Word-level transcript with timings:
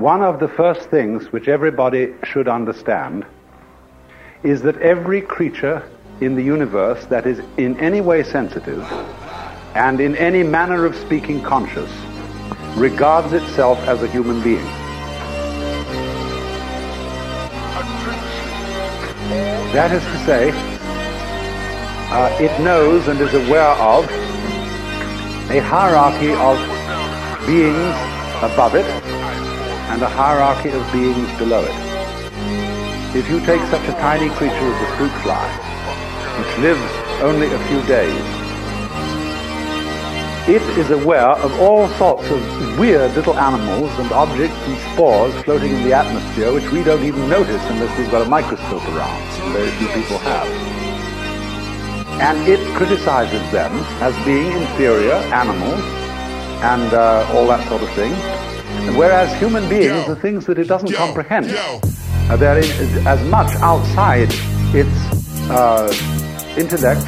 one 0.00 0.22
of 0.22 0.40
the 0.40 0.48
first 0.48 0.88
things 0.88 1.30
which 1.30 1.46
everybody 1.46 2.14
should 2.24 2.48
understand 2.48 3.22
is 4.42 4.62
that 4.62 4.74
every 4.78 5.20
creature 5.20 5.86
in 6.22 6.34
the 6.34 6.42
universe 6.42 7.04
that 7.06 7.26
is 7.26 7.38
in 7.58 7.78
any 7.78 8.00
way 8.00 8.22
sensitive 8.22 8.82
and 9.74 10.00
in 10.00 10.16
any 10.16 10.42
manner 10.42 10.86
of 10.86 10.96
speaking 10.96 11.42
conscious 11.42 11.90
regards 12.76 13.34
itself 13.34 13.78
as 13.80 14.02
a 14.02 14.08
human 14.08 14.42
being. 14.42 14.64
That 19.74 19.92
is 19.92 20.02
to 20.02 20.24
say, 20.24 20.50
uh, 22.10 22.38
it 22.40 22.58
knows 22.62 23.06
and 23.06 23.20
is 23.20 23.34
aware 23.34 23.72
of 23.72 24.06
a 25.50 25.60
hierarchy 25.60 26.32
of 26.32 26.56
beings 27.46 27.96
above 28.42 28.74
it 28.74 29.09
and 30.00 30.08
a 30.08 30.16
hierarchy 30.16 30.70
of 30.70 30.92
beings 30.94 31.28
below 31.36 31.60
it. 31.60 31.76
If 33.14 33.28
you 33.28 33.38
take 33.44 33.60
such 33.68 33.86
a 33.86 33.92
tiny 34.00 34.30
creature 34.30 34.54
as 34.72 34.80
the 34.80 34.96
fruit 34.96 35.12
fly, 35.20 35.44
which 36.40 36.58
lives 36.64 36.90
only 37.20 37.52
a 37.52 37.58
few 37.68 37.82
days, 37.84 38.24
it 40.48 40.62
is 40.78 40.90
aware 40.90 41.36
of 41.44 41.52
all 41.60 41.86
sorts 42.00 42.30
of 42.30 42.78
weird 42.78 43.14
little 43.14 43.38
animals 43.38 43.90
and 43.98 44.10
objects 44.12 44.56
and 44.64 44.78
spores 44.92 45.34
floating 45.44 45.70
in 45.70 45.84
the 45.84 45.92
atmosphere 45.92 46.50
which 46.50 46.72
we 46.72 46.82
don't 46.82 47.04
even 47.04 47.28
notice 47.28 47.62
unless 47.68 47.92
we've 47.98 48.10
got 48.10 48.22
a 48.22 48.30
microscope 48.30 48.86
around. 48.96 49.20
Very 49.52 49.68
few 49.72 49.88
people 49.88 50.16
have. 50.16 50.48
And 52.24 52.48
it 52.48 52.60
criticizes 52.74 53.44
them 53.52 53.72
as 54.00 54.16
being 54.24 54.50
inferior 54.50 55.20
animals 55.36 55.84
and 56.64 56.94
uh, 56.94 57.28
all 57.34 57.46
that 57.48 57.68
sort 57.68 57.82
of 57.82 57.90
thing. 57.90 58.49
Whereas 58.96 59.32
human 59.38 59.68
beings 59.68 60.08
are 60.08 60.14
things 60.14 60.46
that 60.46 60.58
it 60.58 60.68
doesn't 60.68 60.92
comprehend. 60.92 61.46
Uh, 61.50 62.36
they're 62.36 62.58
in, 62.58 63.06
as 63.06 63.22
much 63.28 63.50
outside 63.56 64.28
its 64.74 64.88
uh, 65.50 65.92
intellect 66.56 67.06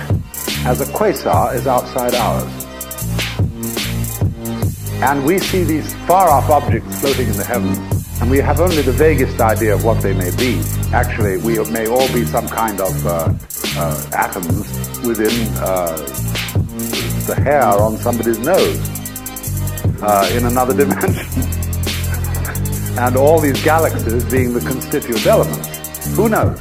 as 0.64 0.80
a 0.80 0.84
quasar 0.92 1.54
is 1.54 1.66
outside 1.66 2.14
ours. 2.14 2.62
And 5.02 5.24
we 5.24 5.38
see 5.38 5.64
these 5.64 5.92
far-off 6.06 6.48
objects 6.48 7.00
floating 7.00 7.28
in 7.28 7.36
the 7.36 7.44
heavens, 7.44 7.78
and 8.20 8.30
we 8.30 8.38
have 8.38 8.60
only 8.60 8.82
the 8.82 8.92
vaguest 8.92 9.40
idea 9.40 9.74
of 9.74 9.84
what 9.84 10.00
they 10.00 10.14
may 10.14 10.30
be. 10.36 10.62
Actually, 10.92 11.38
we 11.38 11.58
may 11.70 11.88
all 11.88 12.06
be 12.12 12.24
some 12.24 12.46
kind 12.48 12.80
of 12.80 13.06
uh, 13.06 13.34
uh, 13.76 14.10
atoms 14.12 14.68
within 15.04 15.48
uh, 15.56 15.96
the 17.26 17.34
hair 17.42 17.64
on 17.64 17.96
somebody's 17.98 18.38
nose 18.38 18.78
uh, 20.02 20.30
in 20.32 20.46
another 20.46 20.74
dimension. 20.84 21.61
And 22.98 23.16
all 23.16 23.40
these 23.40 23.62
galaxies 23.64 24.24
being 24.30 24.52
the 24.52 24.60
constituent 24.60 25.26
elements. 25.26 26.16
Who 26.16 26.28
knows? 26.28 26.60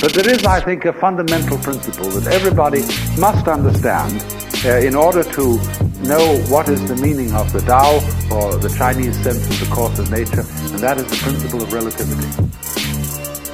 But 0.00 0.14
there 0.14 0.28
is, 0.28 0.44
I 0.44 0.60
think, 0.60 0.84
a 0.84 0.92
fundamental 0.92 1.58
principle 1.58 2.08
that 2.10 2.32
everybody 2.32 2.82
must 3.20 3.46
understand 3.46 4.20
uh, 4.64 4.78
in 4.78 4.94
order 4.94 5.22
to 5.22 5.58
know 6.02 6.42
what 6.48 6.68
is 6.68 6.86
the 6.88 6.96
meaning 6.96 7.32
of 7.34 7.52
the 7.52 7.60
Tao 7.60 7.94
or 8.34 8.56
the 8.58 8.68
Chinese 8.76 9.16
sense 9.22 9.46
of 9.48 9.60
the 9.60 9.74
course 9.74 9.98
of 9.98 10.10
nature, 10.10 10.40
and 10.40 10.80
that 10.80 10.98
is 10.98 11.06
the 11.06 11.16
principle 11.16 11.62
of 11.62 11.72
relativity. 11.72 12.26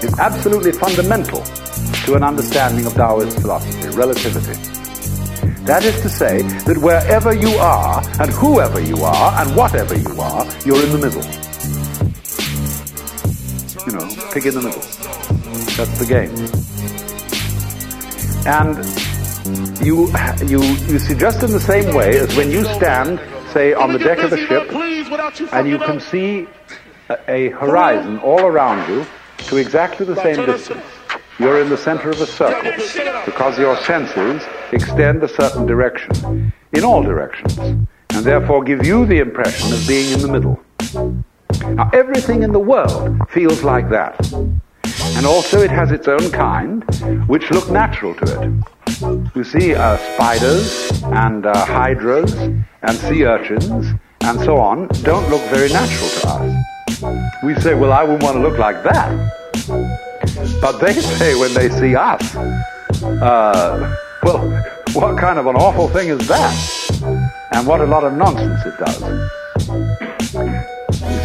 It's 0.00 0.18
absolutely 0.18 0.72
fundamental 0.72 1.42
to 2.06 2.14
an 2.14 2.22
understanding 2.22 2.86
of 2.86 2.94
Taoist 2.94 3.40
philosophy, 3.40 3.88
relativity. 3.96 4.54
That 5.64 5.84
is 5.84 6.00
to 6.00 6.08
say 6.08 6.40
that 6.40 6.78
wherever 6.78 7.34
you 7.34 7.50
are, 7.58 8.02
and 8.20 8.30
whoever 8.30 8.80
you 8.80 9.02
are, 9.04 9.42
and 9.42 9.54
whatever 9.54 9.94
you 9.94 10.18
are, 10.18 10.46
you're 10.64 10.82
in 10.82 10.92
the 10.92 10.98
middle. 10.98 11.47
You 13.88 13.94
know, 13.94 14.06
pig 14.32 14.44
in 14.44 14.54
the 14.54 14.60
middle. 14.60 14.82
That's 15.78 15.98
the 15.98 16.04
game. 16.04 16.28
And 18.44 18.84
you, 19.82 20.08
you, 20.46 20.62
you 20.92 20.98
see, 20.98 21.14
just 21.14 21.42
in 21.42 21.52
the 21.52 21.60
same 21.60 21.94
way 21.94 22.18
as 22.18 22.36
when 22.36 22.50
you 22.50 22.64
stand, 22.64 23.18
say, 23.50 23.72
on 23.72 23.94
the 23.94 23.98
deck 23.98 24.18
of 24.18 24.34
a 24.34 24.36
ship, 24.36 24.70
and 25.54 25.66
you 25.66 25.78
can 25.78 26.00
see 26.00 26.46
a, 27.08 27.30
a 27.30 27.48
horizon 27.52 28.18
all 28.18 28.44
around 28.44 28.86
you 28.90 29.06
to 29.46 29.56
exactly 29.56 30.04
the 30.04 30.16
same 30.16 30.44
distance. 30.44 30.84
You're 31.38 31.62
in 31.62 31.70
the 31.70 31.78
center 31.78 32.10
of 32.10 32.20
a 32.20 32.26
circle 32.26 32.72
because 33.24 33.58
your 33.58 33.74
senses 33.78 34.42
extend 34.70 35.22
a 35.22 35.28
certain 35.28 35.64
direction 35.64 36.52
in 36.72 36.84
all 36.84 37.02
directions 37.02 37.56
and 37.56 37.86
therefore 38.10 38.64
give 38.64 38.84
you 38.84 39.06
the 39.06 39.20
impression 39.20 39.72
of 39.72 39.88
being 39.88 40.12
in 40.12 40.20
the 40.20 40.28
middle. 40.28 40.60
Now, 41.74 41.90
everything 41.92 42.42
in 42.42 42.52
the 42.52 42.58
world 42.58 43.28
feels 43.30 43.62
like 43.62 43.90
that. 43.90 44.18
And 45.16 45.26
also 45.26 45.60
it 45.60 45.70
has 45.70 45.92
its 45.92 46.08
own 46.08 46.30
kind, 46.30 46.82
which 47.28 47.50
look 47.50 47.70
natural 47.70 48.14
to 48.16 48.40
it. 48.40 48.50
You 49.34 49.44
see 49.44 49.74
uh, 49.74 49.96
spiders 50.14 50.90
and 51.04 51.46
uh, 51.46 51.64
hydras 51.64 52.34
and 52.34 52.92
sea 52.92 53.24
urchins 53.24 53.86
and 54.22 54.40
so 54.40 54.58
on 54.58 54.88
don't 55.02 55.28
look 55.30 55.42
very 55.50 55.72
natural 55.72 56.08
to 56.08 56.28
us. 56.28 56.54
We 57.42 57.54
say, 57.60 57.74
well, 57.74 57.92
I 57.92 58.02
wouldn't 58.02 58.22
want 58.22 58.36
to 58.36 58.42
look 58.42 58.58
like 58.58 58.82
that. 58.84 59.10
But 60.60 60.78
they 60.78 60.92
say 60.94 61.34
when 61.34 61.52
they 61.54 61.68
see 61.68 61.96
us, 61.96 62.34
uh, 62.34 63.96
well, 64.22 64.64
what 64.92 65.18
kind 65.18 65.38
of 65.38 65.46
an 65.46 65.56
awful 65.56 65.88
thing 65.88 66.08
is 66.08 66.26
that? 66.28 66.54
And 67.52 67.66
what 67.66 67.80
a 67.80 67.86
lot 67.86 68.04
of 68.04 68.12
nonsense 68.14 68.64
it 68.66 68.78
does. 68.78 69.02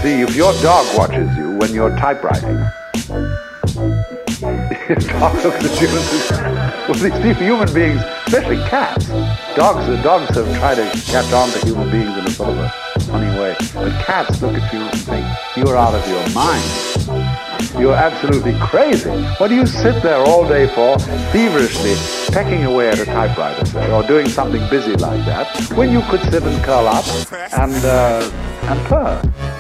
See, 0.04 0.20
if 0.20 0.36
your 0.36 0.52
dog 0.62 0.86
watches 0.98 1.34
you 1.38 1.56
when 1.56 1.74
you're 1.74 1.96
typewriting, 1.96 2.58
dog 5.14 5.36
looks 5.46 5.64
at 5.64 5.82
you 5.82 5.88
well, 6.90 7.22
these 7.22 7.38
human 7.38 7.74
beings, 7.74 8.02
especially 8.28 8.58
cats, 8.68 9.08
dogs, 9.56 9.88
the 9.88 9.98
dogs 10.04 10.36
have 10.36 10.54
tried 10.58 10.76
to 10.76 10.90
catch 11.10 11.32
on 11.32 11.48
to 11.52 11.60
human 11.66 11.90
beings 11.90 12.18
in 12.18 12.26
a 12.26 12.30
sort 12.32 12.50
of 12.50 12.58
a 12.58 12.70
funny 13.00 13.40
way. 13.40 13.56
But 13.74 13.94
cats 14.04 14.42
look 14.42 14.56
at 14.56 14.74
you 14.74 14.82
and 14.82 15.00
think, 15.00 15.26
you're 15.56 15.78
out 15.78 15.96
of 15.96 16.06
your 16.10 16.30
mind. 16.32 17.80
You're 17.80 17.96
absolutely 17.96 18.60
crazy. 18.60 19.10
What 19.38 19.48
do 19.48 19.56
you 19.56 19.66
sit 19.66 20.04
there 20.04 20.20
all 20.20 20.46
day 20.46 20.68
for, 20.68 21.00
feverishly 21.32 21.96
pecking 22.34 22.66
away 22.66 22.90
at 22.90 23.00
a 23.00 23.06
typewriter, 23.06 23.66
say, 23.68 23.90
or 23.90 24.04
doing 24.04 24.28
something 24.28 24.70
busy 24.70 24.98
like 24.98 25.24
that, 25.24 25.48
when 25.78 25.94
you 25.94 26.02
could 26.10 26.22
sit 26.24 26.44
and 26.44 26.62
curl 26.62 26.90
up 26.90 27.06
and, 27.54 27.86
uh, 27.86 28.30
and 28.64 28.80
purr? 28.88 29.53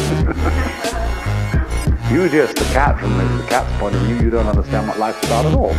You 2.10 2.28
just 2.28 2.56
the 2.56 2.64
cat 2.72 2.98
from 2.98 3.16
the, 3.18 3.24
the 3.40 3.46
cat's 3.46 3.72
point 3.78 3.94
of 3.94 4.02
view, 4.02 4.16
you 4.16 4.30
don't 4.30 4.48
understand 4.48 4.88
what 4.88 4.98
life's 4.98 5.24
about 5.24 5.46
at 5.46 5.54
all. 5.54 5.74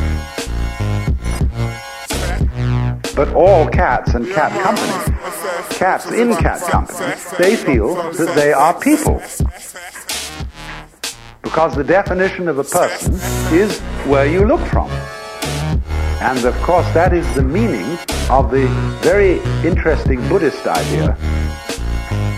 But 3.13 3.33
all 3.35 3.67
cats 3.67 4.13
and 4.13 4.25
cat 4.29 4.53
company, 4.63 5.75
cats 5.75 6.05
in 6.09 6.33
cat 6.37 6.61
company, 6.61 7.15
they 7.37 7.57
feel 7.57 7.95
that 8.13 8.33
they 8.33 8.53
are 8.53 8.73
people. 8.79 9.21
Because 11.41 11.75
the 11.75 11.83
definition 11.83 12.47
of 12.47 12.59
a 12.59 12.63
person 12.63 13.15
is 13.53 13.81
where 14.07 14.25
you 14.25 14.45
look 14.45 14.65
from. 14.67 14.89
And 16.21 16.45
of 16.45 16.55
course 16.61 16.85
that 16.93 17.11
is 17.11 17.27
the 17.35 17.43
meaning 17.43 17.97
of 18.29 18.51
the 18.51 18.67
very 19.01 19.39
interesting 19.67 20.25
Buddhist 20.29 20.65
idea 20.65 21.17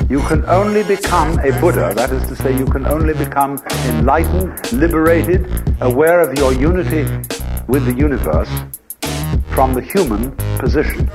you 0.09 0.19
can 0.27 0.45
only 0.45 0.83
become 0.83 1.39
a 1.39 1.51
Buddha, 1.59 1.93
that 1.95 2.11
is 2.11 2.27
to 2.27 2.35
say, 2.35 2.57
you 2.57 2.65
can 2.65 2.85
only 2.85 3.13
become 3.13 3.57
enlightened, 3.85 4.71
liberated, 4.73 5.47
aware 5.81 6.19
of 6.19 6.37
your 6.37 6.53
unity 6.53 7.03
with 7.67 7.85
the 7.85 7.93
universe 7.95 8.49
from 9.53 9.73
the 9.73 9.81
human 9.81 10.31
position. 10.57 11.09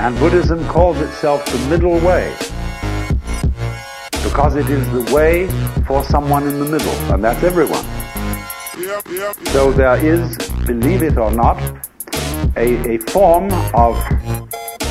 And 0.00 0.18
Buddhism 0.18 0.66
calls 0.68 0.98
itself 0.98 1.44
the 1.46 1.58
middle 1.68 1.98
way 2.00 2.34
because 4.24 4.56
it 4.56 4.68
is 4.68 4.84
the 4.90 5.14
way 5.14 5.46
for 5.86 6.02
someone 6.04 6.46
in 6.48 6.58
the 6.58 6.68
middle, 6.68 6.94
and 7.12 7.22
that's 7.22 7.42
everyone. 7.44 7.84
So 9.52 9.72
there 9.72 9.96
is, 10.04 10.36
believe 10.66 11.02
it 11.02 11.16
or 11.16 11.30
not, 11.30 11.60
a, 12.56 12.96
a 12.96 12.98
form 12.98 13.52
of 13.74 13.96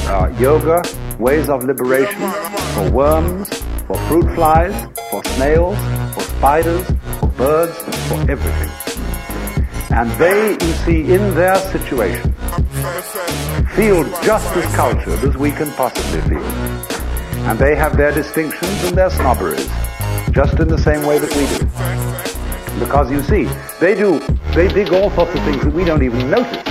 uh, 0.07 0.33
yoga 0.39 0.81
ways 1.19 1.50
of 1.50 1.63
liberation 1.63 2.30
for 2.74 2.92
worms, 2.92 3.50
for 3.88 3.98
fruit 4.07 4.33
flies, 4.36 4.74
for 5.12 5.24
snails, 5.36 5.77
for 6.13 6.21
spiders, 6.21 6.86
for 7.19 7.27
birds, 7.27 7.77
for 8.07 8.19
everything. 8.31 8.71
And 9.92 10.10
they, 10.13 10.54
you 10.54 10.74
see, 10.86 11.13
in 11.13 11.36
their 11.36 11.56
situation, 11.71 12.33
feel 13.75 14.04
just 14.24 14.56
as 14.56 14.75
cultured 14.75 15.24
as 15.24 15.38
we 15.38 15.51
can 15.51 15.69
possibly 15.71 16.21
feel. 16.21 16.45
And 17.48 17.59
they 17.59 17.75
have 17.75 17.98
their 17.98 18.12
distinctions 18.12 18.83
and 18.86 18.98
their 18.98 19.09
snobberies, 19.09 19.69
just 20.31 20.59
in 20.59 20.68
the 20.68 20.77
same 20.77 21.06
way 21.06 21.19
that 21.19 21.30
we 21.36 21.45
do. 21.57 22.83
Because 22.83 23.12
you 23.12 23.21
see, 23.21 23.44
they 23.80 23.94
do, 23.95 24.19
they 24.56 24.68
dig 24.68 24.92
all 24.92 25.12
sorts 25.12 25.36
of 25.36 25.44
things 25.44 25.63
that 25.63 25.74
we 25.74 25.83
don't 25.83 26.04
even 26.04 26.30
notice. 26.30 26.63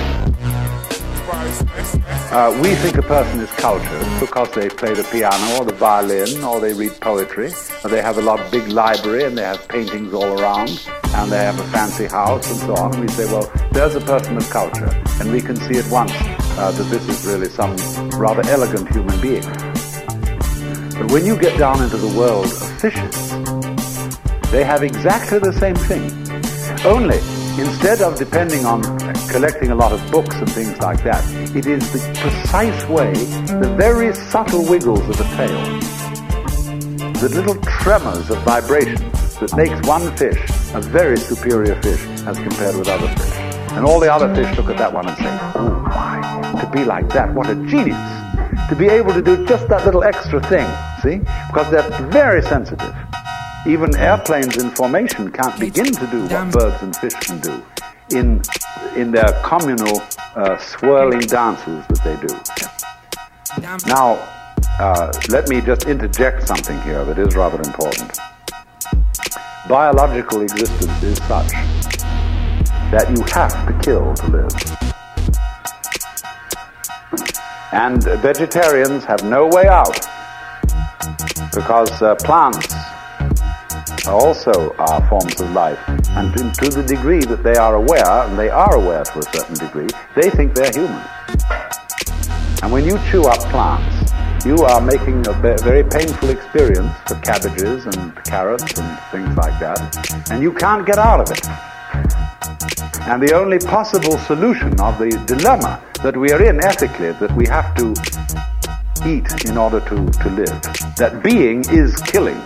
Uh, 2.33 2.49
we 2.63 2.73
think 2.73 2.97
a 2.97 3.01
person 3.03 3.39
is 3.41 3.51
cultured 3.51 4.19
because 4.19 4.49
they 4.55 4.67
play 4.67 4.91
the 4.91 5.03
piano 5.11 5.59
or 5.59 5.65
the 5.65 5.73
violin 5.73 6.43
or 6.43 6.59
they 6.59 6.73
read 6.73 6.91
poetry 6.99 7.53
or 7.83 7.91
they 7.91 8.01
have 8.01 8.17
a 8.17 8.21
lot 8.23 8.39
big 8.51 8.67
library 8.69 9.23
and 9.23 9.37
they 9.37 9.43
have 9.43 9.67
paintings 9.67 10.11
all 10.15 10.41
around 10.41 10.67
and 11.13 11.31
they 11.31 11.37
have 11.37 11.59
a 11.59 11.63
fancy 11.65 12.07
house 12.07 12.49
and 12.49 12.59
so 12.61 12.75
on. 12.75 12.91
And 12.95 13.01
we 13.01 13.07
say, 13.09 13.25
well, 13.25 13.51
there's 13.71 13.93
a 13.93 14.01
person 14.01 14.35
of 14.35 14.49
culture 14.49 14.89
and 15.21 15.31
we 15.31 15.41
can 15.41 15.55
see 15.57 15.77
at 15.77 15.87
once 15.91 16.11
uh, 16.57 16.71
that 16.71 16.87
this 16.89 17.07
is 17.07 17.23
really 17.23 17.49
some 17.49 17.75
rather 18.19 18.41
elegant 18.49 18.89
human 18.89 19.21
being. 19.21 19.43
But 20.97 21.11
when 21.11 21.27
you 21.27 21.37
get 21.37 21.55
down 21.59 21.83
into 21.83 21.97
the 21.97 22.17
world 22.17 22.45
of 22.45 22.81
fishes, 22.81 23.29
they 24.49 24.63
have 24.63 24.81
exactly 24.81 25.37
the 25.37 25.53
same 25.53 25.75
thing. 25.75 26.09
Only 26.83 27.19
instead 27.59 28.01
of 28.01 28.17
depending 28.17 28.65
on 28.65 28.81
collecting 29.29 29.71
a 29.71 29.75
lot 29.75 29.91
of 29.91 30.11
books 30.11 30.35
and 30.35 30.49
things 30.51 30.77
like 30.79 31.03
that, 31.03 31.23
it 31.55 31.65
is 31.65 31.91
the 31.93 31.99
precise 32.19 32.87
way, 32.87 33.13
the 33.13 33.73
very 33.77 34.13
subtle 34.13 34.65
wiggles 34.67 35.01
of 35.01 35.17
the 35.17 35.23
tail, 35.35 35.61
the 37.19 37.29
little 37.29 37.55
tremors 37.61 38.29
of 38.29 38.37
vibration 38.43 38.95
that 39.39 39.53
makes 39.55 39.87
one 39.87 40.15
fish 40.17 40.39
a 40.73 40.81
very 40.81 41.17
superior 41.17 41.79
fish 41.81 42.01
as 42.25 42.37
compared 42.37 42.75
with 42.75 42.87
other 42.87 43.07
fish. 43.07 43.33
And 43.73 43.85
all 43.85 43.99
the 43.99 44.11
other 44.11 44.33
fish 44.33 44.55
look 44.57 44.69
at 44.69 44.77
that 44.77 44.93
one 44.93 45.07
and 45.07 45.17
say, 45.17 45.39
oh 45.55 45.79
my, 45.87 46.61
to 46.61 46.69
be 46.71 46.83
like 46.83 47.09
that, 47.09 47.33
what 47.33 47.49
a 47.49 47.55
genius. 47.67 47.97
To 48.69 48.75
be 48.75 48.87
able 48.87 49.13
to 49.13 49.21
do 49.21 49.45
just 49.45 49.67
that 49.69 49.85
little 49.85 50.03
extra 50.03 50.41
thing, 50.47 50.67
see? 51.01 51.19
Because 51.47 51.69
they're 51.71 51.89
very 52.09 52.41
sensitive. 52.41 52.95
Even 53.65 53.95
airplanes 53.95 54.57
in 54.57 54.69
formation 54.71 55.31
can't 55.31 55.57
begin 55.57 55.85
to 55.85 56.07
do 56.07 56.23
what 56.23 56.51
birds 56.51 56.83
and 56.83 56.93
fish 56.97 57.13
can 57.13 57.39
do 57.39 57.63
in, 58.11 58.41
in 58.97 59.09
their 59.09 59.39
communal 59.41 60.01
uh, 60.35 60.57
swirling 60.57 61.21
dances 61.21 61.85
that 61.87 62.01
they 62.03 62.17
do. 62.27 63.87
Now, 63.87 64.15
uh, 64.79 65.13
let 65.29 65.47
me 65.47 65.61
just 65.61 65.85
interject 65.85 66.45
something 66.45 66.81
here 66.81 67.05
that 67.05 67.17
is 67.17 67.37
rather 67.37 67.61
important. 67.61 68.17
Biological 69.69 70.41
existence 70.41 71.01
is 71.01 71.17
such 71.19 71.51
that 72.91 73.07
you 73.15 73.23
have 73.31 73.53
to 73.65 73.73
kill 73.81 74.13
to 74.13 74.27
live. 74.27 74.51
And 77.71 78.03
vegetarians 78.21 79.05
have 79.05 79.23
no 79.23 79.47
way 79.47 79.67
out 79.67 80.05
because 81.53 82.01
uh, 82.01 82.15
plants 82.15 82.73
also 84.07 84.73
are 84.77 85.07
forms 85.07 85.39
of 85.39 85.51
life. 85.51 85.79
And 86.09 86.33
to, 86.33 86.51
to, 86.51 86.69
the 86.69 86.83
degree 86.83 87.21
that 87.21 87.43
they 87.43 87.55
are 87.55 87.75
aware, 87.75 88.05
and 88.05 88.37
they 88.37 88.49
are 88.49 88.75
aware 88.75 89.03
to 89.03 89.19
a 89.19 89.23
certain 89.23 89.55
degree, 89.55 89.89
they 90.15 90.29
think 90.29 90.53
they're 90.55 90.71
human. 90.71 91.01
And 92.61 92.71
when 92.71 92.85
you 92.85 92.99
chew 93.09 93.23
up 93.23 93.39
plants, 93.51 94.13
you 94.45 94.57
are 94.63 94.81
making 94.81 95.25
a 95.27 95.33
very 95.33 95.83
painful 95.83 96.29
experience 96.29 96.93
for 97.07 97.15
cabbages 97.21 97.85
and 97.85 98.15
carrots 98.25 98.77
and 98.77 98.99
things 99.11 99.35
like 99.37 99.57
that, 99.59 100.29
and 100.31 100.43
you 100.43 100.51
can't 100.53 100.85
get 100.85 100.97
out 100.97 101.21
of 101.21 101.31
it. 101.31 101.47
And 103.07 103.21
the 103.21 103.33
only 103.35 103.59
possible 103.59 104.17
solution 104.17 104.79
of 104.79 104.97
the 104.97 105.09
dilemma 105.27 105.81
that 106.03 106.15
we 106.15 106.31
are 106.31 106.43
in 106.43 106.63
ethically, 106.63 107.11
that 107.13 107.35
we 107.35 107.47
have 107.47 107.75
to 107.75 107.93
eat 109.05 109.45
in 109.45 109.57
order 109.57 109.79
to, 109.81 109.95
to 110.23 110.29
live, 110.29 110.61
that 110.97 111.21
being 111.23 111.63
is 111.69 111.95
killing, 112.03 112.39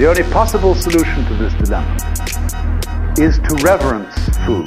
the 0.00 0.08
only 0.08 0.22
possible 0.32 0.74
solution 0.74 1.26
to 1.26 1.34
this 1.34 1.52
dilemma 1.62 1.94
is 3.18 3.38
to 3.40 3.54
reverence 3.62 4.14
food 4.46 4.66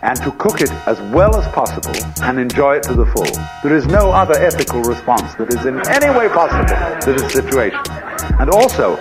and 0.00 0.16
to 0.22 0.32
cook 0.38 0.62
it 0.62 0.70
as 0.88 0.98
well 1.12 1.36
as 1.36 1.46
possible 1.52 1.92
and 2.22 2.38
enjoy 2.38 2.76
it 2.76 2.82
to 2.82 2.94
the 2.94 3.04
full. 3.04 3.30
There 3.62 3.76
is 3.76 3.84
no 3.88 4.10
other 4.10 4.32
ethical 4.38 4.80
response 4.84 5.34
that 5.34 5.52
is 5.52 5.66
in 5.66 5.86
any 5.86 6.08
way 6.18 6.30
possible 6.30 6.64
to 7.02 7.12
this 7.12 7.30
situation. 7.30 7.78
And 8.40 8.48
also, 8.48 8.96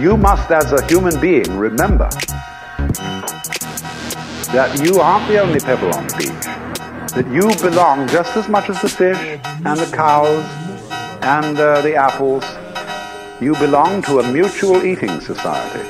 you 0.00 0.16
must, 0.16 0.50
as 0.50 0.72
a 0.72 0.82
human 0.86 1.20
being, 1.20 1.58
remember 1.58 2.08
that 4.56 4.80
you 4.82 4.98
aren't 4.98 5.28
the 5.28 5.40
only 5.42 5.60
pebble 5.60 5.94
on 5.94 6.06
the 6.06 6.16
beach. 6.16 7.12
That 7.12 7.30
you 7.30 7.54
belong 7.60 8.08
just 8.08 8.34
as 8.34 8.48
much 8.48 8.70
as 8.70 8.80
the 8.80 8.88
fish 8.88 9.38
and 9.44 9.78
the 9.78 9.94
cows 9.94 10.65
and 11.22 11.58
uh, 11.58 11.80
the 11.82 11.94
apples, 11.94 12.44
you 13.40 13.54
belong 13.54 14.02
to 14.02 14.20
a 14.20 14.32
mutual 14.32 14.84
eating 14.84 15.20
society. 15.20 15.88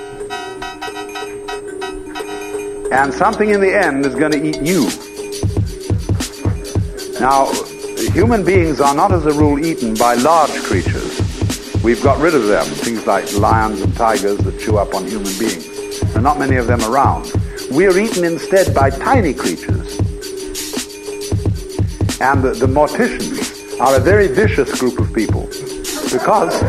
And 2.93 3.13
something 3.13 3.51
in 3.51 3.61
the 3.61 3.77
end 3.77 4.07
is 4.07 4.15
going 4.15 4.33
to 4.33 4.43
eat 4.43 4.63
you. 4.63 4.89
Now, 7.21 7.53
human 8.13 8.45
beings 8.45 8.81
are 8.81 8.95
not 8.95 9.13
as 9.13 9.27
a 9.27 9.33
rule 9.33 9.59
eaten 9.65 9.95
by 9.95 10.15
large 10.15 10.53
creatures. 10.63 11.21
We've 11.83 12.03
got 12.03 12.19
rid 12.21 12.35
of 12.35 12.47
them, 12.47 12.65
things 12.67 13.07
like 13.07 13.33
lions 13.35 13.81
and 13.81 13.95
tigers 13.95 14.39
that 14.39 14.59
chew 14.61 14.79
up 14.79 14.95
on 14.95 15.07
human 15.07 15.33
beings. 15.39 16.01
There 16.01 16.19
are 16.19 16.23
not 16.23 16.39
many 16.39 16.57
of 16.57 16.67
them 16.67 16.81
around. 16.83 17.33
We're 17.71 17.99
eaten 17.99 18.25
instead 18.25 18.75
by 18.75 18.91
tiny 18.91 19.35
creatures. 19.35 19.99
And 22.21 22.43
the, 22.43 22.55
the 22.59 22.67
morticians 22.67 23.36
are 23.81 23.97
a 23.97 24.01
very 24.01 24.27
vicious 24.27 24.81
group 24.81 24.99
of 24.99 25.13
people 25.13 25.43
because 26.11 26.61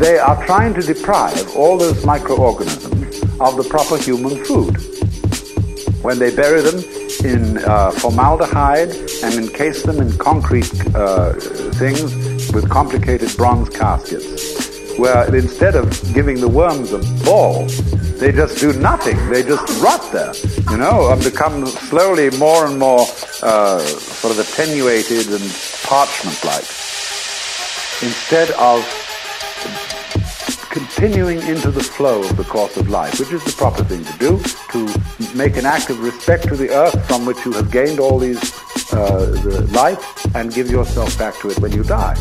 they 0.00 0.18
are 0.18 0.42
trying 0.46 0.72
to 0.72 0.80
deprive 0.80 1.54
all 1.54 1.76
those 1.76 2.04
microorganisms 2.06 3.22
of 3.40 3.56
the 3.56 3.66
proper 3.68 3.98
human 3.98 4.42
food. 4.44 4.76
When 6.02 6.18
they 6.18 6.34
bury 6.34 6.62
them 6.62 6.82
in 7.24 7.58
uh, 7.58 7.90
formaldehyde 7.90 8.88
and 9.22 9.34
encase 9.34 9.82
them 9.82 10.00
in 10.00 10.16
concrete 10.16 10.72
uh, 10.94 11.34
things 11.74 12.52
with 12.52 12.70
complicated 12.70 13.36
bronze 13.36 13.68
caskets, 13.68 14.98
where 14.98 15.34
instead 15.34 15.76
of 15.76 15.88
giving 16.14 16.40
the 16.40 16.48
worms 16.48 16.92
a 16.92 16.98
ball, 17.24 17.66
they 18.18 18.32
just 18.32 18.58
do 18.58 18.72
nothing. 18.74 19.16
They 19.30 19.42
just 19.42 19.82
rot 19.82 20.10
there, 20.12 20.32
you 20.70 20.78
know, 20.78 21.12
and 21.12 21.22
become 21.22 21.66
slowly 21.66 22.30
more 22.38 22.66
and 22.66 22.78
more 22.78 23.06
uh, 23.42 23.78
sort 23.80 24.32
of 24.32 24.38
attenuated 24.38 25.28
and 25.28 25.42
parchment-like, 25.90 26.70
instead 28.00 28.48
of 28.52 28.78
continuing 30.70 31.42
into 31.48 31.72
the 31.72 31.82
flow 31.82 32.20
of 32.22 32.36
the 32.36 32.44
course 32.44 32.76
of 32.76 32.88
life, 32.88 33.18
which 33.18 33.32
is 33.32 33.42
the 33.42 33.50
proper 33.50 33.82
thing 33.82 34.04
to 34.04 34.18
do, 34.18 34.40
to 34.70 34.86
make 35.36 35.56
an 35.56 35.66
act 35.66 35.90
of 35.90 35.98
respect 36.00 36.46
to 36.46 36.54
the 36.54 36.70
earth 36.70 36.94
from 37.08 37.26
which 37.26 37.44
you 37.44 37.50
have 37.50 37.72
gained 37.72 37.98
all 37.98 38.20
these 38.20 38.40
uh, 38.92 39.26
the 39.42 39.68
life, 39.72 40.00
and 40.36 40.54
give 40.54 40.70
yourself 40.70 41.18
back 41.18 41.34
to 41.40 41.50
it 41.50 41.58
when 41.58 41.72
you 41.72 41.82
die. 41.82 42.14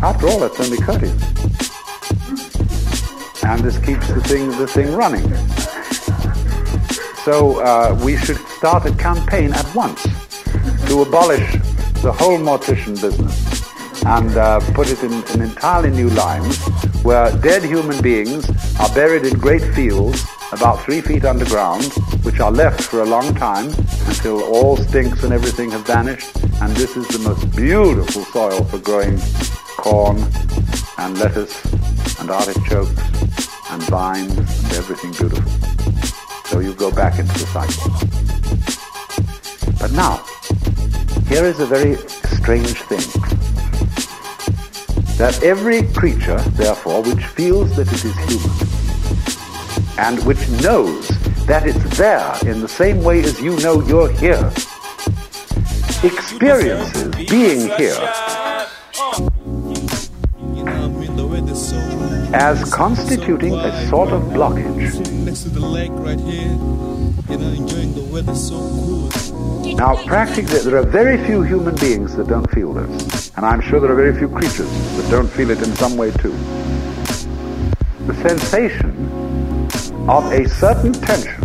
After 0.00 0.28
all, 0.28 0.38
that's 0.38 0.60
only 0.60 0.78
courteous, 0.78 1.20
and 3.42 3.60
this 3.64 3.76
keeps 3.78 4.06
the 4.06 4.20
thing 4.22 4.50
the 4.50 4.68
thing 4.68 4.94
running. 4.94 5.26
So 7.24 7.60
uh, 7.60 8.00
we 8.04 8.16
should 8.16 8.38
start 8.58 8.86
a 8.86 8.94
campaign 8.94 9.52
at 9.52 9.74
once 9.74 10.06
to 10.86 11.02
abolish 11.02 11.55
the 12.06 12.12
whole 12.12 12.38
mortician 12.38 12.94
business 13.00 13.66
and 14.06 14.36
uh, 14.36 14.60
put 14.74 14.88
it 14.88 15.02
in 15.02 15.12
an 15.34 15.42
entirely 15.42 15.90
new 15.90 16.08
line 16.10 16.44
where 17.02 17.36
dead 17.38 17.64
human 17.64 18.00
beings 18.00 18.48
are 18.78 18.88
buried 18.94 19.24
in 19.24 19.36
great 19.36 19.74
fields 19.74 20.24
about 20.52 20.80
three 20.84 21.00
feet 21.00 21.24
underground, 21.24 21.82
which 22.22 22.38
are 22.38 22.52
left 22.52 22.80
for 22.80 23.00
a 23.00 23.04
long 23.04 23.34
time 23.34 23.66
until 24.06 24.40
all 24.44 24.76
stinks 24.76 25.24
and 25.24 25.32
everything 25.32 25.72
have 25.72 25.84
vanished. 25.84 26.30
And 26.62 26.70
this 26.76 26.96
is 26.96 27.08
the 27.08 27.18
most 27.28 27.44
beautiful 27.56 28.22
soil 28.26 28.62
for 28.62 28.78
growing 28.78 29.18
corn 29.76 30.18
and 30.98 31.18
lettuce 31.18 31.56
and 32.20 32.30
artichokes 32.30 33.02
and 33.70 33.82
vines 33.90 34.38
and 34.38 34.72
everything 34.74 35.10
beautiful. 35.10 35.50
So 36.44 36.60
you 36.60 36.72
go 36.72 36.92
back 36.92 37.18
into 37.18 37.32
the 37.32 37.46
cycle. 37.46 37.90
But 39.80 39.90
now, 39.90 40.24
here 41.28 41.44
is 41.44 41.60
a 41.60 41.66
very 41.66 41.96
strange 42.36 42.80
thing. 42.82 43.06
That 45.18 45.42
every 45.42 45.82
creature, 45.92 46.38
therefore, 46.56 47.02
which 47.02 47.24
feels 47.24 47.74
that 47.76 47.88
it 47.88 48.04
is 48.04 48.16
human, 48.28 48.56
and 49.98 50.24
which 50.24 50.48
knows 50.62 51.08
that 51.46 51.66
it's 51.66 51.96
there 51.96 52.32
in 52.46 52.60
the 52.60 52.68
same 52.68 53.02
way 53.02 53.20
as 53.20 53.40
you 53.40 53.56
know 53.58 53.80
you're 53.82 54.12
here, 54.12 54.52
experiences 56.04 57.14
being 57.28 57.70
here 57.76 58.08
as 62.34 62.72
constituting 62.72 63.54
a 63.54 63.88
sort 63.88 64.10
of 64.10 64.22
blockage. 64.24 65.16
Now, 69.76 69.94
practically, 70.06 70.60
there 70.60 70.78
are 70.78 70.86
very 70.86 71.22
few 71.26 71.42
human 71.42 71.74
beings 71.74 72.16
that 72.16 72.28
don't 72.28 72.50
feel 72.50 72.72
this. 72.72 73.30
And 73.36 73.44
I'm 73.44 73.60
sure 73.60 73.78
there 73.78 73.92
are 73.92 73.94
very 73.94 74.16
few 74.16 74.26
creatures 74.26 74.70
that 74.96 75.06
don't 75.10 75.28
feel 75.28 75.50
it 75.50 75.58
in 75.58 75.76
some 75.76 75.98
way 75.98 76.12
too. 76.12 76.32
The 78.06 78.14
sensation 78.26 79.68
of 80.08 80.32
a 80.32 80.48
certain 80.48 80.94
tension, 80.94 81.42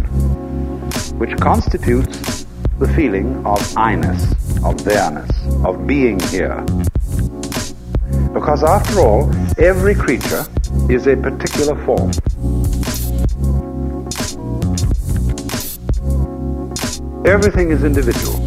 which 1.20 1.38
constitutes 1.42 2.46
the 2.80 2.88
feeling 2.96 3.46
of 3.46 3.60
I-ness, 3.78 4.34
of 4.64 4.82
there-ness, 4.86 5.66
of 5.66 5.86
being 5.86 6.18
here. 6.30 6.64
Because 8.34 8.64
after 8.64 9.02
all, 9.02 9.30
every 9.58 9.94
creature 9.94 10.46
is 10.90 11.06
a 11.06 11.18
particular 11.18 11.76
form. 11.86 12.12
Everything 17.25 17.70
is 17.70 17.84
individual. 17.84 18.40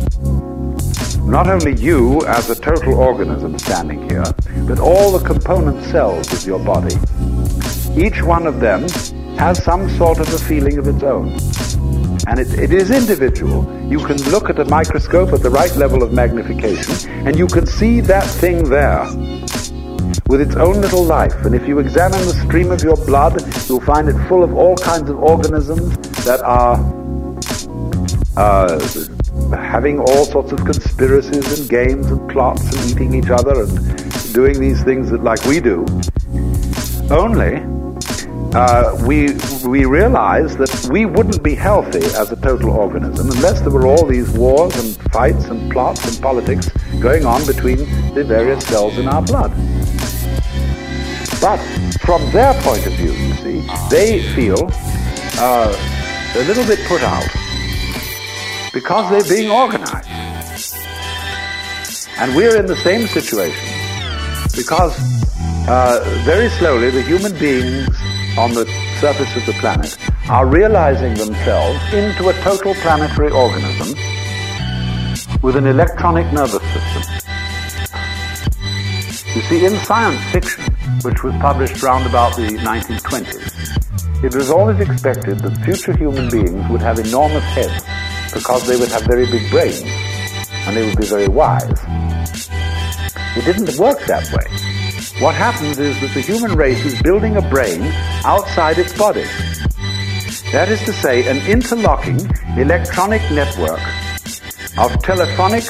Not 1.25 1.47
only 1.47 1.81
you 1.81 2.27
as 2.27 2.51
a 2.51 2.57
total 2.57 2.95
organism 2.95 3.57
standing 3.57 4.11
here, 4.11 4.25
but 4.67 4.81
all 4.81 5.17
the 5.17 5.25
component 5.25 5.85
cells 5.85 6.33
of 6.33 6.45
your 6.45 6.59
body. 6.59 6.97
Each 7.95 8.21
one 8.21 8.49
of 8.49 8.59
them 8.59 8.83
has 9.39 9.63
some 9.63 9.89
sort 9.91 10.19
of 10.19 10.29
a 10.35 10.39
feeling 10.39 10.79
of 10.79 10.89
its 10.89 11.05
own. 11.05 11.29
And 12.27 12.41
it, 12.41 12.53
it 12.59 12.73
is 12.73 12.91
individual. 12.91 13.63
You 13.89 13.99
can 14.05 14.17
look 14.33 14.51
at 14.51 14.59
a 14.59 14.65
microscope 14.65 15.33
at 15.33 15.41
the 15.41 15.51
right 15.51 15.75
level 15.77 16.03
of 16.03 16.13
magnification, 16.13 17.11
and 17.29 17.39
you 17.39 17.47
can 17.47 17.67
see 17.67 18.01
that 18.01 18.27
thing 18.27 18.69
there 18.69 19.05
with 20.27 20.41
its 20.41 20.57
own 20.57 20.81
little 20.81 21.05
life. 21.05 21.45
And 21.45 21.55
if 21.55 21.69
you 21.69 21.79
examine 21.79 22.19
the 22.27 22.35
stream 22.45 22.73
of 22.73 22.83
your 22.83 22.97
blood, 22.97 23.41
you'll 23.69 23.81
find 23.81 24.09
it 24.09 24.19
full 24.27 24.43
of 24.43 24.53
all 24.53 24.75
kinds 24.77 25.09
of 25.11 25.23
organisms 25.23 25.97
that 26.25 26.41
are 26.41 26.77
uh, 28.37 28.79
having 29.51 29.99
all 29.99 30.25
sorts 30.25 30.53
of 30.53 30.65
conspiracies 30.65 31.61
and 31.61 31.69
games 31.69 32.07
and 32.07 32.29
plots 32.31 32.63
and 32.63 32.91
eating 32.91 33.15
each 33.15 33.31
other 33.31 33.63
and 33.63 34.33
doing 34.33 34.59
these 34.59 34.83
things 34.83 35.11
that 35.11 35.23
like 35.23 35.45
we 35.45 35.61
do. 35.61 35.85
Only 37.11 37.63
uh, 38.55 38.97
we 39.07 39.37
we 39.67 39.85
realize 39.85 40.57
that 40.57 40.89
we 40.91 41.07
wouldn't 41.07 41.43
be 41.43 41.55
healthy 41.55 42.05
as 42.17 42.33
a 42.33 42.37
total 42.37 42.71
organism 42.71 43.31
unless 43.31 43.61
there 43.61 43.71
were 43.71 43.87
all 43.87 44.07
these 44.07 44.31
wars 44.31 44.75
and 44.77 44.97
fights 45.13 45.47
and 45.47 45.71
plots 45.73 46.07
and 46.07 46.23
politics 46.23 46.69
going 47.01 47.25
on 47.25 47.45
between 47.47 47.79
the 48.15 48.25
various 48.25 48.65
cells 48.67 48.97
in 48.99 49.09
our 49.09 49.23
blood. 49.23 49.51
But 51.41 51.59
from 52.01 52.31
their 52.33 52.55
point 52.63 52.87
of 52.87 52.93
view, 52.95 53.13
you 53.13 53.35
see, 53.35 53.67
they 53.91 54.23
feel 54.35 54.71
uh, 55.39 56.33
a 56.37 56.45
little 56.45 56.67
bit 56.67 56.79
put 56.87 57.03
out 57.03 57.44
because 58.75 59.09
they're 59.09 59.37
being 59.37 59.51
organized. 59.51 60.11
And 62.19 62.35
we're 62.37 62.57
in 62.59 62.67
the 62.67 62.77
same 62.77 63.07
situation 63.07 63.69
because 64.55 64.93
uh, 65.69 66.05
very 66.25 66.49
slowly 66.51 66.91
the 66.91 67.03
human 67.03 67.33
beings 67.39 67.89
on 68.37 68.53
the 68.53 68.67
surface 69.01 69.35
of 69.37 69.47
the 69.47 69.53
planet 69.55 69.97
are 70.29 70.47
realizing 70.47 71.15
themselves 71.15 71.81
into 71.95 72.29
a 72.29 72.33
total 72.43 72.75
planetary 72.75 73.31
organism 73.31 73.97
with 75.43 75.57
an 75.57 75.67
electronic 75.67 76.31
nervous 76.33 76.63
system. 76.73 77.03
You 79.35 79.43
see, 79.43 79.65
in 79.67 79.77
science 79.85 80.23
fiction, 80.31 80.65
which 81.03 81.23
was 81.23 81.35
published 81.37 81.83
round 81.83 82.07
about 82.07 82.37
the 82.37 82.49
1920s, 82.49 84.25
it 84.25 84.35
was 84.35 84.51
always 84.51 84.81
expected 84.81 85.41
that 85.41 85.65
future 85.65 85.97
human 85.97 86.31
beings 86.31 86.69
would 86.71 86.81
have 86.81 86.99
enormous 86.99 87.45
heads 87.45 87.85
because 88.35 88.67
they 88.67 88.77
would 88.77 88.91
have 88.91 89.03
very 89.03 89.25
big 89.31 89.49
brains 89.51 89.83
and 90.67 90.77
they 90.77 90.85
would 90.85 90.99
be 90.99 91.07
very 91.07 91.29
wise. 91.29 91.65
It 93.37 93.45
didn't 93.45 93.79
work 93.79 94.01
that 94.07 94.31
way. 94.33 94.47
What 95.23 95.35
happens 95.35 95.79
is 95.79 95.99
that 96.01 96.13
the 96.13 96.21
human 96.21 96.57
race 96.57 96.85
is 96.85 97.01
building 97.03 97.37
a 97.37 97.43
brain 97.43 97.83
outside 98.25 98.79
its 98.79 98.97
body. 98.99 99.25
That 100.53 100.69
is 100.69 100.83
to 100.85 100.93
say, 100.93 101.29
an 101.29 101.39
interlocking 101.49 102.21
electronic 102.57 103.23
network 103.31 103.81
of 104.77 105.01
telephonic, 105.03 105.65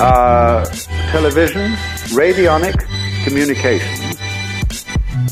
uh, 0.00 0.64
television, 1.10 1.72
radionic, 2.12 2.76
communications, 3.24 4.18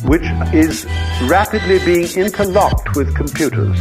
which 0.05 0.25
is 0.55 0.87
rapidly 1.29 1.79
being 1.85 2.09
interlocked 2.17 2.97
with 2.97 3.15
computers. 3.15 3.79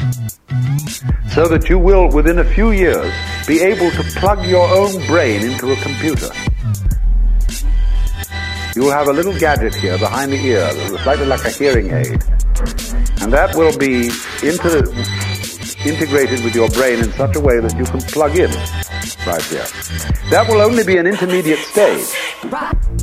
So 1.33 1.47
that 1.47 1.69
you 1.69 1.79
will, 1.79 2.09
within 2.09 2.39
a 2.39 2.43
few 2.43 2.71
years, 2.71 3.13
be 3.47 3.61
able 3.61 3.89
to 3.91 4.03
plug 4.19 4.45
your 4.45 4.67
own 4.67 5.05
brain 5.07 5.49
into 5.49 5.71
a 5.71 5.75
computer. 5.77 6.29
You 8.75 8.83
will 8.83 8.91
have 8.91 9.07
a 9.07 9.13
little 9.13 9.37
gadget 9.39 9.73
here 9.75 9.97
behind 9.97 10.33
the 10.33 10.45
ear, 10.45 10.69
slightly 11.03 11.25
like 11.25 11.43
a 11.45 11.49
hearing 11.49 11.91
aid. 11.91 12.21
And 13.21 13.31
that 13.31 13.53
will 13.55 13.77
be 13.77 14.11
inter- 14.43 14.83
integrated 15.85 16.43
with 16.43 16.53
your 16.53 16.69
brain 16.69 16.99
in 16.99 17.11
such 17.13 17.35
a 17.35 17.39
way 17.39 17.59
that 17.59 17.77
you 17.77 17.85
can 17.85 18.01
plug 18.01 18.37
in 18.37 18.51
right 19.25 19.43
here. 19.43 19.65
That 20.31 20.47
will 20.49 20.61
only 20.61 20.83
be 20.83 20.97
an 20.97 21.07
intermediate 21.07 21.59
stage. 21.59 22.07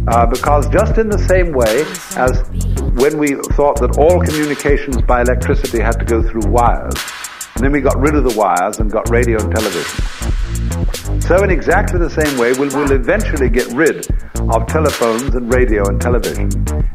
Uh, 0.07 0.27
because 0.27 0.69
just 0.69 0.99
in 0.99 1.09
the 1.09 1.19
same 1.19 1.53
way 1.53 1.85
as 2.17 2.33
when 3.01 3.19
we 3.19 3.35
thought 3.57 3.81
that 3.81 3.97
all 3.99 4.21
communications 4.23 5.01
by 5.03 5.23
electricity 5.23 5.81
had 5.81 5.99
to 5.99 6.05
go 6.05 6.23
through 6.23 6.51
wires, 6.51 6.95
and 7.59 7.65
then 7.65 7.73
we 7.73 7.81
got 7.81 7.99
rid 7.99 8.15
of 8.15 8.23
the 8.23 8.38
wires 8.38 8.79
and 8.79 8.88
got 8.88 9.11
radio 9.11 9.37
and 9.43 9.53
television. 9.53 11.21
So 11.21 11.43
in 11.43 11.50
exactly 11.50 11.99
the 11.99 12.09
same 12.09 12.38
way, 12.38 12.53
we'll, 12.53 12.69
we'll 12.71 12.93
eventually 12.93 13.50
get 13.50 13.67
rid 13.73 14.07
of 14.55 14.65
telephones 14.69 15.35
and 15.35 15.53
radio 15.53 15.83
and 15.88 16.00
television, 16.00 16.49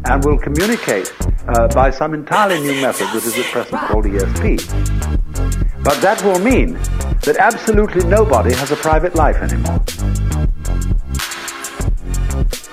and 0.06 0.24
we'll 0.24 0.38
communicate 0.38 1.14
uh, 1.50 1.68
by 1.68 1.90
some 1.90 2.14
entirely 2.14 2.62
new 2.62 2.82
method 2.82 3.08
that 3.08 3.26
is 3.26 3.38
at 3.38 3.46
present 3.52 3.82
called 3.92 4.06
ESP. 4.06 5.84
But 5.84 6.00
that 6.00 6.24
will 6.24 6.40
mean 6.40 6.76
that 7.24 7.36
absolutely 7.40 8.08
nobody 8.08 8.54
has 8.54 8.72
a 8.72 8.78
private 8.78 9.16
life 9.16 9.36
anymore. 9.36 9.84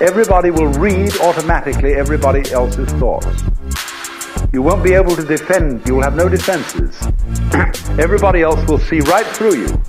Everybody 0.01 0.53
will 0.53 0.73
read 0.75 1.13
automatically 1.21 1.95
everybody 1.95 2.49
else's 2.53 2.89
thoughts. 2.93 3.27
You 4.53 4.63
won't 4.63 4.83
be 4.83 4.95
able 4.95 5.15
to 5.15 5.23
defend, 5.23 5.87
you 5.87 5.95
will 5.95 6.03
have 6.03 6.17
no 6.17 6.29
defenses. 6.29 6.99
everybody 8.01 8.43
else 8.43 8.69
will 8.69 8.79
see 8.79 8.99
right 9.01 9.27
through 9.27 9.55
you. 9.55 9.83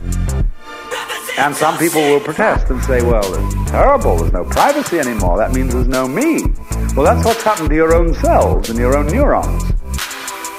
And 1.40 1.56
some 1.56 1.80
people 1.80 2.00
will 2.00 2.20
protest 2.20 2.70
and 2.70 2.84
say, 2.84 3.02
well, 3.02 3.24
it's 3.24 3.72
terrible, 3.72 4.18
there's 4.18 4.34
no 4.34 4.44
privacy 4.44 5.00
anymore, 5.00 5.40
that 5.40 5.52
means 5.54 5.74
there's 5.74 5.88
no 5.88 6.08
me. 6.08 6.44
Well, 6.96 7.04
that's 7.04 7.26
what's 7.26 7.42
happened 7.42 7.70
to 7.70 7.76
your 7.76 7.96
own 7.96 8.14
cells 8.14 8.70
and 8.70 8.78
your 8.78 8.96
own 8.96 9.08
neurons. 9.08 9.64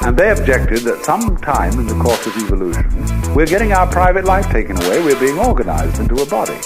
And 0.00 0.16
they 0.16 0.30
objected 0.30 0.80
that 0.80 1.04
some 1.04 1.36
time 1.36 1.78
in 1.78 1.86
the 1.86 1.94
course 1.94 2.26
of 2.26 2.36
evolution, 2.38 3.34
we're 3.34 3.46
getting 3.46 3.72
our 3.72 3.86
private 3.86 4.24
life 4.24 4.50
taken 4.50 4.76
away, 4.78 5.00
we're 5.04 5.20
being 5.20 5.38
organized 5.38 6.00
into 6.00 6.16
a 6.20 6.26
body. 6.26 6.58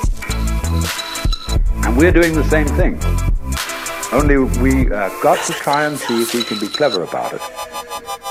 And 1.84 1.98
we're 1.98 2.12
doing 2.12 2.32
the 2.32 2.48
same 2.48 2.66
thing. 2.66 2.98
Only 4.12 4.38
we 4.38 4.90
uh, 4.92 5.08
got 5.20 5.44
to 5.46 5.52
try 5.52 5.84
and 5.84 5.98
see 5.98 6.22
if 6.22 6.32
we 6.32 6.44
can 6.44 6.60
be 6.60 6.68
clever 6.68 7.02
about 7.02 7.32
it. 7.32 7.40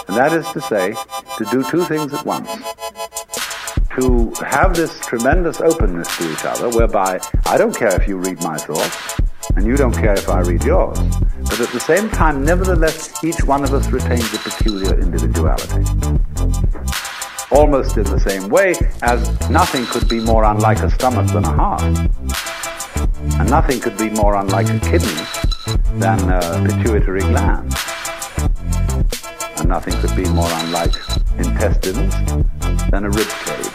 And 0.08 0.16
that 0.16 0.32
is 0.32 0.50
to 0.52 0.62
say, 0.62 0.96
to 1.38 1.46
do 1.52 1.64
two 1.70 1.84
things 1.84 2.14
at 2.14 2.26
once. 2.26 2.50
To 4.00 4.34
have 4.46 4.74
this 4.74 4.98
tremendous 5.02 5.60
openness 5.60 6.16
to 6.18 6.32
each 6.32 6.46
other, 6.46 6.70
whereby 6.70 7.20
I 7.46 7.58
don't 7.58 7.76
care 7.76 7.94
if 8.00 8.08
you 8.08 8.18
read 8.18 8.42
my 8.42 8.58
thoughts, 8.58 9.20
and 9.56 9.66
you 9.66 9.76
don't 9.76 9.94
care 9.94 10.14
if 10.14 10.30
I 10.30 10.40
read 10.42 10.64
yours. 10.64 10.98
But 11.44 11.60
at 11.60 11.70
the 11.70 11.80
same 11.80 12.10
time, 12.10 12.44
nevertheless, 12.46 13.22
each 13.24 13.44
one 13.44 13.64
of 13.64 13.74
us 13.74 13.88
retains 13.90 14.34
a 14.34 14.40
peculiar 14.40 14.98
individuality. 15.00 15.84
Almost 17.52 17.98
in 17.98 18.06
the 18.06 18.20
same 18.20 18.50
way 18.50 18.76
as 19.02 19.50
nothing 19.50 19.86
could 19.88 20.08
be 20.08 20.22
more 20.22 20.46
unlike 20.46 20.80
a 20.80 20.90
stomach 20.90 21.28
than 21.34 21.44
a 21.44 21.52
heart. 21.52 21.82
And 23.40 23.50
nothing 23.50 23.82
could 23.82 23.98
be 23.98 24.10
more 24.10 24.36
unlike 24.36 24.70
a 24.70 24.80
kidney 24.80 25.45
than 25.96 26.20
a 26.30 26.68
pituitary 26.68 27.22
gland. 27.22 27.74
And 29.58 29.70
nothing 29.70 29.94
could 30.02 30.16
be 30.16 30.28
more 30.30 30.50
unlike 30.50 30.96
intestines 31.38 32.14
than 32.92 33.06
a 33.06 33.10
rib 33.10 33.28
cage. 33.28 33.66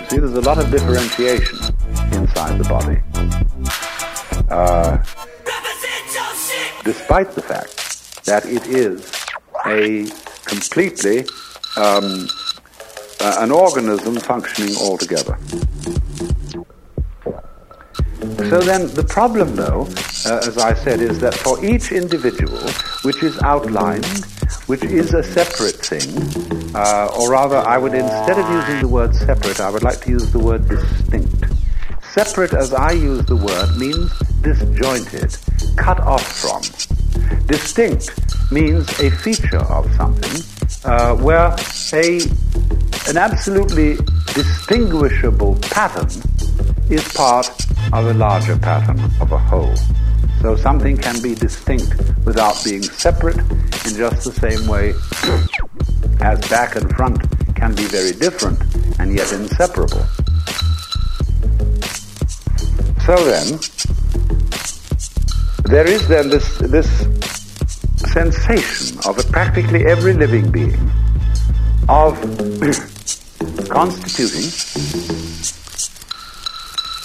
You 0.00 0.06
see, 0.10 0.18
there's 0.18 0.34
a 0.34 0.40
lot 0.42 0.58
of 0.58 0.70
differentiation 0.70 1.58
inside 2.12 2.58
the 2.58 2.66
body. 2.68 3.00
Uh, 4.50 4.98
despite 6.84 7.32
the 7.32 7.42
fact 7.42 8.24
that 8.24 8.44
it 8.46 8.66
is 8.66 9.12
a 9.66 10.06
completely 10.44 11.20
um, 11.76 12.28
uh, 13.20 13.36
an 13.38 13.50
organism 13.50 14.16
functioning 14.16 14.74
altogether. 14.76 15.38
So 18.50 18.60
then 18.60 18.92
the 18.94 19.04
problem 19.04 19.56
though, 19.56 19.88
uh, 20.26 20.40
as 20.46 20.58
I 20.58 20.74
said, 20.74 21.00
is 21.00 21.20
that 21.20 21.34
for 21.34 21.64
each 21.64 21.92
individual, 21.92 22.60
which 23.02 23.22
is 23.22 23.38
outlined, 23.42 24.06
which 24.66 24.84
is 24.84 25.14
a 25.14 25.22
separate 25.22 25.76
thing, 25.76 26.10
uh, 26.74 27.08
or 27.18 27.30
rather 27.30 27.56
I 27.56 27.78
would, 27.78 27.94
instead 27.94 28.38
of 28.38 28.48
using 28.50 28.80
the 28.80 28.88
word 28.88 29.14
separate, 29.14 29.60
I 29.60 29.70
would 29.70 29.82
like 29.82 30.00
to 30.02 30.10
use 30.10 30.32
the 30.32 30.38
word 30.38 30.68
distinct. 30.68 31.44
Separate, 32.12 32.54
as 32.54 32.72
I 32.72 32.92
use 32.92 33.24
the 33.26 33.36
word, 33.36 33.76
means 33.76 34.10
disjointed, 34.42 35.36
cut 35.76 36.00
off 36.00 36.26
from. 36.26 36.62
Distinct 37.46 38.10
means 38.50 38.88
a 39.00 39.10
feature 39.10 39.58
of 39.58 39.92
something 39.94 40.55
uh, 40.84 41.16
where 41.16 41.54
a 41.92 42.20
an 43.08 43.16
absolutely 43.16 43.96
distinguishable 44.34 45.56
pattern 45.62 46.08
is 46.90 47.06
part 47.14 47.48
of 47.92 48.06
a 48.06 48.14
larger 48.14 48.58
pattern 48.58 48.98
of 49.20 49.32
a 49.32 49.38
whole. 49.38 49.74
So 50.42 50.56
something 50.56 50.96
can 50.96 51.20
be 51.22 51.34
distinct 51.34 51.94
without 52.24 52.62
being 52.64 52.82
separate 52.82 53.38
in 53.38 53.94
just 53.96 54.24
the 54.24 54.32
same 54.32 54.66
way 54.66 54.90
as 56.20 56.40
back 56.48 56.76
and 56.76 56.94
front 56.96 57.18
can 57.54 57.74
be 57.74 57.84
very 57.84 58.12
different 58.12 58.58
and 58.98 59.14
yet 59.14 59.32
inseparable. 59.32 60.04
So 63.06 63.14
then, 63.24 63.58
there 65.64 65.86
is 65.86 66.06
then 66.08 66.28
this, 66.28 66.58
this 66.58 67.06
sensation 68.16 68.98
of 69.04 69.14
practically 69.30 69.84
every 69.84 70.14
living 70.14 70.50
being 70.50 70.90
of 71.86 72.16
constituting 73.68 74.48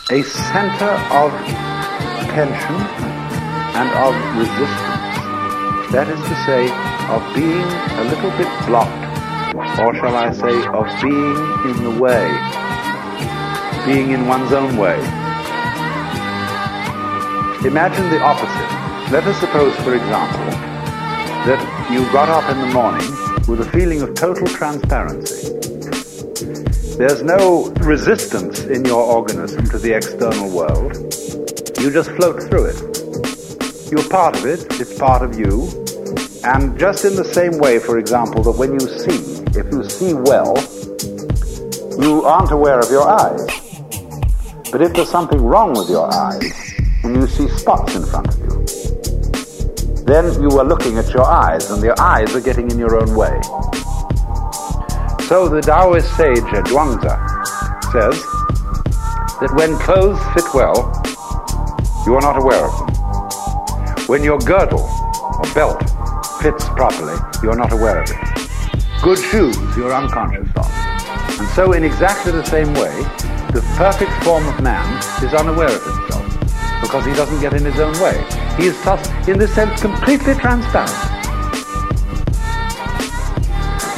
a 0.09 0.23
center 0.23 0.93
of 1.11 1.29
tension 2.31 2.77
and 3.75 3.89
of 4.05 4.15
resistance. 4.39 5.91
That 5.91 6.07
is 6.07 6.21
to 6.31 6.35
say, 6.47 6.71
of 7.11 7.21
being 7.35 7.69
a 7.99 8.05
little 8.07 8.31
bit 8.39 8.47
blocked, 8.65 9.03
or 9.83 9.93
shall 9.93 10.15
I 10.15 10.31
say, 10.31 10.65
of 10.79 10.87
being 11.03 11.35
in 11.67 11.83
the 11.83 11.95
way, 11.99 12.31
being 13.85 14.11
in 14.11 14.27
one's 14.27 14.53
own 14.53 14.77
way. 14.77 14.95
Imagine 17.67 18.09
the 18.09 18.21
opposite. 18.21 19.11
Let 19.11 19.25
us 19.25 19.37
suppose, 19.41 19.75
for 19.83 19.93
example, 19.93 20.70
that 21.45 21.89
you 21.91 22.03
got 22.11 22.29
up 22.29 22.47
in 22.51 22.59
the 22.61 22.67
morning 22.67 23.09
with 23.47 23.61
a 23.61 23.71
feeling 23.71 24.03
of 24.03 24.13
total 24.13 24.45
transparency. 24.45 25.49
There's 26.97 27.23
no 27.23 27.71
resistance 27.81 28.59
in 28.65 28.85
your 28.85 29.01
organism 29.01 29.65
to 29.69 29.79
the 29.79 29.91
external 29.91 30.51
world. 30.51 30.93
You 31.79 31.89
just 31.89 32.11
float 32.11 32.43
through 32.43 32.65
it. 32.65 33.91
You're 33.91 34.07
part 34.07 34.37
of 34.37 34.45
it, 34.45 34.67
it's 34.79 34.97
part 34.99 35.23
of 35.23 35.39
you. 35.39 35.65
And 36.43 36.77
just 36.77 37.05
in 37.05 37.15
the 37.15 37.25
same 37.25 37.57
way, 37.57 37.79
for 37.79 37.97
example, 37.97 38.43
that 38.43 38.51
when 38.51 38.73
you 38.73 38.79
see, 38.81 39.41
if 39.57 39.65
you 39.73 39.83
see 39.89 40.13
well, 40.13 40.53
you 41.99 42.23
aren't 42.23 42.51
aware 42.51 42.79
of 42.79 42.91
your 42.91 43.09
eyes. 43.09 43.45
But 44.71 44.83
if 44.83 44.93
there's 44.93 45.09
something 45.09 45.41
wrong 45.41 45.73
with 45.73 45.89
your 45.89 46.13
eyes, 46.13 46.53
and 47.03 47.15
you 47.15 47.25
see 47.25 47.47
spots 47.49 47.95
in 47.95 48.05
front 48.05 48.27
of 48.27 48.39
you, 48.39 48.50
then 50.11 50.41
you 50.41 50.49
are 50.59 50.65
looking 50.65 50.97
at 50.97 51.13
your 51.13 51.23
eyes, 51.23 51.71
and 51.71 51.81
your 51.81 51.95
eyes 51.97 52.35
are 52.35 52.41
getting 52.41 52.69
in 52.69 52.77
your 52.77 53.01
own 53.01 53.15
way. 53.15 53.39
So 55.29 55.47
the 55.47 55.61
Taoist 55.63 56.17
sage 56.17 56.43
Zhuangzi 56.67 57.15
says 57.93 58.19
that 59.39 59.51
when 59.55 59.77
clothes 59.79 60.19
fit 60.33 60.43
well, 60.53 60.91
you 62.05 62.15
are 62.15 62.21
not 62.21 62.35
aware 62.35 62.65
of 62.67 62.77
them. 62.77 64.05
When 64.07 64.21
your 64.21 64.37
girdle 64.39 64.83
or 65.39 65.53
belt 65.53 65.79
fits 66.41 66.67
properly, 66.75 67.15
you 67.41 67.49
are 67.49 67.55
not 67.55 67.71
aware 67.71 68.01
of 68.01 68.09
it. 68.11 68.17
Good 69.01 69.19
shoes, 69.19 69.55
you're 69.77 69.93
unconscious 69.93 70.49
of. 70.57 70.67
And 71.39 71.47
so 71.55 71.71
in 71.71 71.85
exactly 71.85 72.33
the 72.33 72.43
same 72.43 72.73
way, 72.73 72.93
the 73.53 73.63
perfect 73.77 74.11
form 74.25 74.45
of 74.45 74.61
man 74.61 74.85
is 75.23 75.33
unaware 75.33 75.71
of 75.71 75.83
himself 75.85 76.81
because 76.81 77.05
he 77.05 77.13
doesn't 77.13 77.39
get 77.39 77.53
in 77.53 77.63
his 77.63 77.79
own 77.79 77.93
way. 78.01 78.40
He 78.57 78.67
is 78.67 78.83
thus, 78.83 79.07
in 79.27 79.39
this 79.39 79.53
sense, 79.53 79.81
completely 79.81 80.35
transparent. 80.35 80.91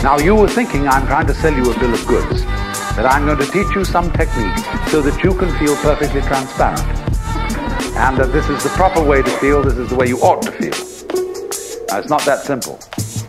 Now 0.04 0.18
you 0.18 0.36
were 0.36 0.50
thinking 0.50 0.88
I'm 0.88 1.06
trying 1.08 1.28
to 1.28 1.34
sell 1.34 1.54
you 1.54 1.72
a 1.72 1.80
bill 1.80 1.94
of 1.94 2.06
goods, 2.06 2.44
that 2.96 3.06
I'm 3.06 3.26
going 3.26 3.40
to 3.40 3.52
teach 3.52 3.76
you 3.76 3.84
some 3.84 4.12
technique 4.12 4.58
so 4.90 5.02
that 5.02 5.24
you 5.24 5.34
can 5.34 5.52
feel 5.58 5.76
perfectly 5.78 6.22
transparent. 6.22 6.82
And 7.96 8.18
that 8.18 8.32
this 8.32 8.50
is 8.50 8.64
the 8.64 8.70
proper 8.70 9.04
way 9.04 9.22
to 9.22 9.30
feel, 9.38 9.64
this 9.64 9.78
is 9.78 9.90
the 9.90 9.96
way 9.96 10.08
you 10.08 10.18
ought 10.20 10.42
to 10.44 10.52
feel. 10.52 10.72
Now 11.88 12.00
it's 12.00 12.10
not 12.10 12.24
that 12.26 12.42
simple. 12.42 12.80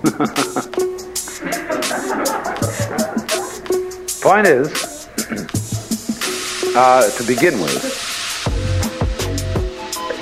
Point 4.21 4.47
is, 4.47 5.09
uh, 6.77 7.11
to 7.11 7.25
begin 7.25 7.61
with, 7.61 8.04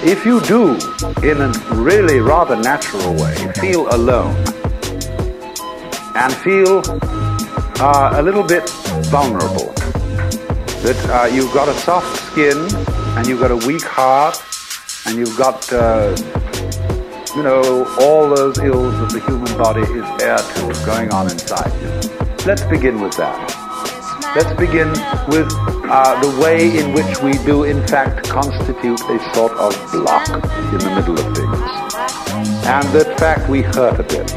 if 0.04 0.26
you 0.26 0.40
do, 0.40 0.74
in 1.22 1.40
a 1.40 1.52
really 1.74 2.18
rather 2.18 2.56
natural 2.56 3.14
way, 3.14 3.34
feel 3.54 3.88
alone, 3.94 4.34
and 6.14 6.32
feel 6.34 6.82
uh, 7.80 8.14
a 8.14 8.22
little 8.22 8.42
bit 8.42 8.68
vulnerable. 9.10 9.72
That 10.82 10.98
uh, 11.08 11.26
you've 11.32 11.52
got 11.54 11.68
a 11.68 11.74
soft 11.74 12.16
skin 12.32 12.58
and 13.16 13.26
you've 13.26 13.40
got 13.40 13.52
a 13.52 13.66
weak 13.66 13.84
heart 13.84 14.42
and 15.06 15.16
you've 15.16 15.36
got, 15.38 15.72
uh, 15.72 16.16
you 17.36 17.42
know, 17.42 17.86
all 18.00 18.28
those 18.28 18.58
ills 18.58 18.94
of 18.98 19.12
the 19.12 19.22
human 19.26 19.56
body 19.56 19.82
is 19.82 20.22
heir 20.22 20.38
to 20.38 20.84
going 20.84 21.12
on 21.12 21.30
inside 21.30 21.72
you. 21.80 21.88
Let's 22.44 22.64
begin 22.64 23.00
with 23.00 23.16
that. 23.18 23.61
Let's 24.34 24.58
begin 24.58 24.88
with 25.28 25.52
uh, 25.52 26.18
the 26.22 26.40
way 26.40 26.78
in 26.78 26.94
which 26.94 27.20
we 27.20 27.32
do, 27.44 27.64
in 27.64 27.86
fact, 27.86 28.30
constitute 28.30 28.98
a 29.02 29.34
sort 29.34 29.52
of 29.52 29.76
block 29.92 30.26
in 30.26 30.78
the 30.78 30.92
middle 30.96 31.12
of 31.12 31.36
things. 31.36 31.70
And 32.64 32.88
that 32.94 33.14
fact 33.18 33.50
we 33.50 33.60
hurt 33.60 34.00
a 34.00 34.02
bit. 34.02 34.32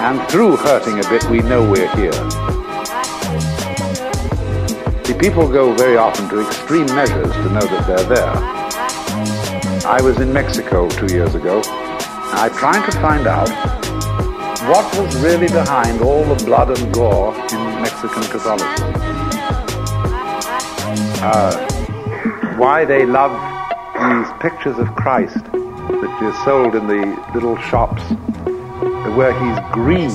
And 0.00 0.22
through 0.30 0.54
hurting 0.58 1.00
a 1.00 1.08
bit, 1.08 1.24
we 1.28 1.40
know 1.40 1.68
we're 1.68 1.90
here. 1.96 2.12
See, 5.02 5.14
people 5.14 5.48
go 5.48 5.74
very 5.74 5.96
often 5.96 6.28
to 6.28 6.46
extreme 6.46 6.86
measures 6.86 7.32
to 7.32 7.50
know 7.50 7.66
that 7.66 7.84
they're 7.88 8.14
there. 8.14 8.34
I 9.84 10.00
was 10.00 10.20
in 10.20 10.32
Mexico 10.32 10.88
two 10.88 11.12
years 11.12 11.34
ago, 11.34 11.62
I 11.66 12.48
tried 12.54 12.88
to 12.88 12.92
find 13.00 13.26
out 13.26 13.48
what 14.68 14.96
was 14.96 15.16
really 15.16 15.48
behind 15.48 16.00
all 16.00 16.22
the 16.32 16.44
blood 16.44 16.78
and 16.78 16.94
gore 16.94 17.34
in 17.34 17.82
Mexican 17.82 18.22
Catholicism. 18.22 19.21
Uh, 21.24 21.54
why 22.56 22.84
they 22.84 23.06
love 23.06 23.30
these 23.94 24.32
pictures 24.40 24.76
of 24.76 24.92
Christ 24.96 25.44
that 25.44 26.18
are 26.20 26.44
sold 26.44 26.74
in 26.74 26.88
the 26.88 27.30
little 27.32 27.56
shops 27.58 28.02
where 29.14 29.32
he's 29.32 29.72
green 29.72 30.10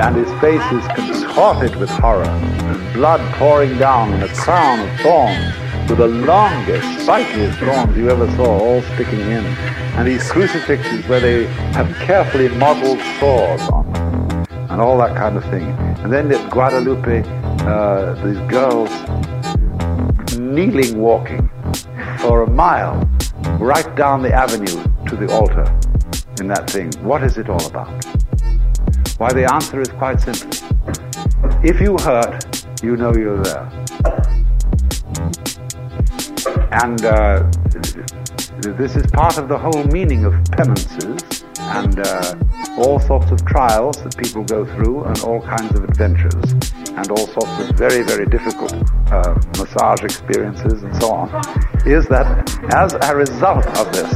and 0.00 0.16
his 0.16 0.28
face 0.40 0.62
is 0.72 0.84
contorted 0.96 1.76
with 1.76 1.88
horror, 1.90 2.24
blood 2.92 3.20
pouring 3.34 3.78
down 3.78 4.12
and 4.12 4.24
a 4.24 4.34
crown 4.34 4.80
of 4.80 5.00
thorns 5.00 5.88
with 5.88 5.98
the 5.98 6.08
longest, 6.08 7.06
spikiest 7.06 7.56
thorns 7.60 7.96
you 7.96 8.10
ever 8.10 8.28
saw, 8.32 8.58
all 8.58 8.82
sticking 8.94 9.20
in, 9.20 9.44
and 9.94 10.08
these 10.08 10.28
crucifixes 10.28 11.06
where 11.06 11.20
they 11.20 11.46
have 11.74 11.88
carefully 11.98 12.48
modeled 12.48 12.98
swords 13.20 13.62
on 13.68 13.92
them, 13.92 14.46
and 14.70 14.80
all 14.80 14.98
that 14.98 15.16
kind 15.16 15.36
of 15.36 15.44
thing. 15.44 15.68
And 16.02 16.12
then 16.12 16.32
at 16.32 16.50
Guadalupe, 16.50 17.22
uh, 17.64 18.14
these 18.24 18.38
girls 18.50 18.90
kneeling 20.54 21.00
walking 21.00 21.48
for 22.20 22.42
a 22.42 22.50
mile 22.50 23.08
right 23.58 23.96
down 23.96 24.22
the 24.22 24.32
avenue 24.32 24.82
to 25.06 25.16
the 25.16 25.32
altar 25.32 25.64
in 26.40 26.48
that 26.48 26.68
thing. 26.68 26.92
What 27.02 27.22
is 27.22 27.38
it 27.38 27.48
all 27.48 27.64
about? 27.66 28.04
Why, 29.18 29.32
the 29.32 29.50
answer 29.52 29.80
is 29.80 29.88
quite 29.88 30.20
simple. 30.20 30.50
If 31.64 31.80
you 31.80 31.96
hurt, 31.98 32.66
you 32.82 32.96
know 32.96 33.14
you're 33.14 33.42
there. 33.42 33.70
And 36.82 37.04
uh, 37.04 37.48
this 38.76 38.96
is 38.96 39.06
part 39.10 39.38
of 39.38 39.48
the 39.48 39.58
whole 39.58 39.84
meaning 39.84 40.24
of 40.24 40.34
penances 40.52 41.44
and 41.58 41.98
uh, 42.00 42.34
all 42.78 42.98
sorts 43.00 43.30
of 43.30 43.44
trials 43.46 44.02
that 44.02 44.16
people 44.16 44.44
go 44.44 44.66
through 44.66 45.04
and 45.04 45.18
all 45.20 45.40
kinds 45.40 45.74
of 45.76 45.84
adventures 45.84 46.54
and 46.96 47.10
all 47.10 47.26
sorts 47.26 47.58
of 47.60 47.76
very, 47.76 48.02
very 48.02 48.26
difficult 48.26 48.72
uh, 49.10 49.34
massage 49.58 50.02
experiences 50.02 50.82
and 50.82 50.94
so 51.00 51.12
on, 51.12 51.28
is 51.86 52.06
that 52.08 52.26
as 52.72 52.94
a 52.94 53.16
result 53.16 53.66
of 53.78 53.92
this, 53.92 54.12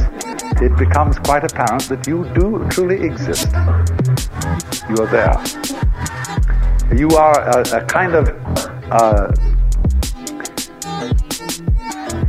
it 0.61 0.75
becomes 0.77 1.19
quite 1.19 1.43
apparent 1.43 1.83
that 1.89 2.07
you 2.07 2.25
do 2.33 2.65
truly 2.69 3.03
exist. 3.03 3.47
You 4.89 4.95
are 5.03 5.11
there. 5.11 5.37
You 6.95 7.09
are 7.09 7.37
a, 7.59 7.81
a 7.81 7.85
kind 7.85 8.15
of 8.15 8.29
uh, 8.91 9.31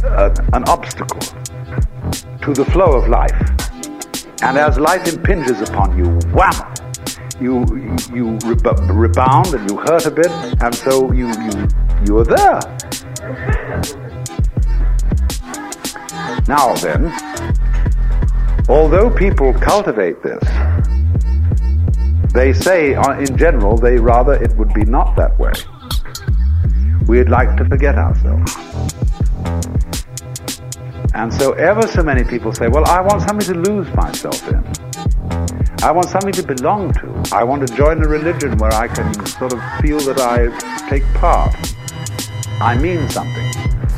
a, 0.05 0.35
an 0.53 0.65
obstacle 0.69 1.21
to 2.43 2.53
the 2.53 2.65
flow 2.73 2.93
of 2.93 3.09
life. 3.09 3.37
And 4.43 4.57
as 4.57 4.79
life 4.79 5.13
impinges 5.13 5.61
upon 5.69 5.97
you, 5.97 6.07
wham! 6.33 6.78
You 7.41 7.65
you 8.13 8.39
rebound 8.45 9.55
and 9.55 9.71
you 9.71 9.77
hurt 9.79 10.07
a 10.07 10.11
bit, 10.11 10.31
and 10.61 10.75
so 10.75 11.13
you 11.13 11.29
you 11.29 11.69
you 12.07 12.19
are 12.19 12.25
there. 12.25 12.61
Now 16.49 16.75
then, 16.77 17.13
Although 18.69 19.09
people 19.09 19.55
cultivate 19.55 20.23
this, 20.23 20.45
They 22.35 22.53
say, 22.53 22.95
uh, 22.95 23.19
in 23.19 23.39
general, 23.39 23.79
they 23.79 23.97
rather 23.97 24.35
it 24.35 24.55
would 24.59 24.75
be 24.75 24.85
not 24.85 25.17
that 25.17 25.39
way. 25.39 25.53
We'd 27.07 27.31
like 27.31 27.57
to 27.57 27.65
forget 27.65 27.97
ourselves. 27.97 28.55
And 31.15 31.33
so 31.33 31.53
ever 31.55 31.89
so 31.89 32.03
many 32.03 32.23
people 32.25 32.53
say, 32.53 32.69
well, 32.69 32.85
I 32.85 33.01
want 33.01 33.23
something 33.23 33.55
to 33.55 33.59
lose 33.59 33.89
myself 33.95 34.47
in. 34.53 34.88
I 35.81 35.93
want 35.93 36.09
something 36.09 36.33
to 36.33 36.43
belong 36.43 36.93
to. 36.95 37.23
I 37.33 37.45
want 37.45 37.67
to 37.67 37.73
join 37.73 38.05
a 38.05 38.09
religion 38.09 38.59
where 38.59 38.73
I 38.73 38.89
can 38.89 39.15
sort 39.27 39.53
of 39.53 39.61
feel 39.81 40.01
that 40.01 40.19
I 40.19 40.49
take 40.91 41.05
part. 41.15 41.55
I 42.61 42.77
mean 42.77 43.09
something. 43.09 43.49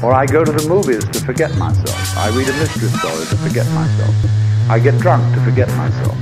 Or 0.03 0.13
I 0.13 0.27
go 0.27 0.45
to 0.45 0.53
the 0.53 0.69
movies 0.69 1.05
to 1.09 1.21
forget 1.25 1.57
myself. 1.57 2.19
I 2.19 2.29
read 2.37 2.49
a 2.49 2.53
mystery 2.53 2.89
story 2.91 3.25
to 3.25 3.37
forget 3.37 3.67
myself. 3.73 4.15
I 4.69 4.79
get 4.79 4.99
drunk 5.01 5.35
to 5.35 5.41
forget 5.41 5.69
myself. 5.69 6.21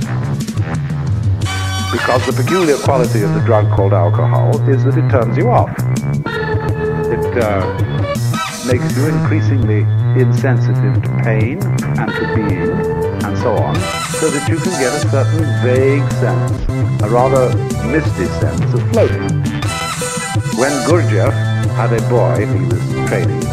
Because 1.91 2.25
the 2.25 2.33
peculiar 2.41 2.77
quality 2.77 3.23
of 3.23 3.33
the 3.33 3.41
drug 3.41 3.69
called 3.75 3.93
alcohol 3.93 4.57
is 4.69 4.85
that 4.85 4.97
it 4.97 5.09
turns 5.11 5.37
you 5.37 5.49
off. 5.49 5.75
It 7.11 7.43
uh, 7.43 7.67
makes 8.65 8.95
you 8.95 9.07
increasingly 9.07 9.81
insensitive 10.19 11.03
to 11.03 11.09
pain 11.21 11.61
and 11.99 12.09
to 12.11 12.35
being 12.35 13.08
so 13.41 13.55
on, 13.55 13.75
so 14.19 14.29
that 14.29 14.47
you 14.49 14.57
can 14.57 14.71
get 14.79 14.93
a 14.93 15.09
certain 15.09 15.45
vague 15.63 16.11
sense, 16.19 17.03
a 17.03 17.09
rather 17.09 17.55
misty 17.87 18.25
sense 18.39 18.73
of 18.73 18.81
floating. 18.91 19.29
When 20.59 20.71
Gurdjieff 20.87 21.33
had 21.79 21.93
a 21.93 22.01
boy 22.09 22.45
he 22.45 22.65
was 22.65 22.83
training, 23.09 23.43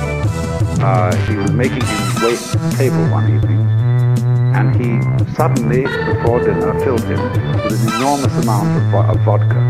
uh, 0.82 1.14
he 1.26 1.36
was 1.36 1.52
making 1.52 1.84
him 1.84 2.02
wait 2.22 2.38
table 2.76 3.04
one 3.10 3.32
evening, 3.34 3.62
and 4.56 4.74
he 4.74 5.00
suddenly, 5.34 5.82
before 5.82 6.40
dinner, 6.40 6.78
filled 6.80 7.04
him 7.04 7.20
with 7.62 7.80
an 7.80 7.94
enormous 7.96 8.34
amount 8.42 8.76
of, 8.76 8.82
vo- 8.90 9.10
of 9.12 9.20
vodka. 9.20 9.60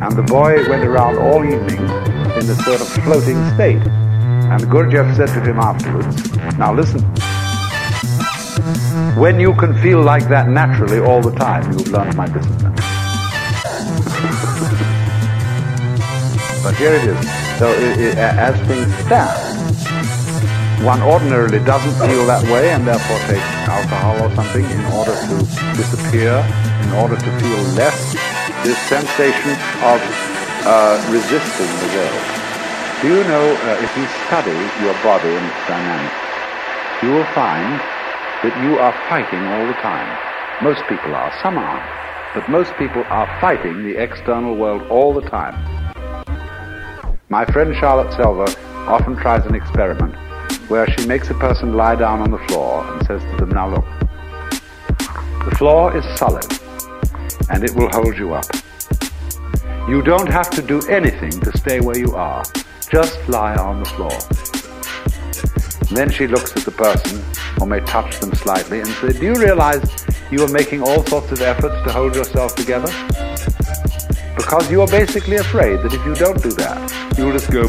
And 0.00 0.12
the 0.16 0.22
boy 0.22 0.68
went 0.68 0.84
around 0.84 1.18
all 1.18 1.44
evening 1.44 1.82
in 2.38 2.48
a 2.50 2.54
sort 2.62 2.80
of 2.80 2.88
floating 3.02 3.42
state. 3.54 3.82
And 4.46 4.62
Gurdjieff 4.70 5.16
said 5.16 5.28
to 5.28 5.40
him 5.40 5.58
afterwards, 5.58 6.36
now 6.56 6.72
listen, 6.72 7.00
when 9.16 9.40
you 9.40 9.54
can 9.54 9.74
feel 9.82 10.02
like 10.02 10.28
that 10.28 10.48
naturally 10.48 10.98
all 10.98 11.20
the 11.20 11.32
time, 11.32 11.70
you've 11.72 11.88
learned 11.88 12.16
my 12.16 12.26
discipline. 12.26 12.74
but 16.62 16.74
here 16.76 16.94
it 16.94 17.04
is. 17.04 17.20
So 17.58 17.68
it, 17.72 18.00
it, 18.00 18.18
as 18.18 18.56
things 18.66 18.92
stand, 19.04 19.40
one 20.84 21.02
ordinarily 21.02 21.60
doesn't 21.64 21.96
feel 22.08 22.26
that 22.26 22.44
way 22.52 22.70
and 22.70 22.86
therefore 22.86 23.18
takes 23.28 23.48
alcohol 23.68 24.16
or 24.20 24.34
something 24.34 24.64
in 24.64 24.84
order 24.92 25.12
to 25.12 25.36
disappear, 25.76 26.44
in 26.84 26.90
order 26.96 27.16
to 27.16 27.30
feel 27.40 27.60
less 27.76 28.12
this 28.64 28.78
sensation 28.88 29.56
of 29.84 30.00
uh, 30.68 31.00
resisting 31.08 31.70
the 31.84 31.88
world. 31.96 32.24
Do 33.00 33.08
you 33.08 33.22
know, 33.28 33.44
uh, 33.44 33.84
if 33.84 33.92
you 33.96 34.04
study 34.28 34.56
your 34.84 34.96
body 35.04 35.32
and 35.32 35.44
its 35.44 35.62
dynamics, 35.68 36.16
you 37.02 37.12
will 37.12 37.28
find 37.36 37.80
that 38.46 38.62
you 38.62 38.78
are 38.78 38.92
fighting 39.08 39.40
all 39.40 39.66
the 39.66 39.72
time. 39.82 40.06
Most 40.62 40.80
people 40.86 41.12
are, 41.16 41.32
some 41.42 41.58
aren't, 41.58 41.82
but 42.32 42.48
most 42.48 42.72
people 42.76 43.02
are 43.08 43.26
fighting 43.40 43.82
the 43.82 44.00
external 44.00 44.54
world 44.54 44.82
all 44.88 45.12
the 45.12 45.28
time. 45.28 45.56
My 47.28 47.44
friend 47.46 47.74
Charlotte 47.74 48.12
Selver 48.12 48.46
often 48.86 49.16
tries 49.16 49.44
an 49.46 49.56
experiment 49.56 50.14
where 50.68 50.88
she 50.88 51.08
makes 51.08 51.28
a 51.28 51.34
person 51.34 51.74
lie 51.74 51.96
down 51.96 52.20
on 52.20 52.30
the 52.30 52.38
floor 52.46 52.84
and 52.84 53.04
says 53.08 53.20
to 53.20 53.36
them, 53.36 53.48
now 53.48 53.68
look, 53.68 53.84
the 55.44 55.54
floor 55.58 55.96
is 55.96 56.04
solid 56.16 56.46
and 57.50 57.64
it 57.64 57.74
will 57.74 57.90
hold 57.90 58.16
you 58.16 58.32
up. 58.32 58.46
You 59.88 60.02
don't 60.02 60.28
have 60.28 60.50
to 60.50 60.62
do 60.62 60.80
anything 60.82 61.32
to 61.40 61.58
stay 61.58 61.80
where 61.80 61.98
you 61.98 62.14
are. 62.14 62.44
Just 62.92 63.28
lie 63.28 63.56
on 63.56 63.80
the 63.80 63.86
floor. 63.86 64.55
Then 65.90 66.10
she 66.10 66.26
looks 66.26 66.56
at 66.56 66.64
the 66.64 66.72
person, 66.72 67.22
or 67.60 67.66
may 67.66 67.80
touch 67.80 68.18
them 68.18 68.34
slightly, 68.34 68.80
and 68.80 68.88
say, 68.88 69.12
do 69.12 69.24
you 69.24 69.34
realize 69.34 69.82
you 70.30 70.42
are 70.42 70.48
making 70.48 70.82
all 70.82 71.04
sorts 71.06 71.30
of 71.32 71.40
efforts 71.40 71.82
to 71.84 71.92
hold 71.92 72.14
yourself 72.14 72.54
together? 72.54 72.92
Because 74.36 74.70
you 74.70 74.80
are 74.82 74.86
basically 74.88 75.36
afraid 75.36 75.80
that 75.80 75.92
if 75.92 76.04
you 76.04 76.14
don't 76.14 76.42
do 76.42 76.50
that, 76.52 76.92
you'll 77.16 77.32
just 77.32 77.50
go 77.50 77.62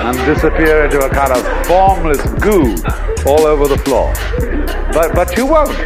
and 0.00 0.18
disappear 0.24 0.84
into 0.84 1.00
a 1.00 1.10
kind 1.10 1.32
of 1.32 1.66
formless 1.66 2.22
goo 2.40 2.76
all 3.26 3.46
over 3.46 3.66
the 3.66 3.78
floor. 3.78 4.12
But, 4.92 5.14
but 5.14 5.36
you 5.36 5.46
won't. 5.46 5.76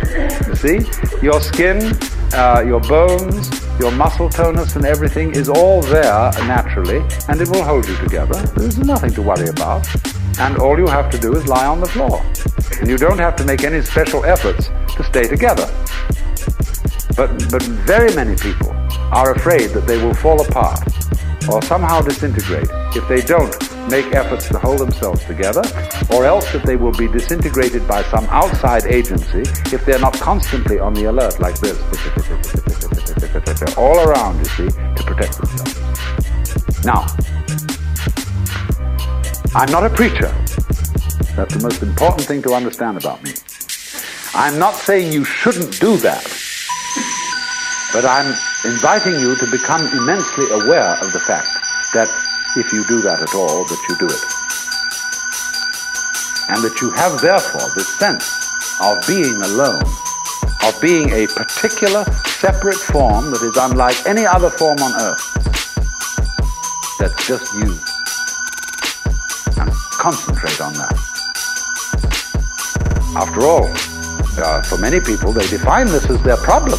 You 0.46 0.54
see? 0.54 0.80
Your 1.22 1.40
skin, 1.40 1.96
uh, 2.32 2.62
your 2.66 2.80
bones, 2.80 3.50
your 3.80 3.90
muscle 3.92 4.28
tonus 4.28 4.76
and 4.76 4.84
everything 4.84 5.34
is 5.34 5.48
all 5.48 5.80
there 5.82 6.30
naturally, 6.46 6.98
and 7.28 7.40
it 7.40 7.48
will 7.48 7.64
hold 7.64 7.88
you 7.88 7.96
together. 7.96 8.40
There's 8.56 8.78
nothing 8.78 9.12
to 9.14 9.22
worry 9.22 9.48
about. 9.48 9.86
And 10.38 10.58
all 10.58 10.78
you 10.78 10.86
have 10.86 11.10
to 11.10 11.18
do 11.18 11.34
is 11.34 11.46
lie 11.46 11.66
on 11.66 11.80
the 11.80 11.86
floor. 11.86 12.22
And 12.80 12.88
you 12.88 12.96
don't 12.96 13.18
have 13.18 13.36
to 13.36 13.44
make 13.44 13.64
any 13.64 13.82
special 13.82 14.24
efforts 14.24 14.68
to 14.96 15.04
stay 15.04 15.24
together. 15.24 15.66
But, 17.16 17.30
but 17.50 17.62
very 17.62 18.14
many 18.14 18.36
people 18.36 18.72
are 19.12 19.32
afraid 19.32 19.70
that 19.70 19.86
they 19.86 20.02
will 20.02 20.14
fall 20.14 20.40
apart 20.44 20.80
or 21.48 21.62
somehow 21.62 22.00
disintegrate 22.00 22.68
if 22.96 23.06
they 23.08 23.20
don't 23.20 23.54
make 23.88 24.06
efforts 24.14 24.48
to 24.48 24.58
hold 24.58 24.78
themselves 24.78 25.22
together, 25.24 25.62
or 26.10 26.24
else 26.24 26.50
that 26.52 26.64
they 26.64 26.76
will 26.76 26.92
be 26.92 27.06
disintegrated 27.06 27.86
by 27.86 28.02
some 28.04 28.24
outside 28.30 28.84
agency 28.86 29.42
if 29.74 29.84
they're 29.84 29.98
not 29.98 30.14
constantly 30.14 30.78
on 30.78 30.94
the 30.94 31.04
alert 31.04 31.38
like 31.40 31.58
this, 31.60 31.78
all 33.76 34.08
around, 34.08 34.38
you 34.38 34.44
see, 34.44 34.68
to 34.68 35.02
protect 35.04 35.36
themselves. 35.36 36.84
Now, 36.84 37.06
I'm 39.56 39.70
not 39.70 39.86
a 39.86 39.90
preacher. 39.90 40.34
That's 41.36 41.54
the 41.54 41.60
most 41.62 41.80
important 41.80 42.26
thing 42.26 42.42
to 42.42 42.54
understand 42.54 42.98
about 42.98 43.22
me. 43.22 43.30
I'm 44.34 44.58
not 44.58 44.74
saying 44.74 45.12
you 45.12 45.22
shouldn't 45.22 45.78
do 45.78 45.96
that, 45.98 46.26
but 47.92 48.04
I'm 48.04 48.34
inviting 48.64 49.14
you 49.20 49.36
to 49.36 49.46
become 49.52 49.86
immensely 49.94 50.50
aware 50.50 50.98
of 50.98 51.12
the 51.12 51.20
fact 51.20 51.54
that 51.94 52.10
if 52.56 52.72
you 52.72 52.84
do 52.86 53.00
that 53.02 53.22
at 53.22 53.32
all, 53.36 53.62
that 53.62 53.80
you 53.88 53.94
do 53.94 54.06
it. 54.10 54.24
And 56.50 56.58
that 56.64 56.80
you 56.82 56.90
have 56.90 57.20
therefore 57.20 57.70
this 57.76 57.96
sense 57.96 58.26
of 58.82 59.06
being 59.06 59.40
alone, 59.40 59.86
of 60.66 60.74
being 60.82 61.10
a 61.10 61.28
particular 61.28 62.02
separate 62.26 62.82
form 62.90 63.30
that 63.30 63.42
is 63.42 63.56
unlike 63.56 64.04
any 64.04 64.26
other 64.26 64.50
form 64.50 64.78
on 64.82 65.00
earth. 65.00 65.22
That's 66.98 67.28
just 67.28 67.54
you. 67.54 67.93
Concentrate 70.04 70.60
on 70.60 70.74
that. 70.74 70.92
After 73.16 73.40
all, 73.40 73.72
uh, 74.36 74.60
for 74.60 74.76
many 74.76 75.00
people, 75.00 75.32
they 75.32 75.46
define 75.48 75.86
this 75.86 76.10
as 76.10 76.22
their 76.22 76.36
problem. 76.36 76.78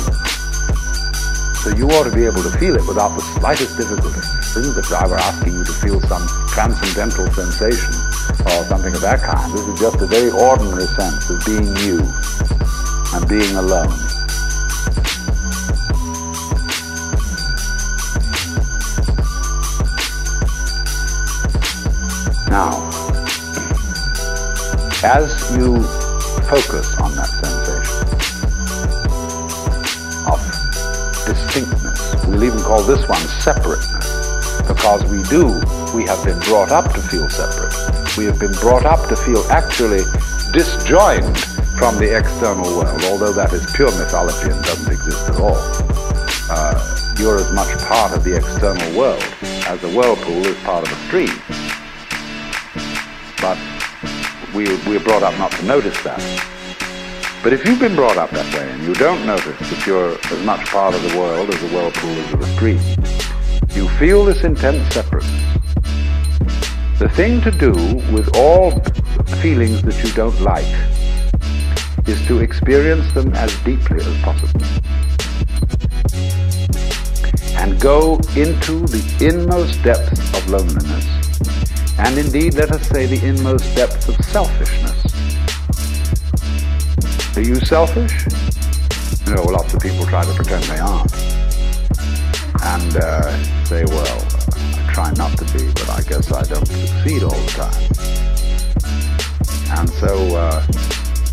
So 1.65 1.73
you 1.73 1.89
ought 1.89 2.03
to 2.03 2.13
be 2.13 2.25
able 2.25 2.43
to 2.43 2.51
feel 2.59 2.75
it 2.75 2.85
without 2.87 3.17
the 3.17 3.21
slightest 3.41 3.77
difficulty. 3.77 4.21
This 4.21 4.57
isn't 4.57 4.75
that 4.75 4.93
I 4.93 5.07
were 5.07 5.17
asking 5.17 5.53
you 5.55 5.63
to 5.63 5.73
feel 5.73 5.99
some 6.01 6.21
transcendental 6.49 7.25
sensation 7.33 7.95
or 8.45 8.63
something 8.69 8.93
of 8.93 9.01
that 9.01 9.23
kind. 9.23 9.51
This 9.51 9.67
is 9.69 9.79
just 9.79 9.99
a 10.01 10.05
very 10.05 10.29
ordinary 10.29 10.85
sense 10.85 11.27
of 11.27 11.43
being 11.47 11.73
you 11.81 12.05
and 13.09 13.27
being 13.27 13.57
alone. 13.57 13.89
Now, 22.51 22.84
as 25.05 25.29
you 25.55 25.77
focus 26.49 26.97
on 26.97 27.13
that 27.13 27.29
sensation 27.29 28.01
of 30.25 30.41
distinctness, 31.29 32.25
we'll 32.25 32.43
even 32.43 32.59
call 32.61 32.81
this 32.81 33.07
one 33.07 33.21
separateness, 33.37 34.57
because 34.65 35.03
we 35.05 35.21
do, 35.29 35.45
we 35.95 36.05
have 36.09 36.25
been 36.25 36.39
brought 36.49 36.71
up 36.71 36.91
to 36.91 36.99
feel 37.01 37.29
separate. 37.29 37.71
We 38.17 38.25
have 38.25 38.39
been 38.39 38.53
brought 38.53 38.85
up 38.85 39.07
to 39.09 39.15
feel 39.15 39.45
actually 39.51 40.01
disjoined 40.51 41.37
from 41.77 42.01
the 42.01 42.17
external 42.17 42.65
world, 42.65 42.99
although 43.05 43.33
that 43.33 43.53
is 43.53 43.61
pure 43.75 43.91
mythology 43.99 44.49
and 44.49 44.63
doesn't 44.63 44.91
exist 44.91 45.29
at 45.29 45.35
all. 45.35 45.61
Uh, 46.49 47.13
you're 47.19 47.37
as 47.37 47.53
much 47.53 47.69
part 47.85 48.11
of 48.11 48.23
the 48.23 48.35
external 48.35 48.97
world 48.97 49.23
as 49.69 49.83
a 49.83 49.89
whirlpool 49.95 50.43
is 50.47 50.57
part 50.63 50.81
of 50.81 50.91
a 50.91 50.97
stream. 51.05 51.64
We, 54.55 54.63
we're 54.87 55.01
brought 55.01 55.21
up 55.21 55.37
not 55.37 55.51
to 55.51 55.65
notice 55.65 56.01
that. 56.03 56.21
But 57.43 57.51
if 57.51 57.65
you've 57.65 57.79
been 57.79 57.93
brought 57.93 58.15
up 58.15 58.29
that 58.31 58.53
way 58.55 58.71
and 58.71 58.83
you 58.83 58.93
don't 58.93 59.25
notice 59.25 59.59
that 59.69 59.85
you're 59.85 60.17
as 60.31 60.45
much 60.45 60.65
part 60.67 60.95
of 60.95 61.01
the 61.03 61.19
world 61.19 61.49
as 61.49 61.59
the 61.59 61.67
whirlpool 61.67 62.09
is 62.09 62.33
of 62.33 62.39
the 62.39 62.47
stream, 62.55 62.79
you 63.71 63.89
feel 63.99 64.23
this 64.23 64.45
intense 64.45 64.93
separateness. 64.93 65.57
The 66.99 67.09
thing 67.09 67.41
to 67.41 67.51
do 67.51 67.73
with 68.13 68.33
all 68.37 68.79
feelings 69.41 69.81
that 69.81 70.01
you 70.01 70.13
don't 70.13 70.39
like 70.39 70.65
is 72.07 72.25
to 72.27 72.39
experience 72.39 73.11
them 73.11 73.33
as 73.33 73.53
deeply 73.63 73.97
as 73.97 74.21
possible. 74.21 74.61
And 77.57 77.77
go 77.81 78.15
into 78.37 78.87
the 78.87 79.03
inmost 79.19 79.83
depths 79.83 80.33
of 80.33 80.49
loneliness, 80.49 81.14
and 81.97 82.17
indeed, 82.17 82.55
let 82.55 82.71
us 82.71 82.87
say, 82.89 83.05
the 83.05 83.25
inmost 83.25 83.73
depths 83.75 84.09
of 84.09 84.15
selfishness. 84.25 85.05
Are 87.37 87.41
you 87.41 87.55
selfish? 87.55 88.25
You 89.25 89.35
know, 89.35 89.43
lots 89.43 89.73
of 89.73 89.81
people 89.81 90.05
try 90.05 90.23
to 90.25 90.33
pretend 90.33 90.63
they 90.65 90.79
aren't. 90.79 91.13
And 92.63 92.97
uh, 92.97 93.43
say, 93.65 93.85
well, 93.85 94.25
I 94.55 94.91
try 94.93 95.11
not 95.13 95.37
to 95.37 95.45
be, 95.57 95.67
but 95.73 95.89
I 95.89 96.01
guess 96.01 96.31
I 96.31 96.43
don't 96.43 96.65
succeed 96.67 97.23
all 97.23 97.31
the 97.31 97.51
time. 97.51 97.95
And 99.77 99.89
so 99.89 100.35
uh, 100.35 100.61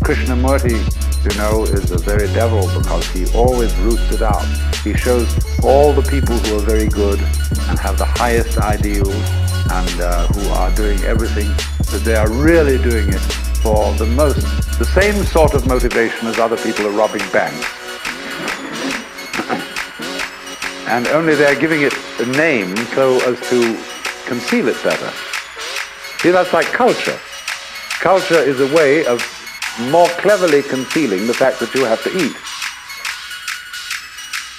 Krishnamurti, 0.03 0.79
you 1.23 1.37
know, 1.37 1.63
is 1.63 1.89
the 1.89 1.97
very 1.97 2.27
devil 2.33 2.67
because 2.77 3.05
he 3.07 3.25
always 3.33 3.75
roots 3.77 4.11
it 4.11 4.21
out. 4.21 4.45
He 4.83 4.93
shows 4.93 5.27
all 5.63 5.93
the 5.93 6.01
people 6.03 6.37
who 6.37 6.57
are 6.57 6.65
very 6.65 6.87
good 6.87 7.19
and 7.19 7.79
have 7.79 7.97
the 7.97 8.05
highest 8.05 8.57
ideals 8.57 9.42
and 9.71 10.01
uh, 10.01 10.27
who 10.27 10.49
are 10.49 10.73
doing 10.75 10.99
everything 11.01 11.47
that 11.91 12.01
they 12.03 12.15
are 12.15 12.29
really 12.31 12.77
doing 12.77 13.07
it 13.09 13.21
for 13.61 13.93
the 13.93 14.05
most, 14.05 14.41
the 14.77 14.85
same 14.85 15.23
sort 15.23 15.53
of 15.53 15.65
motivation 15.67 16.27
as 16.27 16.39
other 16.39 16.57
people 16.57 16.85
are 16.85 16.91
robbing 16.91 17.23
banks. 17.31 17.65
and 20.87 21.07
only 21.07 21.35
they're 21.35 21.59
giving 21.59 21.81
it 21.81 21.93
a 22.19 22.25
name 22.37 22.75
so 22.95 23.15
as 23.29 23.39
to 23.49 23.77
conceal 24.25 24.67
it 24.67 24.81
better. 24.83 25.11
See, 26.19 26.31
that's 26.31 26.53
like 26.53 26.67
culture. 26.67 27.17
Culture 27.99 28.39
is 28.39 28.59
a 28.59 28.75
way 28.75 29.05
of 29.05 29.21
more 29.91 30.07
cleverly 30.19 30.61
concealing 30.61 31.27
the 31.27 31.33
fact 31.33 31.59
that 31.59 31.73
you 31.73 31.85
have 31.85 32.03
to 32.03 32.09
eat. 32.15 32.35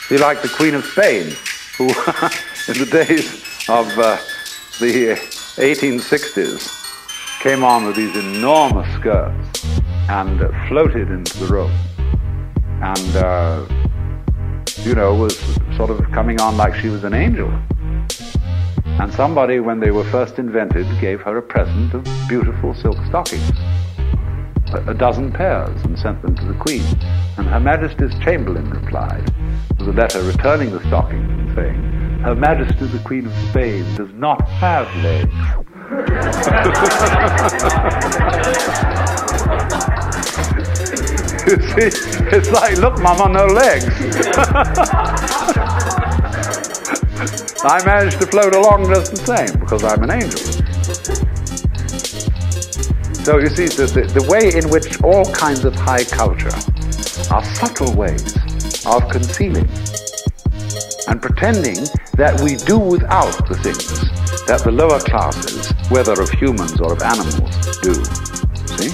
See, 0.08 0.18
like 0.18 0.42
the 0.42 0.48
Queen 0.48 0.74
of 0.74 0.84
Spain, 0.84 1.34
who 1.76 1.88
in 2.68 2.78
the 2.78 2.88
days 2.90 3.42
of 3.68 3.98
uh, 3.98 4.18
the 4.80 5.14
1860s 5.56 7.40
came 7.40 7.62
on 7.62 7.84
with 7.84 7.96
these 7.96 8.16
enormous 8.16 8.92
skirts 8.94 9.64
and 10.08 10.42
uh, 10.42 10.50
floated 10.68 11.10
into 11.10 11.38
the 11.38 11.46
room. 11.46 11.70
And 12.82 13.16
uh, 13.16 13.66
you 14.84 14.94
know, 14.94 15.14
was 15.14 15.38
sort 15.76 15.90
of 15.90 16.00
coming 16.10 16.40
on 16.40 16.56
like 16.56 16.74
she 16.74 16.88
was 16.88 17.04
an 17.04 17.14
angel. 17.14 17.48
And 18.84 19.12
somebody, 19.14 19.60
when 19.60 19.80
they 19.80 19.90
were 19.90 20.04
first 20.04 20.38
invented, 20.38 20.86
gave 21.00 21.20
her 21.22 21.36
a 21.38 21.42
present 21.42 21.94
of 21.94 22.04
beautiful 22.28 22.74
silk 22.74 22.96
stockings, 23.06 23.50
a, 24.72 24.94
dozen 24.94 25.32
pairs, 25.32 25.80
and 25.84 25.98
sent 25.98 26.20
them 26.22 26.34
to 26.36 26.44
the 26.44 26.54
Queen. 26.54 26.84
And 27.38 27.46
Her 27.46 27.60
Majesty's 27.60 28.16
Chamberlain 28.20 28.70
replied 28.70 29.32
with 29.78 29.88
a 29.88 29.92
letter 29.92 30.22
returning 30.22 30.70
the 30.70 30.80
stockings 30.86 31.28
and 31.30 31.54
saying, 31.54 32.03
Her 32.24 32.34
Majesty 32.34 32.86
the 32.86 32.98
Queen 33.00 33.26
of 33.26 33.34
Spain 33.50 33.84
does 33.96 34.10
not 34.14 34.48
have 34.48 34.86
legs. 35.04 35.30
you 41.44 41.60
see, 41.68 41.92
it's 42.34 42.48
like, 42.50 42.78
look, 42.78 42.98
Mama, 43.02 43.28
no 43.28 43.44
legs. 43.44 43.84
I 47.62 47.82
managed 47.84 48.18
to 48.20 48.26
float 48.26 48.54
along 48.54 48.88
just 48.88 49.10
the 49.10 49.18
same 49.18 49.60
because 49.60 49.84
I'm 49.84 50.02
an 50.02 50.10
angel. 50.10 50.40
So 53.22 53.36
you 53.36 53.48
see, 53.48 53.66
the, 53.66 53.84
the, 53.84 54.06
the 54.18 54.26
way 54.30 54.54
in 54.56 54.70
which 54.70 55.02
all 55.02 55.26
kinds 55.34 55.66
of 55.66 55.74
high 55.74 56.04
culture 56.04 56.56
are 57.30 57.44
subtle 57.44 57.92
ways 57.94 58.34
of 58.86 59.06
concealing 59.10 59.68
and 61.08 61.20
pretending 61.20 61.84
that 62.16 62.40
we 62.42 62.56
do 62.56 62.78
without 62.78 63.48
the 63.48 63.56
things 63.56 64.10
that 64.46 64.62
the 64.64 64.70
lower 64.70 65.00
classes, 65.00 65.72
whether 65.90 66.12
of 66.20 66.30
humans 66.30 66.80
or 66.80 66.92
of 66.92 67.02
animals, 67.02 67.50
do. 67.80 67.94
See? 68.76 68.92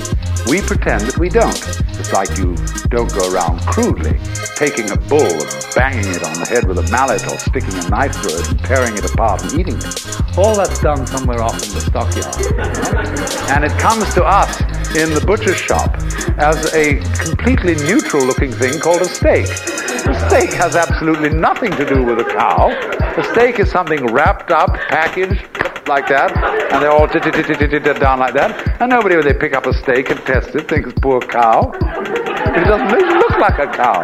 We 0.49 0.61
pretend 0.63 1.03
that 1.07 1.19
we 1.19 1.29
don't. 1.29 1.61
It's 2.01 2.13
like 2.13 2.37
you 2.39 2.57
don't 2.89 3.13
go 3.13 3.33
around 3.33 3.61
crudely 3.67 4.19
taking 4.57 4.91
a 4.91 4.97
bull 4.97 5.21
and 5.25 5.67
banging 5.75 6.09
it 6.13 6.25
on 6.25 6.35
the 6.35 6.47
head 6.49 6.67
with 6.67 6.79
a 6.79 6.87
mallet 6.91 7.25
or 7.31 7.39
sticking 7.39 7.73
a 7.81 7.89
knife 7.89 8.15
through 8.17 8.41
it 8.41 8.51
and 8.51 8.59
tearing 8.61 8.97
it 8.97 9.05
apart 9.09 9.43
and 9.43 9.53
eating 9.59 9.77
it. 9.77 10.39
All 10.39 10.55
that's 10.57 10.81
done 10.81 11.07
somewhere 11.07 11.41
off 11.41 11.57
in 11.63 11.73
the 11.73 11.81
stockyard. 11.81 12.37
And 13.51 13.65
it 13.65 13.73
comes 13.79 14.13
to 14.15 14.25
us 14.25 14.61
in 14.97 15.15
the 15.15 15.23
butcher's 15.25 15.57
shop 15.57 15.95
as 16.39 16.73
a 16.75 16.97
completely 17.23 17.75
neutral 17.87 18.25
looking 18.25 18.51
thing 18.51 18.81
called 18.81 19.03
a 19.03 19.09
steak. 19.09 19.47
The 19.47 20.29
steak 20.29 20.53
has 20.55 20.75
absolutely 20.75 21.31
nothing 21.31 21.71
to 21.73 21.85
do 21.85 22.03
with 22.03 22.19
a 22.19 22.25
cow. 22.25 22.69
The 23.15 23.23
steak 23.33 23.61
is 23.61 23.71
something 23.71 24.07
wrapped 24.07 24.51
up, 24.51 24.75
packaged, 24.89 25.47
like 25.87 26.07
that, 26.09 26.31
and 26.73 26.83
they're 26.83 26.91
all 26.91 27.09
down 27.99 28.21
like 28.21 28.35
that, 28.35 28.81
and 28.81 28.91
nobody, 28.91 29.17
when 29.17 29.25
they 29.25 29.35
pick 29.35 29.55
up 29.55 29.67
a 29.67 29.75
steak 29.75 30.11
and 30.11 30.21
test 30.21 30.55
it, 30.55 30.69
thinks 30.69 30.93
poor 31.03 31.21
cow. 31.21 31.73
It 31.75 32.65
doesn't 32.65 33.01
even 33.01 33.19
look 33.19 33.39
like 33.39 33.59
a 33.59 33.67
cow. 33.67 34.03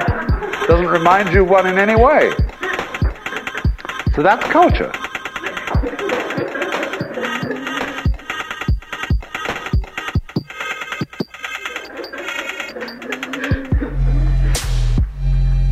Doesn't 0.67 0.89
remind 0.89 1.33
you 1.33 1.45
one 1.45 1.67
in 1.67 1.79
any 1.79 1.95
way. 1.95 2.33
So 4.15 4.23
that's 4.23 4.45
culture. 4.51 4.91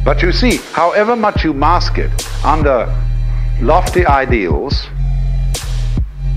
But 0.05 0.21
you 0.21 0.33
see, 0.33 0.59
however 0.73 1.17
much 1.17 1.45
you 1.45 1.55
mask 1.55 1.97
it 1.97 2.13
under 2.45 2.95
lofty 3.63 4.05
ideals, 4.05 4.87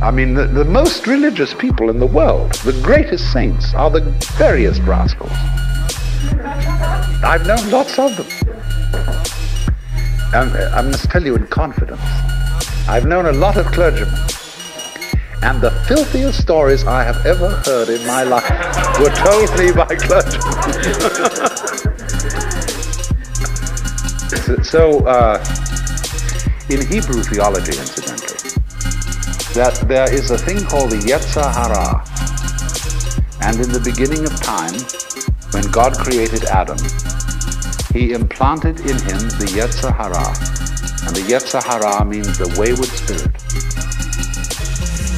I 0.02 0.12
mean, 0.12 0.36
the, 0.36 0.46
the, 0.46 0.64
most 0.64 1.06
religious 1.06 1.54
people 1.54 1.90
in 1.90 2.00
the 2.00 2.06
world, 2.06 2.54
the 2.64 2.80
greatest 2.84 3.34
saints, 3.34 3.74
are 3.74 3.90
the 3.90 4.02
veriest 4.38 4.82
rascals. 4.84 5.32
I've 7.24 7.46
known 7.46 7.70
lots 7.72 7.98
of 8.00 8.16
them. 8.16 8.28
And 10.34 10.56
uh, 10.56 10.72
I 10.76 10.82
must 10.84 11.10
tell 11.10 11.26
you 11.26 11.36
in 11.36 11.48
confidence, 11.48 12.00
I've 12.88 13.06
known 13.06 13.26
a 13.26 13.34
lot 13.34 13.58
of 13.58 13.66
clergymen. 13.68 14.14
And 15.42 15.60
the 15.62 15.72
filthiest 15.88 16.40
stories 16.40 16.86
I 16.86 17.04
have 17.04 17.26
ever 17.26 17.50
heard 17.66 17.90
in 17.90 18.06
my 18.06 18.24
life 18.24 18.50
were 19.00 19.10
told 19.10 19.50
me 19.58 19.72
by 19.72 19.88
clergymen. 19.96 21.44
so, 24.64 25.06
uh, 25.06 25.44
in 26.70 26.80
Hebrew 26.88 27.22
theology, 27.24 27.78
incidentally, 27.78 28.56
that 29.54 29.84
there 29.90 30.14
is 30.14 30.32
a 30.32 30.38
thing 30.38 30.64
called 30.64 30.92
the 30.92 31.04
Yetzer 31.04 31.44
Hara. 31.44 32.00
And 33.42 33.60
in 33.60 33.72
the 33.74 33.82
beginning 33.84 34.24
of 34.24 34.34
time, 34.40 34.72
when 35.52 35.70
God 35.70 35.98
created 35.98 36.46
Adam, 36.46 36.78
he 37.92 38.14
implanted 38.14 38.80
in 38.80 38.96
him 38.96 39.20
the 39.36 39.52
Yetzer 39.52 39.92
Hara. 39.92 40.28
And 41.06 41.16
the 41.16 41.28
Yetzer 41.28 41.62
Hara 41.62 42.06
means 42.06 42.38
the 42.38 42.48
wayward 42.58 42.88
spirit. 42.88 43.36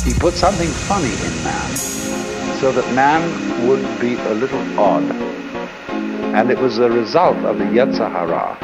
He 0.04 0.18
put 0.20 0.34
something 0.34 0.70
funny 0.89 1.13
in 1.13 1.44
man 1.44 1.76
so 2.58 2.72
that 2.72 2.96
man 2.96 3.22
would 3.68 3.84
be 4.00 4.15
a 4.15 4.34
little 4.34 4.80
odd. 4.80 5.04
And 6.34 6.50
it 6.50 6.58
was 6.58 6.78
the 6.78 6.89
result 6.89 7.38
of 7.46 7.60
the 7.60 7.65
Yetzer 7.65 8.10
Hara 8.10 8.58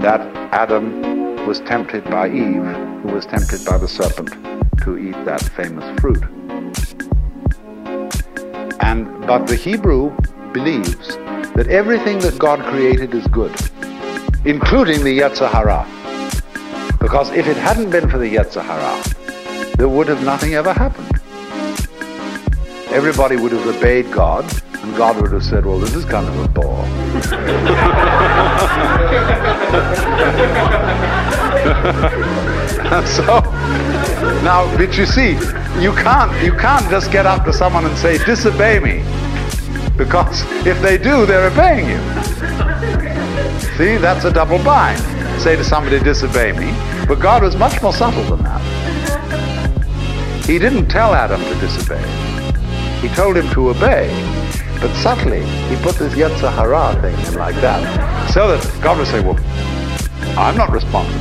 that 0.00 0.20
Adam 0.52 1.46
was 1.46 1.60
tempted 1.60 2.04
by 2.04 2.26
Eve, 2.26 2.64
who 3.02 3.08
was 3.12 3.26
tempted 3.26 3.64
by 3.66 3.76
the 3.76 3.86
serpent 3.86 4.30
to 4.82 4.96
eat 4.96 5.24
that 5.26 5.42
famous 5.42 6.00
fruit. 6.00 6.22
And 8.80 9.26
but 9.26 9.46
the 9.46 9.56
Hebrew 9.56 10.16
believes 10.52 11.16
that 11.54 11.66
everything 11.68 12.18
that 12.20 12.38
God 12.38 12.60
created 12.64 13.14
is 13.14 13.26
good, 13.26 13.54
including 14.46 15.04
the 15.04 15.18
Yetzer 15.18 15.50
Hara. 15.50 15.86
Because 16.98 17.30
if 17.32 17.46
it 17.46 17.58
hadn't 17.58 17.90
been 17.90 18.08
for 18.08 18.16
the 18.16 18.34
Yetzer 18.36 18.62
Hara, 18.62 19.76
there 19.76 19.88
would 19.88 20.08
have 20.08 20.24
nothing 20.24 20.54
ever 20.54 20.72
happened. 20.72 21.19
Everybody 22.92 23.36
would 23.36 23.52
have 23.52 23.64
obeyed 23.66 24.10
God, 24.10 24.44
and 24.74 24.96
God 24.96 25.22
would 25.22 25.30
have 25.30 25.44
said, 25.44 25.64
well, 25.64 25.78
this 25.78 25.94
is 25.94 26.04
kind 26.04 26.26
of 26.26 26.36
a 26.40 26.48
bore. 26.48 26.84
so, 33.06 33.40
now, 34.42 34.66
but 34.76 34.98
you 34.98 35.06
see, 35.06 35.34
you 35.80 35.92
can't, 35.92 36.44
you 36.44 36.52
can't 36.52 36.90
just 36.90 37.12
get 37.12 37.26
up 37.26 37.44
to 37.44 37.52
someone 37.52 37.84
and 37.84 37.96
say, 37.96 38.18
disobey 38.24 38.80
me. 38.80 39.04
Because 39.96 40.42
if 40.66 40.82
they 40.82 40.98
do, 40.98 41.26
they're 41.26 41.48
obeying 41.48 41.88
you. 41.88 41.98
See, 43.76 43.98
that's 43.98 44.24
a 44.24 44.32
double 44.32 44.58
bind. 44.64 45.00
Say 45.40 45.54
to 45.54 45.62
somebody, 45.62 46.00
disobey 46.00 46.50
me. 46.52 46.74
But 47.06 47.20
God 47.20 47.44
was 47.44 47.54
much 47.54 47.80
more 47.80 47.92
subtle 47.92 48.24
than 48.24 48.42
that. 48.42 48.60
He 50.44 50.58
didn't 50.58 50.88
tell 50.88 51.14
Adam 51.14 51.40
to 51.40 51.54
disobey. 51.60 52.29
He 53.00 53.08
told 53.08 53.36
him 53.36 53.48
to 53.54 53.70
obey. 53.70 54.08
But 54.80 54.94
subtly, 54.96 55.44
he 55.44 55.76
put 55.82 55.96
this 55.96 56.14
Yetzer 56.14 56.52
Hara 56.52 57.00
thing 57.00 57.18
in 57.26 57.34
like 57.38 57.54
that. 57.56 58.30
So 58.30 58.48
that 58.48 58.82
God 58.82 58.98
would 58.98 59.06
say, 59.06 59.20
well, 59.20 59.38
I'm 60.38 60.56
not 60.56 60.70
responsible. 60.70 61.18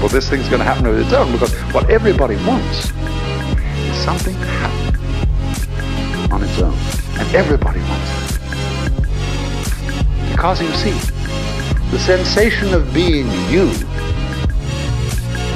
well, 0.00 0.08
this 0.08 0.28
thing's 0.28 0.48
going 0.48 0.60
to 0.60 0.64
happen 0.64 0.86
of 0.86 0.98
its 0.98 1.12
own 1.12 1.32
because 1.32 1.52
what 1.72 1.90
everybody 1.90 2.36
wants 2.46 2.90
is 2.90 3.96
something 4.04 4.34
to 4.34 4.46
happen 4.46 6.32
on 6.32 6.42
its 6.42 6.58
own. 6.60 6.74
And 7.18 7.34
everybody 7.34 7.80
wants 7.80 8.10
it. 8.12 8.40
Because 10.30 10.62
you 10.62 10.72
see, 10.74 10.92
the 11.90 11.98
sensation 11.98 12.74
of 12.74 12.92
being 12.94 13.26
you, 13.50 13.72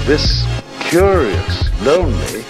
this 0.07 0.45
curious, 0.81 1.71
lonely 1.85 2.43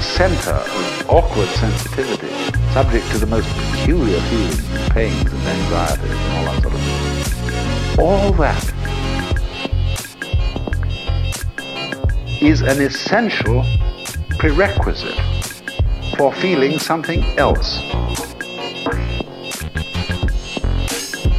center 0.00 0.52
of 0.52 0.99
awkward 1.10 1.48
sensitivity, 1.48 2.28
subject 2.72 3.04
to 3.10 3.18
the 3.18 3.26
most 3.26 3.48
peculiar 3.72 4.20
feelings, 4.20 4.88
pains 4.90 5.32
and 5.32 5.42
anxieties 5.42 6.08
and 6.08 6.32
all 6.36 6.44
that 6.44 6.62
sort 6.62 6.74
of 6.74 6.80
thing. 6.80 7.98
All 7.98 8.32
that 8.34 8.64
is 12.40 12.62
an 12.62 12.80
essential 12.80 13.64
prerequisite 14.38 15.18
for 16.16 16.32
feeling 16.34 16.78
something 16.78 17.24
else. 17.36 17.80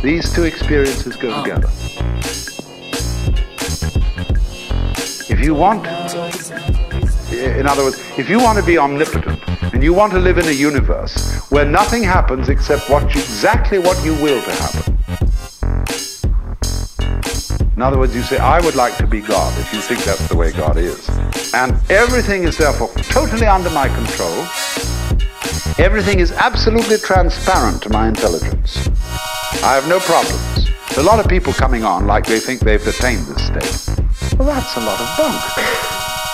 These 0.03 0.33
two 0.33 0.43
experiences 0.43 1.15
go 1.15 1.41
together. 1.41 1.69
If 5.29 5.39
you 5.39 5.55
want, 5.55 5.87
in 7.31 7.67
other 7.67 7.83
words, 7.85 8.01
if 8.17 8.29
you 8.29 8.39
want 8.39 8.59
to 8.59 8.65
be 8.65 8.77
omnipotent 8.77 9.40
and 9.81 9.85
you 9.87 9.95
want 9.95 10.13
to 10.13 10.19
live 10.19 10.37
in 10.37 10.45
a 10.45 10.51
universe 10.51 11.41
where 11.49 11.65
nothing 11.65 12.03
happens 12.03 12.49
except 12.49 12.87
what 12.87 13.01
you, 13.15 13.19
exactly 13.19 13.79
what 13.79 13.97
you 14.05 14.13
will 14.21 14.39
to 14.39 14.51
happen. 14.51 14.95
In 17.75 17.81
other 17.81 17.97
words, 17.97 18.13
you 18.13 18.21
say, 18.21 18.37
I 18.37 18.61
would 18.61 18.75
like 18.75 18.95
to 18.97 19.07
be 19.07 19.21
God 19.21 19.59
if 19.59 19.73
you 19.73 19.81
think 19.81 20.03
that's 20.03 20.27
the 20.29 20.37
way 20.37 20.51
God 20.51 20.77
is. 20.77 21.09
And 21.55 21.73
everything 21.89 22.43
is 22.43 22.59
therefore 22.59 22.89
totally 23.09 23.47
under 23.47 23.71
my 23.71 23.87
control. 23.87 24.45
Everything 25.83 26.19
is 26.19 26.31
absolutely 26.31 26.97
transparent 26.97 27.81
to 27.81 27.89
my 27.89 28.07
intelligence. 28.07 28.87
I 29.63 29.73
have 29.73 29.87
no 29.89 29.99
problems. 29.99 30.69
A 30.97 31.01
lot 31.01 31.19
of 31.19 31.27
people 31.27 31.53
coming 31.53 31.83
on 31.83 32.05
like 32.05 32.27
they 32.27 32.39
think 32.39 32.59
they've 32.59 32.85
attained 32.85 33.25
this 33.25 33.47
state. 33.47 34.37
Well, 34.37 34.47
that's 34.47 34.77
a 34.77 34.81
lot 34.81 35.01
of 35.01 35.17
bunk. 35.17 35.41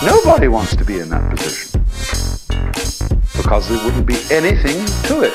Nobody 0.02 0.48
wants 0.48 0.76
to 0.76 0.84
be 0.84 1.00
in 1.00 1.08
that 1.08 1.34
position. 1.34 1.77
Because 3.38 3.68
there 3.68 3.82
wouldn't 3.84 4.06
be 4.06 4.18
anything 4.30 4.84
to 5.08 5.22
it. 5.22 5.34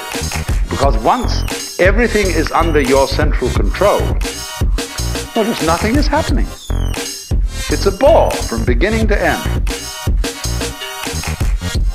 Because 0.70 0.96
once 0.98 1.80
everything 1.80 2.28
is 2.28 2.52
under 2.52 2.82
your 2.82 3.08
central 3.08 3.50
control, 3.52 4.00
just 5.34 5.66
nothing 5.66 5.96
is 5.96 6.06
happening. 6.06 6.46
It's 7.70 7.86
a 7.88 7.92
ball 7.92 8.30
from 8.30 8.64
beginning 8.66 9.08
to 9.08 9.20
end. 9.20 9.70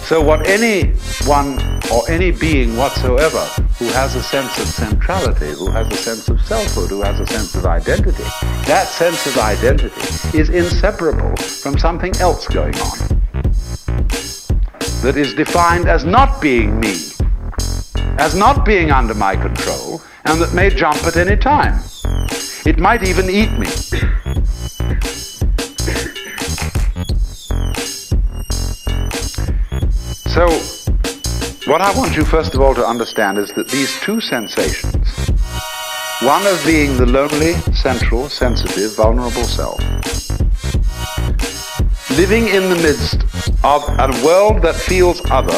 So 0.08 0.22
what 0.22 0.48
anyone 0.48 1.60
or 1.92 2.02
any 2.08 2.30
being 2.30 2.76
whatsoever 2.76 3.44
who 3.78 3.84
has 3.90 4.16
a 4.16 4.22
sense 4.22 4.58
of 4.58 4.66
centrality, 4.66 5.50
who 5.52 5.70
has 5.70 5.86
a 5.88 5.96
sense 5.96 6.28
of 6.28 6.40
selfhood, 6.40 6.88
who 6.88 7.02
has 7.02 7.20
a 7.20 7.26
sense 7.26 7.54
of 7.54 7.66
identity, 7.66 8.24
that 8.66 8.88
sense 8.88 9.26
of 9.26 9.36
identity 9.38 10.38
is 10.38 10.48
inseparable 10.48 11.36
from 11.36 11.78
something 11.78 12.16
else 12.16 12.46
going 12.48 12.74
on 12.76 13.17
that 15.02 15.16
is 15.16 15.32
defined 15.34 15.88
as 15.88 16.04
not 16.04 16.40
being 16.42 16.80
me, 16.80 16.96
as 18.18 18.34
not 18.34 18.64
being 18.64 18.90
under 18.90 19.14
my 19.14 19.36
control, 19.36 20.02
and 20.24 20.40
that 20.40 20.52
may 20.52 20.70
jump 20.70 21.02
at 21.04 21.16
any 21.16 21.36
time. 21.36 21.80
It 22.66 22.78
might 22.78 23.02
even 23.04 23.30
eat 23.30 23.52
me. 23.58 23.68
So, 30.34 30.46
what 31.70 31.80
I 31.80 31.92
want 31.96 32.16
you 32.16 32.24
first 32.24 32.54
of 32.54 32.60
all 32.60 32.74
to 32.74 32.84
understand 32.84 33.38
is 33.38 33.52
that 33.52 33.68
these 33.68 34.00
two 34.00 34.20
sensations, 34.20 35.30
one 36.22 36.44
of 36.46 36.60
being 36.66 36.96
the 36.96 37.06
lonely, 37.06 37.54
central, 37.72 38.28
sensitive, 38.28 38.96
vulnerable 38.96 39.44
self, 39.44 39.80
living 42.18 42.48
in 42.48 42.68
the 42.68 42.74
midst 42.74 43.22
of 43.62 43.80
a 43.90 44.08
world 44.26 44.60
that 44.60 44.74
feels 44.74 45.20
other, 45.30 45.52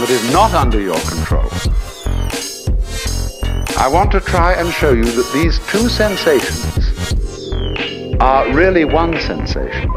that 0.00 0.08
is 0.10 0.32
not 0.32 0.52
under 0.52 0.80
your 0.80 0.98
control, 1.02 1.48
I 3.78 3.88
want 3.88 4.10
to 4.10 4.18
try 4.18 4.54
and 4.54 4.68
show 4.72 4.92
you 4.92 5.04
that 5.04 5.30
these 5.32 5.60
two 5.68 5.88
sensations 5.88 6.90
are 8.20 8.52
really 8.52 8.84
one 8.84 9.12
sensation 9.20 9.88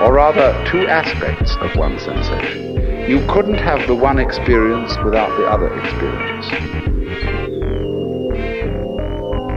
or 0.00 0.14
rather 0.14 0.54
two 0.64 0.88
aspects 0.88 1.54
of 1.56 1.76
one 1.76 1.98
sensation. 1.98 3.10
You 3.10 3.26
couldn't 3.26 3.58
have 3.58 3.86
the 3.86 3.94
one 3.94 4.18
experience 4.18 4.96
without 5.04 5.36
the 5.36 5.44
other 5.44 5.68
experience. 5.80 6.46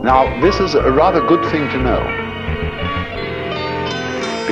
Now, 0.03 0.41
this 0.41 0.59
is 0.59 0.75
a 0.75 0.91
rather 0.91 1.25
good 1.25 1.49
thing 1.51 1.69
to 1.69 1.77
know 1.77 2.20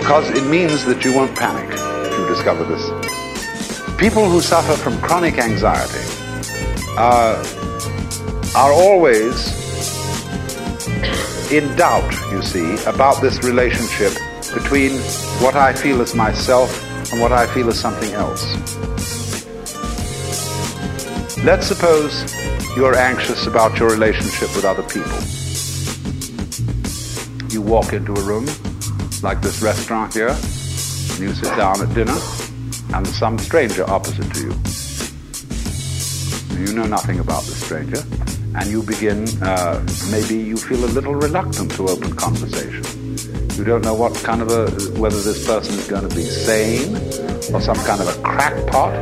because 0.10 0.32
it 0.32 0.43
means 0.50 0.86
that 0.86 1.06
you 1.06 1.13
won't 1.13 1.38
panic 1.38 1.69
if 1.69 2.17
you 2.17 2.28
discover 2.28 2.63
this. 2.63 2.84
People 4.00 4.28
who 4.28 4.41
suffer 4.41 4.74
from 4.74 5.00
chronic 5.02 5.38
anxiety 5.38 6.04
uh, 6.98 7.38
are 8.56 8.74
always 8.74 9.54
in 11.52 11.76
doubt, 11.76 12.12
you 12.32 12.41
see, 12.41 12.84
about 12.86 13.22
this 13.22 13.43
relationship 13.43 14.12
between 14.52 15.00
what 15.43 15.56
I 15.56 15.74
feel 15.74 16.02
as 16.02 16.15
myself 16.15 16.72
and 17.12 17.22
what 17.22 17.32
I 17.32 17.45
feel 17.45 17.69
as 17.69 17.80
something 17.80 18.12
else. 18.13 18.43
Let's 21.45 21.67
suppose 21.67 22.34
you're 22.76 22.95
anxious 22.95 23.45
about 23.45 23.78
your 23.78 23.91
relationship 23.91 24.56
with 24.56 24.65
other 24.65 24.82
people. 24.82 25.19
You 27.54 27.62
walk 27.62 27.93
into 27.93 28.13
a 28.13 28.24
room, 28.24 28.48
like 29.23 29.41
this 29.41 29.62
restaurant 29.62 30.13
here, 30.13 30.29
and 30.29 31.19
you 31.19 31.34
sit 31.34 31.55
down 31.58 31.82
at 31.82 31.93
dinner, 31.93 32.17
and 32.93 33.08
some 33.08 33.38
stranger 33.38 33.89
opposite 33.89 34.32
to 34.34 34.41
you. 34.41 34.53
You 36.65 36.73
know 36.73 36.86
nothing 36.86 37.19
about 37.19 37.43
the 37.43 37.53
stranger, 37.53 38.03
and 38.55 38.69
you 38.69 38.84
begin, 38.84 39.27
uh, 39.41 39.86
maybe 40.12 40.36
you 40.36 40.58
feel 40.58 40.84
a 40.86 40.91
little 40.97 41.15
reluctant 41.15 41.71
to 41.71 41.88
open 41.88 42.15
conversation 42.15 42.99
you 43.60 43.65
don't 43.65 43.84
know 43.84 43.93
what 43.93 44.15
kind 44.23 44.41
of 44.41 44.49
a, 44.51 44.71
whether 44.97 45.19
this 45.19 45.45
person 45.45 45.77
is 45.77 45.86
going 45.86 46.08
to 46.08 46.15
be 46.15 46.23
sane, 46.23 46.95
or 47.53 47.60
some 47.60 47.75
kind 47.75 47.99
of 47.99 48.08
a 48.08 48.21
crackpot, 48.21 48.93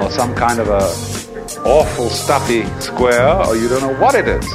or 0.00 0.08
some 0.12 0.32
kind 0.36 0.60
of 0.60 0.68
a 0.68 1.66
awful 1.68 2.08
stuffy 2.08 2.64
square, 2.80 3.34
or 3.44 3.56
you 3.56 3.68
don't 3.68 3.82
know 3.82 4.00
what 4.00 4.14
it 4.14 4.28
is. 4.28 4.48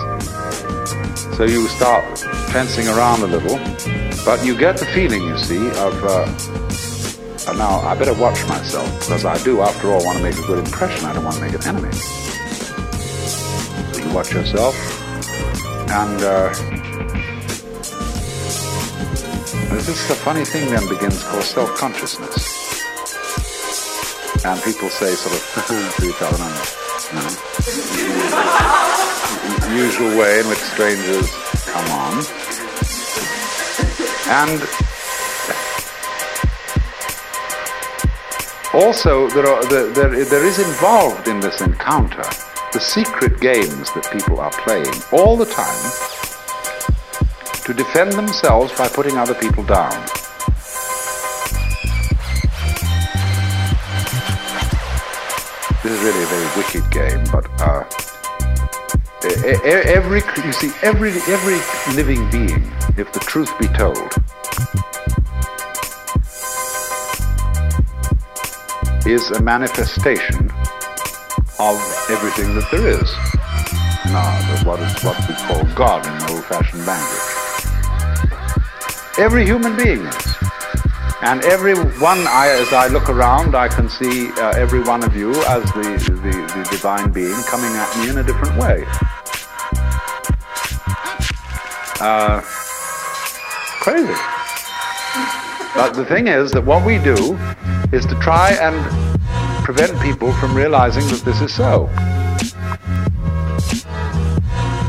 So 1.35 1.43
you 1.43 1.67
start 1.67 2.17
fencing 2.53 2.87
around 2.87 3.23
a 3.23 3.27
little, 3.27 3.57
but 4.23 4.45
you 4.45 4.57
get 4.57 4.77
the 4.77 4.85
feeling, 4.85 5.23
you 5.23 5.37
see, 5.37 5.67
of, 5.79 6.03
uh, 6.03 6.25
now 7.53 7.79
I 7.81 7.95
better 7.95 8.13
watch 8.13 8.45
myself, 8.47 8.87
because 8.99 9.25
I 9.25 9.37
do, 9.43 9.61
after 9.61 9.91
all, 9.91 10.03
want 10.05 10.17
to 10.17 10.23
make 10.23 10.37
a 10.37 10.45
good 10.47 10.59
impression. 10.59 11.05
I 11.05 11.13
don't 11.13 11.23
want 11.23 11.37
to 11.37 11.41
make 11.41 11.53
an 11.53 11.63
enemy. 11.63 11.91
So 13.91 13.99
you 13.99 14.13
watch 14.13 14.31
yourself, 14.31 14.75
and 15.89 16.21
uh, 16.21 16.53
this 19.73 19.87
is 19.87 20.07
the 20.07 20.15
funny 20.15 20.45
thing 20.45 20.69
then 20.69 20.87
begins 20.87 21.23
called 21.23 21.43
self-consciousness. 21.43 22.59
And 24.45 24.61
people 24.63 24.89
say 24.89 25.13
sort 25.15 25.35
of 25.35 25.41
no. 27.13 27.21
Usual 29.75 30.17
way 30.17 30.39
in 30.39 30.47
which 30.47 30.59
strangers 30.59 31.29
come 31.65 31.91
on. 31.91 32.40
And 34.31 34.61
also 38.73 39.27
there, 39.27 39.45
are, 39.45 39.65
there, 39.65 40.23
there, 40.23 40.45
is 40.45 40.57
involved 40.57 41.27
in 41.27 41.41
this 41.41 41.59
encounter 41.59 42.23
the 42.71 42.79
secret 42.79 43.41
games 43.41 43.91
that 43.93 44.09
people 44.09 44.39
are 44.39 44.51
playing 44.51 44.93
all 45.11 45.35
the 45.35 45.45
time 45.45 45.91
to 47.65 47.73
defend 47.73 48.13
themselves 48.13 48.71
by 48.77 48.87
putting 48.87 49.17
other 49.17 49.33
people 49.33 49.65
down. 49.65 49.91
This 55.83 55.91
is 55.91 55.99
really 55.99 56.23
a 56.23 56.27
very 56.27 56.47
wicked 56.55 56.89
game, 56.89 57.25
but 57.33 57.45
uh, 57.59 57.83
every 59.23 60.21
you 60.43 60.53
see 60.53 60.71
every 60.81 61.11
every 61.27 61.59
living 61.95 62.29
being, 62.29 62.71
if 62.97 63.11
the 63.13 63.19
truth 63.19 63.51
be 63.59 63.67
told, 63.67 64.11
is 69.05 69.31
a 69.31 69.41
manifestation 69.41 70.51
of 71.59 71.77
everything 72.09 72.53
that 72.55 72.67
there 72.71 72.87
is. 72.87 73.11
Now, 74.05 74.29
what 74.65 74.79
is 74.79 75.03
what 75.03 75.17
we 75.27 75.35
call 75.35 75.63
God 75.75 76.05
in 76.05 76.35
old-fashioned 76.35 76.85
language. 76.85 77.31
Every 79.17 79.45
human 79.45 79.75
being 79.75 80.05
is. 80.05 80.35
And 81.21 81.43
every 81.43 81.75
one, 81.75 82.19
I, 82.27 82.47
as 82.49 82.73
I 82.73 82.87
look 82.87 83.09
around, 83.09 83.55
I 83.55 83.67
can 83.67 83.87
see 83.89 84.31
uh, 84.31 84.51
every 84.51 84.81
one 84.81 85.03
of 85.03 85.15
you 85.15 85.31
as 85.45 85.63
the, 85.73 85.83
the, 86.07 86.31
the 86.31 86.67
divine 86.71 87.11
being 87.11 87.41
coming 87.43 87.71
at 87.75 87.97
me 87.99 88.09
in 88.09 88.17
a 88.17 88.23
different 88.23 88.57
way. 88.57 88.85
Uh, 91.99 92.41
crazy. 93.81 94.15
But 95.75 95.93
the 95.93 96.05
thing 96.05 96.27
is 96.27 96.51
that 96.51 96.63
what 96.65 96.85
we 96.85 96.97
do 96.97 97.37
is 97.91 98.05
to 98.05 98.15
try 98.21 98.51
and 98.53 98.75
prevent 99.65 99.99
people 100.01 100.31
from 100.33 100.55
realizing 100.55 101.05
that 101.07 101.21
this 101.25 101.41
is 101.41 101.53
so. 101.53 101.87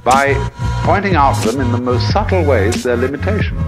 By 0.04 0.34
pointing 0.84 1.14
out 1.14 1.40
to 1.42 1.52
them 1.52 1.60
in 1.60 1.72
the 1.72 1.78
most 1.78 2.10
subtle 2.12 2.44
ways 2.44 2.82
their 2.82 2.96
limitations. 2.96 3.60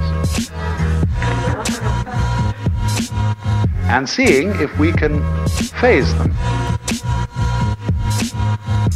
And 3.86 4.08
seeing 4.08 4.50
if 4.60 4.76
we 4.78 4.92
can 4.92 5.22
phase 5.80 6.12
them. 6.18 6.32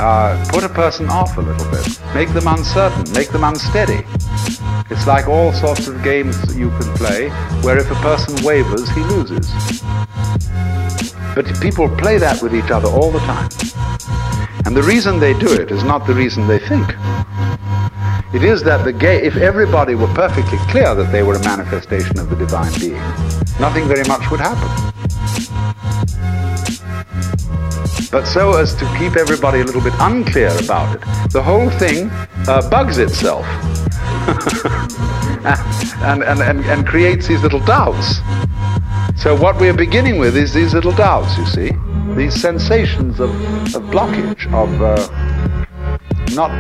Uh, 0.00 0.44
put 0.50 0.62
a 0.62 0.68
person 0.68 1.08
off 1.08 1.36
a 1.36 1.40
little 1.40 1.70
bit. 1.70 2.00
Make 2.14 2.28
them 2.30 2.46
uncertain. 2.46 3.12
Make 3.12 3.30
them 3.30 3.44
unsteady. 3.44 4.04
It's 4.90 5.06
like 5.06 5.28
all 5.28 5.52
sorts 5.52 5.86
of 5.86 6.02
games 6.02 6.40
that 6.42 6.56
you 6.56 6.70
can 6.70 6.94
play 6.94 7.28
where 7.62 7.78
if 7.78 7.90
a 7.90 7.94
person 7.96 8.42
wavers, 8.44 8.88
he 8.90 9.00
loses. 9.02 9.46
But 11.38 11.46
people 11.60 11.88
play 11.88 12.18
that 12.18 12.42
with 12.42 12.52
each 12.52 12.72
other 12.72 12.88
all 12.88 13.12
the 13.12 13.20
time. 13.20 13.48
And 14.66 14.76
the 14.76 14.82
reason 14.82 15.20
they 15.20 15.38
do 15.38 15.52
it 15.52 15.70
is 15.70 15.84
not 15.84 16.04
the 16.04 16.12
reason 16.12 16.48
they 16.48 16.58
think. 16.58 16.88
It 18.34 18.42
is 18.42 18.64
that 18.64 18.82
the 18.84 18.92
gay, 18.92 19.22
if 19.22 19.36
everybody 19.36 19.94
were 19.94 20.12
perfectly 20.14 20.58
clear 20.68 20.96
that 20.96 21.12
they 21.12 21.22
were 21.22 21.34
a 21.34 21.44
manifestation 21.44 22.18
of 22.18 22.28
the 22.28 22.34
divine 22.34 22.72
being, 22.80 23.00
nothing 23.60 23.86
very 23.86 24.02
much 24.08 24.28
would 24.32 24.40
happen. 24.40 24.68
But 28.10 28.24
so 28.24 28.56
as 28.56 28.74
to 28.74 28.84
keep 28.98 29.14
everybody 29.14 29.60
a 29.60 29.64
little 29.64 29.80
bit 29.80 29.94
unclear 30.00 30.50
about 30.58 30.96
it, 30.96 31.02
the 31.30 31.40
whole 31.40 31.70
thing 31.70 32.10
uh, 32.48 32.68
bugs 32.68 32.98
itself 32.98 33.46
and, 36.02 36.24
and, 36.24 36.42
and, 36.42 36.64
and 36.64 36.84
creates 36.84 37.28
these 37.28 37.44
little 37.44 37.64
doubts. 37.64 38.18
So 39.16 39.34
what 39.34 39.58
we're 39.58 39.74
beginning 39.74 40.18
with 40.18 40.36
is 40.36 40.52
these 40.52 40.74
little 40.74 40.92
doubts, 40.92 41.36
you 41.36 41.46
see, 41.46 41.70
these 42.14 42.34
sensations 42.34 43.20
of, 43.20 43.30
of 43.74 43.82
blockage, 43.90 44.46
of 44.52 44.80
uh, 44.80 44.96
not 46.34 46.50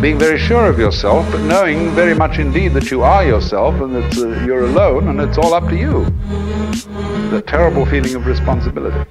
being 0.00 0.18
very 0.18 0.38
sure 0.38 0.66
of 0.66 0.78
yourself, 0.78 1.30
but 1.30 1.40
knowing 1.42 1.90
very 1.90 2.14
much 2.14 2.38
indeed 2.38 2.68
that 2.68 2.90
you 2.90 3.02
are 3.02 3.24
yourself 3.24 3.74
and 3.80 3.94
that 3.94 4.18
uh, 4.18 4.44
you're 4.44 4.64
alone 4.64 5.08
and 5.08 5.20
it's 5.20 5.36
all 5.38 5.52
up 5.52 5.68
to 5.68 5.76
you. 5.76 6.04
The 7.30 7.42
terrible 7.46 7.84
feeling 7.86 8.14
of 8.14 8.26
responsibility. 8.26 9.08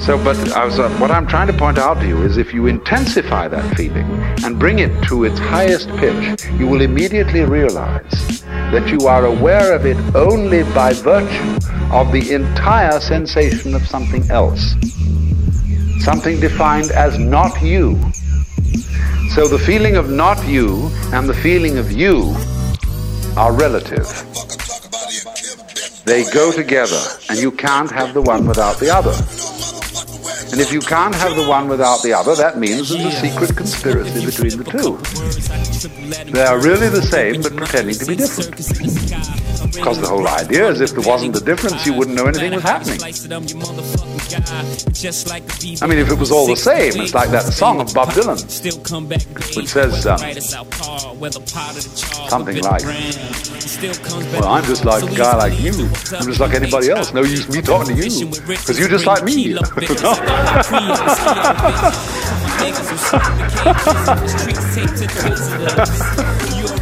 So, 0.00 0.16
but 0.24 0.36
was, 0.38 0.78
uh, 0.78 0.88
what 0.98 1.10
I'm 1.10 1.26
trying 1.26 1.46
to 1.46 1.52
point 1.52 1.78
out 1.78 2.00
to 2.00 2.08
you 2.08 2.22
is 2.22 2.38
if 2.38 2.52
you 2.52 2.66
intensify 2.66 3.48
that 3.48 3.76
feeling 3.76 4.06
and 4.44 4.58
bring 4.58 4.78
it 4.78 5.04
to 5.04 5.24
its 5.24 5.38
highest 5.38 5.88
pitch, 5.96 6.46
you 6.58 6.66
will 6.66 6.80
immediately 6.80 7.42
realize 7.42 8.42
that 8.70 8.88
you 8.88 9.08
are 9.08 9.26
aware 9.26 9.74
of 9.74 9.84
it 9.84 9.96
only 10.14 10.62
by 10.74 10.92
virtue 10.92 11.58
of 11.92 12.12
the 12.12 12.32
entire 12.32 13.00
sensation 13.00 13.74
of 13.74 13.84
something 13.86 14.30
else. 14.30 14.74
Something 15.98 16.38
defined 16.38 16.92
as 16.92 17.18
not 17.18 17.60
you. 17.60 17.98
So 19.34 19.48
the 19.48 19.58
feeling 19.66 19.96
of 19.96 20.08
not 20.08 20.46
you 20.46 20.88
and 21.12 21.28
the 21.28 21.34
feeling 21.34 21.78
of 21.78 21.90
you 21.90 22.34
are 23.36 23.52
relative. 23.52 24.06
They 26.04 26.24
go 26.32 26.50
together, 26.52 27.00
and 27.28 27.38
you 27.38 27.52
can't 27.52 27.90
have 27.90 28.14
the 28.14 28.22
one 28.22 28.46
without 28.46 28.78
the 28.78 28.90
other. 28.90 29.49
And 30.52 30.60
if 30.60 30.72
you 30.72 30.80
can't 30.80 31.14
have 31.14 31.36
the 31.36 31.46
one 31.46 31.68
without 31.68 32.02
the 32.02 32.12
other, 32.12 32.34
that 32.34 32.58
means 32.58 32.88
there's 32.88 33.04
a 33.04 33.12
secret 33.12 33.56
conspiracy 33.56 34.24
between 34.26 34.58
the 34.58 34.64
two. 34.64 34.98
They 36.32 36.42
are 36.42 36.60
really 36.60 36.88
the 36.88 37.02
same, 37.02 37.42
but 37.42 37.56
pretending 37.56 37.94
to 37.94 38.06
be 38.06 38.16
different. 38.16 39.39
Because 39.80 39.98
the 40.00 40.08
whole 40.08 40.26
idea 40.28 40.68
is 40.68 40.80
if 40.82 40.90
there 40.92 41.00
wasn't 41.00 41.34
a 41.36 41.40
difference, 41.40 41.86
you 41.86 41.94
wouldn't 41.94 42.14
know 42.16 42.26
anything 42.26 42.52
was 42.52 42.62
happening. 42.62 42.98
I 45.82 45.86
mean, 45.86 45.98
if 45.98 46.10
it 46.10 46.18
was 46.18 46.30
all 46.30 46.46
the 46.46 46.56
same, 46.56 47.00
it's 47.00 47.14
like 47.14 47.30
that 47.30 47.44
song 47.44 47.80
of 47.80 47.92
Bob 47.94 48.10
Dylan, 48.10 48.36
which 49.56 49.68
says 49.68 50.06
um, 50.06 50.18
something 52.28 52.60
like, 52.62 52.82
Well, 54.32 54.48
I'm 54.48 54.64
just 54.64 54.84
like 54.84 55.02
a 55.02 55.14
guy 55.14 55.36
like 55.36 55.58
you. 55.58 55.72
I'm 56.12 56.26
just 56.26 56.40
like 56.40 56.52
anybody 56.54 56.90
else. 56.90 57.12
No 57.14 57.22
use 57.22 57.48
me 57.48 57.62
talking 57.62 57.96
to 57.96 58.02
you, 58.06 58.26
because 58.30 58.78
you're 58.78 58.88
just 58.88 59.06
like 59.06 59.24
me. 59.24 59.54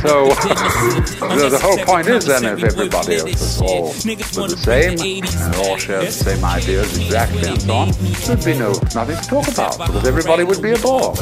So 0.00 0.28
the, 0.28 1.48
the, 1.50 1.58
whole 1.60 1.76
point 1.84 2.06
is 2.08 2.24
then 2.24 2.44
if 2.46 2.64
everybody 2.64 3.16
else 3.16 3.60
was 3.60 3.60
all 3.60 3.92
the 3.92 4.56
same 4.56 4.98
and 4.98 5.54
all 5.56 5.76
shared 5.76 6.06
the 6.06 6.10
same 6.10 6.42
ideas 6.42 6.96
exactly 6.96 7.46
and 7.46 7.60
so 7.60 7.74
on, 7.74 7.90
there'd 8.24 8.44
be 8.44 8.56
no 8.56 8.72
nothing 8.94 9.16
to 9.16 9.28
talk 9.28 9.48
about 9.48 9.76
because 9.78 10.06
everybody 10.06 10.44
would 10.44 10.62
be 10.62 10.72
a 10.72 10.78
bore. 10.78 11.14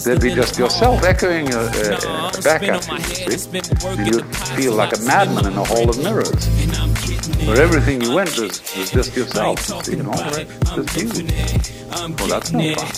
There'd 0.00 0.20
be 0.20 0.34
just 0.34 0.58
yourself 0.58 1.04
echoing 1.04 1.54
uh, 1.54 1.70
uh, 1.78 2.42
back 2.42 2.64
at 2.64 2.88
you. 2.88 4.04
You'd 4.04 4.36
feel 4.56 4.74
like 4.74 4.96
a 4.96 5.00
madman 5.02 5.46
in 5.46 5.56
a 5.56 5.64
hall 5.64 5.88
of 5.88 5.98
mirrors 5.98 6.46
where 7.46 7.60
everything 7.60 8.00
you 8.00 8.14
went 8.14 8.30
was, 8.38 8.60
was 8.76 8.90
just 8.90 9.16
yourself. 9.16 9.86
You 9.88 10.02
know, 10.02 10.10
right? 10.10 10.46
just 10.74 10.96
you. 10.96 11.08
Well, 12.18 12.28
that's 12.28 12.52
no 12.52 12.74
fun. 12.74 12.92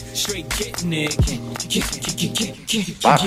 But 3.02 3.22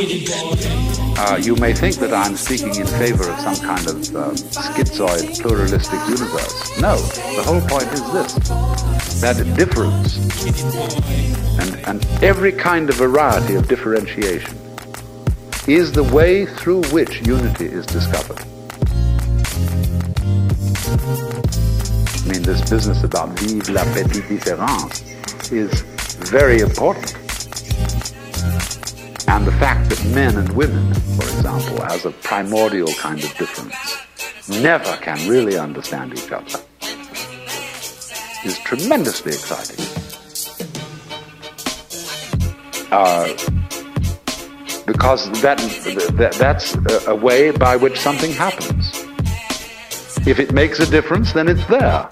uh, 1.19 1.37
you 1.41 1.55
may 1.55 1.73
think 1.73 1.95
that 1.97 2.13
I'm 2.13 2.35
speaking 2.35 2.75
in 2.75 2.87
favor 2.87 3.29
of 3.29 3.39
some 3.39 3.55
kind 3.65 3.87
of 3.87 4.15
uh, 4.15 4.31
schizoid, 4.31 5.41
pluralistic 5.41 5.99
universe. 6.07 6.81
No, 6.81 6.97
the 6.97 7.43
whole 7.43 7.61
point 7.61 7.91
is 7.93 8.11
this 8.13 8.81
that 9.21 9.37
difference 9.55 10.17
and, 11.59 11.87
and 11.87 12.23
every 12.23 12.51
kind 12.51 12.89
of 12.89 12.95
variety 12.95 13.55
of 13.55 13.67
differentiation 13.67 14.57
is 15.67 15.91
the 15.91 16.03
way 16.03 16.45
through 16.45 16.83
which 16.85 17.21
unity 17.21 17.65
is 17.65 17.85
discovered. 17.85 18.43
I 20.83 22.27
mean, 22.27 22.41
this 22.41 22.67
business 22.69 23.03
about 23.03 23.29
vive 23.39 23.69
la 23.69 23.83
petite 23.93 24.27
différence 24.27 25.03
is 25.51 25.81
very 26.31 26.59
important. 26.59 27.13
And 29.27 29.45
the 29.45 29.51
fact 29.59 29.89
that 29.89 30.03
men 30.15 30.35
and 30.37 30.49
women, 30.53 30.93
for 30.93 31.23
example, 31.23 31.81
has 31.83 32.05
a 32.05 32.11
primordial 32.11 32.91
kind 32.93 33.23
of 33.23 33.31
difference, 33.37 33.97
never 34.59 34.97
can 34.97 35.29
really 35.29 35.57
understand 35.57 36.13
each 36.13 36.31
other, 36.31 36.59
is 38.43 38.57
tremendously 38.59 39.33
exciting. 39.33 39.85
Uh, 42.91 43.27
because 44.85 45.29
that, 45.41 45.57
that 46.17 46.33
that's 46.39 46.75
a 47.07 47.15
way 47.15 47.51
by 47.51 47.75
which 47.75 47.99
something 47.99 48.31
happens. 48.31 49.00
If 50.27 50.39
it 50.39 50.53
makes 50.53 50.79
a 50.79 50.85
difference, 50.85 51.33
then 51.33 51.47
it's 51.47 51.65
there. 51.65 52.07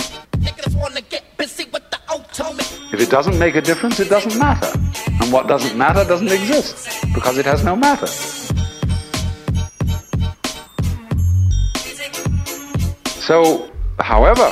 If 2.92 3.00
it 3.00 3.10
doesn't 3.10 3.38
make 3.38 3.56
a 3.56 3.62
difference, 3.62 4.00
it 4.00 4.10
doesn't 4.10 4.38
matter. 4.40 4.72
And 5.22 5.32
what 5.32 5.48
doesn't 5.48 5.78
matter 5.78 6.04
doesn't 6.04 6.32
exist 6.32 7.06
because 7.14 7.38
it 7.38 7.46
has 7.46 7.64
no 7.64 7.76
matter. 7.76 8.08
So, 13.22 13.72
however, 14.00 14.52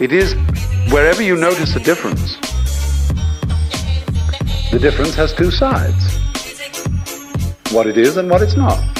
it 0.00 0.12
is 0.12 0.34
wherever 0.90 1.22
you 1.22 1.36
notice 1.36 1.76
a 1.76 1.80
difference, 1.80 2.36
the 4.70 4.78
difference 4.80 5.14
has 5.14 5.34
two 5.34 5.50
sides 5.50 6.14
what 7.74 7.88
it 7.88 7.98
is 7.98 8.16
and 8.16 8.30
what 8.30 8.40
it's 8.40 8.56
not. 8.56 8.93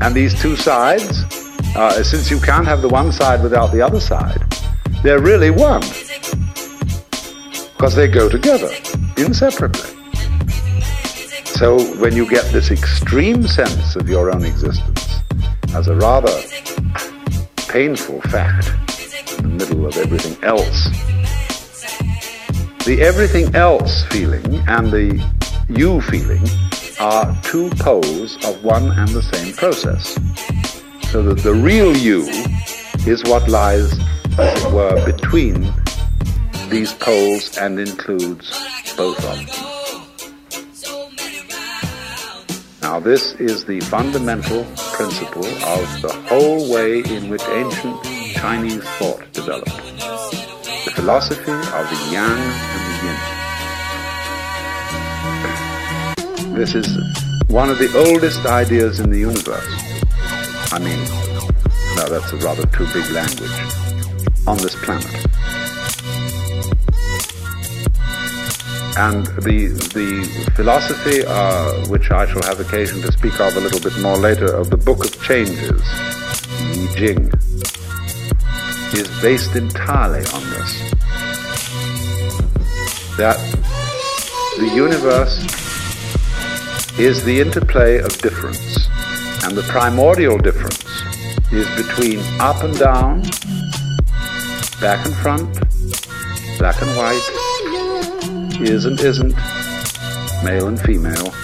And 0.00 0.14
these 0.14 0.40
two 0.40 0.56
sides, 0.56 1.24
uh, 1.74 2.02
since 2.02 2.30
you 2.30 2.38
can't 2.40 2.66
have 2.66 2.82
the 2.82 2.88
one 2.88 3.12
side 3.12 3.42
without 3.42 3.72
the 3.72 3.82
other 3.82 4.00
side, 4.00 4.42
they're 5.02 5.20
really 5.20 5.50
one. 5.50 5.82
Because 7.72 7.94
they 7.94 8.08
go 8.08 8.28
together, 8.28 8.70
inseparably. 9.16 9.90
So 11.56 11.78
when 11.96 12.14
you 12.14 12.28
get 12.28 12.44
this 12.52 12.70
extreme 12.70 13.46
sense 13.46 13.96
of 13.96 14.08
your 14.08 14.30
own 14.30 14.44
existence 14.44 15.20
as 15.74 15.88
a 15.88 15.94
rather 15.94 16.42
painful 17.68 18.20
fact 18.22 18.68
in 19.38 19.56
the 19.56 19.66
middle 19.66 19.86
of 19.86 19.96
everything 19.96 20.42
else, 20.44 20.84
the 22.84 22.98
everything 23.00 23.54
else 23.54 24.04
feeling 24.04 24.56
and 24.68 24.92
the 24.92 25.22
you 25.68 26.00
feeling 26.02 26.44
are 26.98 27.36
two 27.42 27.70
poles 27.78 28.36
of 28.44 28.64
one 28.64 28.90
and 28.90 29.08
the 29.08 29.22
same 29.22 29.54
process. 29.54 30.14
So 31.10 31.22
that 31.22 31.38
the 31.38 31.54
real 31.54 31.96
you 31.96 32.22
is 33.06 33.22
what 33.24 33.48
lies, 33.48 33.92
as 34.38 34.64
it 34.64 34.72
were, 34.72 35.04
between 35.04 35.72
these 36.68 36.92
poles 36.94 37.56
and 37.58 37.78
includes 37.78 38.50
both 38.96 39.18
of 39.18 39.36
them. 39.36 39.46
Now 42.82 43.00
this 43.00 43.34
is 43.34 43.64
the 43.64 43.80
fundamental 43.80 44.64
principle 44.92 45.46
of 45.46 46.02
the 46.02 46.12
whole 46.28 46.72
way 46.72 47.00
in 47.00 47.28
which 47.28 47.42
ancient 47.48 48.02
Chinese 48.34 48.84
thought 48.98 49.32
developed. 49.32 49.76
The 50.84 50.92
philosophy 50.94 51.52
of 51.52 51.90
the 51.90 52.08
yang 52.12 52.38
and 52.38 52.80
the 52.86 53.06
yin. 53.06 53.35
This 56.56 56.74
is 56.74 56.86
one 57.48 57.68
of 57.68 57.76
the 57.76 57.92
oldest 58.08 58.46
ideas 58.46 58.98
in 58.98 59.10
the 59.10 59.18
universe. 59.18 59.68
I 60.72 60.78
mean, 60.78 61.04
no, 61.96 62.08
that's 62.08 62.32
a 62.32 62.36
rather 62.38 62.64
too 62.68 62.86
big 62.94 63.10
language. 63.10 63.52
On 64.46 64.56
this 64.56 64.74
planet. 64.82 65.04
And 68.96 69.26
the, 69.44 69.68
the 69.92 70.50
philosophy, 70.54 71.22
uh, 71.26 71.86
which 71.88 72.10
I 72.10 72.24
shall 72.24 72.42
have 72.44 72.58
occasion 72.58 73.02
to 73.02 73.12
speak 73.12 73.38
of 73.38 73.54
a 73.54 73.60
little 73.60 73.80
bit 73.80 74.00
more 74.00 74.16
later, 74.16 74.46
of 74.46 74.70
the 74.70 74.78
Book 74.78 75.04
of 75.04 75.22
Changes, 75.22 75.82
Yi 76.72 76.88
Jing, 76.96 77.30
is 78.94 79.10
based 79.20 79.54
entirely 79.56 80.24
on 80.32 80.42
this. 80.48 80.90
That 83.18 83.36
the 84.58 84.72
universe 84.74 85.65
is 86.98 87.22
the 87.24 87.40
interplay 87.40 87.98
of 87.98 88.16
difference, 88.18 88.88
and 89.44 89.54
the 89.56 89.62
primordial 89.68 90.38
difference 90.38 90.82
is 91.52 91.68
between 91.76 92.18
up 92.40 92.62
and 92.64 92.78
down, 92.78 93.22
back 94.80 95.04
and 95.04 95.14
front, 95.16 95.52
black 96.58 96.80
and 96.80 96.90
white, 96.96 98.62
is 98.62 98.86
and 98.86 98.98
isn't, 99.00 99.36
male 100.42 100.68
and 100.68 100.80
female, 100.80 101.34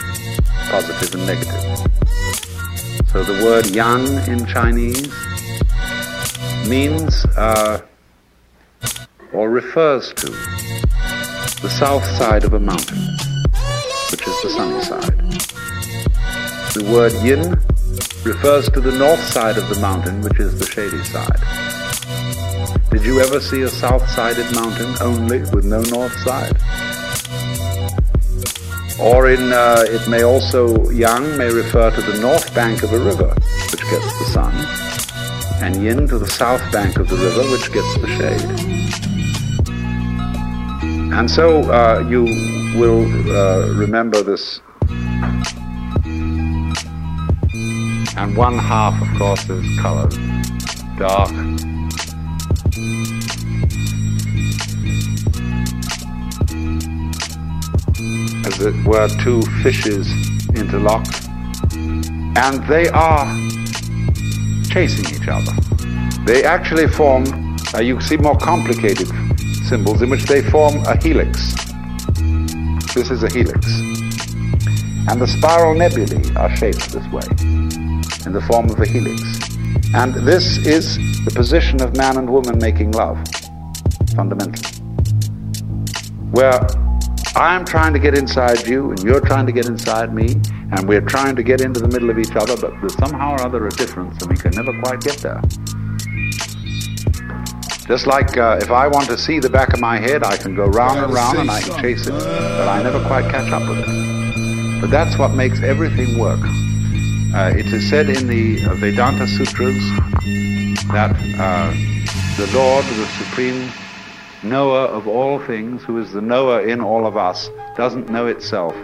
positive 0.71 1.15
and 1.15 1.27
negative. 1.27 1.63
So 3.11 3.23
the 3.23 3.45
word 3.45 3.67
yang 3.67 4.07
in 4.27 4.47
Chinese 4.47 5.13
means 6.67 7.27
uh, 7.37 7.83
or 9.35 9.51
refers 9.51 10.15
to 10.15 10.31
the 11.61 11.69
south 11.69 12.05
side 12.17 12.45
of 12.45 12.55
a 12.55 12.61
mountain, 12.61 12.99
which 14.11 14.27
is 14.27 14.43
the 14.43 14.51
sunny 14.51 14.83
side. 14.83 15.22
The 16.73 16.91
word 16.91 17.13
yin 17.23 17.51
refers 18.25 18.71
to 18.71 18.81
the 18.81 18.97
north 18.97 19.21
side 19.21 19.59
of 19.59 19.69
the 19.69 19.79
mountain, 19.79 20.23
which 20.23 20.41
is 20.41 20.59
the 20.59 20.65
shady 20.65 21.05
side. 21.05 21.41
Did 22.91 23.05
you 23.05 23.21
ever 23.21 23.41
see 23.41 23.61
a 23.61 23.69
south-sided 23.69 24.55
mountain 24.55 24.97
only 25.03 25.41
with 25.53 25.67
no 25.67 25.83
north 25.83 26.17
side? 26.21 26.57
Or 28.99 29.29
in, 29.29 29.53
uh, 29.53 29.85
it 29.87 30.09
may 30.09 30.23
also, 30.23 30.89
yang 30.89 31.37
may 31.37 31.53
refer 31.53 31.91
to 31.91 32.01
the 32.01 32.19
north 32.21 32.55
bank 32.55 32.83
of 32.83 32.95
a 32.95 32.99
river, 32.99 33.35
which 33.71 33.83
gets 33.91 34.19
the 34.19 34.29
sun, 34.33 34.55
and 35.63 35.77
yin 35.77 36.09
to 36.09 36.19
the 36.19 36.31
south 36.31 36.63
bank 36.73 36.99
of 36.99 37.09
the 37.11 37.17
river, 37.17 37.43
which 37.53 37.71
gets 37.71 37.95
the 38.01 38.09
shade. 38.17 38.49
And 41.13 41.31
so 41.31 41.71
uh, 41.71 42.07
you 42.09 42.23
will 42.81 43.05
uh, 43.31 43.75
remember 43.75 44.23
this. 44.23 44.63
And 48.15 48.37
one 48.37 48.59
half, 48.59 49.01
of 49.01 49.09
course, 49.19 49.49
is 49.49 49.81
colored, 49.81 50.11
dark, 50.99 51.31
as 58.47 58.61
it 58.61 58.75
were 58.85 59.09
two 59.23 59.43
fishes 59.63 60.13
interlocked, 60.55 61.27
and 61.75 62.63
they 62.69 62.89
are 62.91 63.27
chasing 64.69 65.07
each 65.15 65.29
other. 65.29 65.53
They 66.25 66.45
actually 66.45 66.89
form, 66.89 67.25
uh, 67.75 67.81
you 67.81 68.01
see 68.01 68.17
more 68.19 68.37
complicated 68.37 69.09
symbols 69.67 70.03
in 70.03 70.11
which 70.11 70.25
they 70.25 70.43
form 70.43 70.77
a 70.87 70.97
helix. 71.03 71.55
This 72.95 73.11
is 73.11 73.23
a 73.23 73.31
helix. 73.33 73.67
And 75.09 75.21
the 75.21 75.27
spiral 75.27 75.75
nebulae 75.75 76.23
are 76.37 76.55
shaped 76.57 76.91
this 76.93 77.07
way, 77.13 77.27
in 78.25 78.33
the 78.33 78.45
form 78.47 78.71
of 78.71 78.79
a 78.79 78.87
helix. 78.87 79.21
And 79.95 80.15
this 80.15 80.59
is 80.59 80.97
the 81.25 81.33
position 81.35 81.83
of 81.83 81.97
man 81.97 82.17
and 82.19 82.31
woman 82.31 82.59
making 82.59 82.93
love, 82.93 83.19
fundamentally. 84.15 84.79
Where 86.31 86.61
I'm 87.35 87.65
trying 87.65 87.93
to 87.95 87.99
get 87.99 88.17
inside 88.17 88.67
you, 88.67 88.91
and 88.91 89.03
you're 89.03 89.21
trying 89.21 89.47
to 89.47 89.53
get 89.53 89.67
inside 89.67 90.15
me, 90.15 90.41
and 90.71 90.89
we're 90.89 91.01
trying 91.01 91.35
to 91.37 91.43
get 91.43 91.61
into 91.61 91.81
the 91.81 91.89
middle 91.89 92.09
of 92.09 92.19
each 92.19 92.37
other, 92.37 92.57
but 92.57 92.73
there's 92.81 92.95
somehow 92.95 93.33
or 93.33 93.43
other 93.43 93.67
a 93.67 93.71
difference, 93.71 94.23
and 94.23 94.31
we 94.31 94.37
can 94.37 94.53
never 94.53 94.73
quite 94.83 95.01
get 95.01 95.19
there. 95.19 95.43
Just 97.87 98.07
like 98.07 98.39
uh, 98.39 98.59
if 98.63 98.71
I 98.71 98.87
want 98.87 99.09
to 99.09 99.19
see 99.19 99.41
the 99.41 99.51
back 99.51 99.75
of 99.75 99.81
my 99.81 99.99
head, 99.99 100.23
I 100.23 100.37
can 100.37 100.55
go 100.55 100.67
round 100.67 101.01
and 101.01 101.13
round 101.13 101.39
and 101.39 101.51
I 101.51 101.61
can 101.61 101.81
chase 101.83 102.07
it, 102.07 102.13
but 102.13 102.69
I 102.69 102.83
never 102.83 103.05
quite 103.07 103.29
catch 103.31 103.51
up 103.53 103.69
with 103.69 103.81
it. 103.81 104.22
But 104.83 104.91
that's 104.91 105.17
what 105.17 105.35
makes 105.35 105.63
everything 105.63 106.19
work. 106.19 106.41
Uh, 106.43 107.53
it 107.57 107.67
is 107.67 107.89
said 107.89 108.11
in 108.11 108.27
the 108.27 108.57
Vedanta 108.75 109.29
Sutras 109.29 109.79
that 110.89 111.15
uh, 111.39 111.71
the 112.37 112.51
Lord, 112.53 112.85
the 112.85 113.07
Supreme 113.07 113.71
knower 114.43 114.81
of 114.81 115.07
all 115.07 115.39
things, 115.39 115.85
who 115.85 115.99
is 115.99 116.11
the 116.13 116.21
knower 116.21 116.67
in 116.67 116.81
all 116.81 117.07
of 117.07 117.17
us, 117.17 117.49
doesn't 117.77 118.09
know 118.09 118.27
itself. 118.27 118.75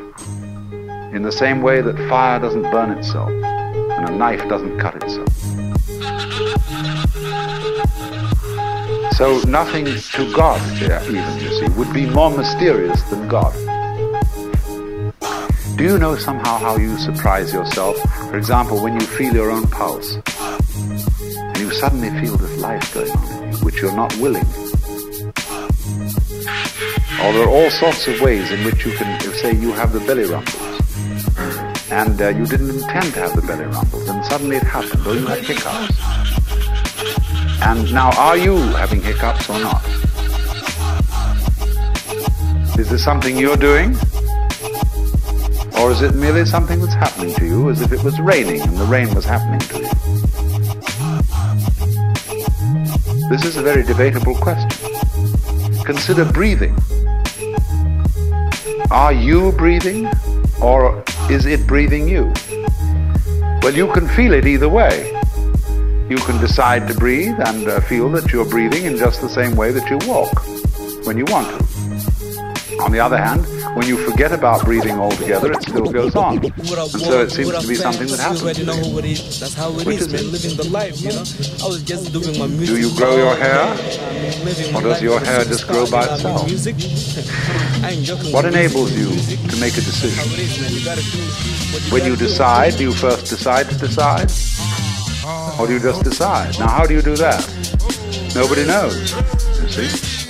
In 1.12 1.22
the 1.22 1.32
same 1.32 1.62
way 1.62 1.80
that 1.80 1.96
fire 2.08 2.38
doesn't 2.38 2.70
burn 2.70 2.96
itself 2.96 3.30
and 3.30 4.08
a 4.08 4.12
knife 4.12 4.48
doesn't 4.48 4.78
cut 4.78 4.94
itself. 5.02 5.34
So 9.14 9.40
nothing 9.48 9.86
to 9.86 10.32
God, 10.32 10.60
even, 10.80 11.40
you 11.40 11.50
see, 11.58 11.68
would 11.76 11.92
be 11.92 12.06
more 12.06 12.30
mysterious 12.30 13.02
than 13.10 13.26
God. 13.26 13.52
Do 15.78 15.84
you 15.84 15.98
know 15.98 16.16
somehow 16.16 16.58
how 16.58 16.76
you 16.76 16.98
surprise 16.98 17.52
yourself? 17.52 17.96
For 18.28 18.36
example, 18.36 18.82
when 18.82 18.94
you 18.94 19.06
feel 19.06 19.32
your 19.32 19.50
own 19.50 19.66
pulse, 19.68 20.18
and 20.76 21.58
you 21.58 21.70
suddenly 21.70 22.10
feel 22.20 22.36
this 22.36 22.60
life 22.60 22.92
going 22.92 23.10
on 23.10 23.54
which 23.64 23.80
you're 23.80 23.96
not 23.96 24.14
willing 24.18 24.46
or 27.22 27.32
there 27.32 27.44
are 27.44 27.50
all 27.50 27.70
sorts 27.70 28.06
of 28.06 28.20
ways 28.20 28.50
in 28.52 28.64
which 28.64 28.86
you 28.86 28.92
can 28.92 29.20
say 29.34 29.52
you 29.52 29.72
have 29.72 29.92
the 29.92 30.00
belly 30.00 30.24
rumbles. 30.24 30.54
And 31.90 32.20
uh, 32.20 32.28
you 32.28 32.46
didn't 32.46 32.70
intend 32.70 33.12
to 33.14 33.20
have 33.20 33.34
the 33.34 33.42
belly 33.42 33.64
rumbles, 33.64 34.08
and 34.08 34.24
suddenly 34.26 34.56
it 34.56 34.62
happened, 34.62 35.06
or 35.06 35.14
you 35.14 35.26
had 35.26 35.40
hiccups. 35.40 35.94
And 37.62 37.92
now, 37.92 38.10
are 38.18 38.36
you 38.36 38.56
having 38.56 39.02
hiccups 39.02 39.50
or 39.50 39.58
not? 39.58 39.84
Is 42.78 42.88
this 42.88 43.02
something 43.02 43.36
you're 43.36 43.56
doing? 43.56 43.96
Or 45.78 45.92
is 45.92 46.02
it 46.02 46.14
merely 46.14 46.44
something 46.44 46.80
that's 46.80 46.94
happening 46.94 47.34
to 47.36 47.46
you 47.46 47.70
as 47.70 47.80
if 47.80 47.92
it 47.92 48.02
was 48.02 48.18
raining 48.18 48.60
and 48.60 48.76
the 48.76 48.84
rain 48.84 49.14
was 49.14 49.24
happening 49.24 49.60
to 49.60 49.78
you? 49.78 49.88
This 53.30 53.44
is 53.44 53.56
a 53.56 53.62
very 53.62 53.84
debatable 53.84 54.34
question. 54.34 54.70
Consider 55.84 56.24
breathing. 56.24 56.76
Are 58.90 59.12
you 59.12 59.52
breathing 59.52 60.08
or 60.60 61.04
is 61.30 61.46
it 61.46 61.66
breathing 61.66 62.08
you? 62.08 62.32
Well, 63.62 63.74
you 63.74 63.92
can 63.92 64.08
feel 64.08 64.32
it 64.32 64.46
either 64.46 64.68
way. 64.68 65.12
You 66.08 66.16
can 66.16 66.40
decide 66.40 66.88
to 66.88 66.94
breathe 66.94 67.38
and 67.38 67.68
uh, 67.68 67.80
feel 67.82 68.10
that 68.12 68.32
you're 68.32 68.48
breathing 68.48 68.84
in 68.84 68.96
just 68.96 69.20
the 69.20 69.28
same 69.28 69.54
way 69.56 69.72
that 69.72 69.88
you 69.90 69.98
walk 70.08 70.44
when 71.06 71.18
you 71.18 71.26
want 71.26 71.48
to. 71.48 71.77
On 72.80 72.92
the 72.92 73.00
other 73.00 73.18
hand, 73.18 73.44
when 73.76 73.86
you 73.86 73.96
forget 74.08 74.32
about 74.32 74.64
breathing 74.64 74.98
altogether, 74.98 75.52
it 75.52 75.62
still 75.62 75.90
goes 75.90 76.14
on. 76.14 76.38
And 76.38 76.54
so 76.56 77.22
it 77.22 77.30
seems 77.30 77.50
to 77.58 77.66
be 77.66 77.74
something 77.74 78.06
that 78.06 78.20
happens. 78.20 79.40
That's 79.40 79.54
how 79.54 79.70
it 79.78 79.86
Which 79.86 79.98
is, 79.98 80.06
is 80.06 80.12
man. 80.12 80.32
Living 80.32 80.56
the 80.56 80.68
life, 80.70 81.00
you 81.00 81.10
know. 81.10 81.24
I 81.64 81.68
was 81.68 81.82
just 81.82 82.12
doing 82.12 82.38
my 82.38 82.46
music. 82.46 82.68
Do 82.68 82.80
you 82.80 82.94
grow 82.96 83.16
your 83.16 83.34
hair? 83.36 83.72
Or 84.74 84.82
does 84.82 85.02
your 85.02 85.20
hair 85.20 85.44
just 85.44 85.66
grow 85.66 85.90
by 85.90 86.04
itself? 86.04 86.46
Music. 86.46 86.76
I 87.84 87.90
ain't 87.90 88.04
joking 88.04 88.32
What 88.32 88.44
enables 88.44 88.92
you 88.92 89.08
to 89.48 89.56
make 89.60 89.74
a 89.74 89.82
decision? 89.82 90.24
it 90.32 90.38
is, 90.38 90.60
man. 90.60 90.72
You 90.72 90.84
gotta 90.84 91.02
do 91.02 91.18
what 91.72 91.84
you 91.84 91.92
When 91.92 92.04
you 92.04 92.16
decide, 92.16 92.76
do 92.76 92.84
you 92.84 92.92
first 92.92 93.26
decide 93.26 93.68
to 93.70 93.76
decide? 93.76 94.30
Or 95.58 95.66
do 95.66 95.74
you 95.74 95.80
just 95.80 96.04
decide? 96.04 96.58
Now, 96.58 96.68
how 96.68 96.86
do 96.86 96.94
you 96.94 97.02
do 97.02 97.16
that? 97.16 97.42
Nobody 98.34 98.64
knows, 98.66 99.12
you 99.60 99.88
see. 99.88 100.27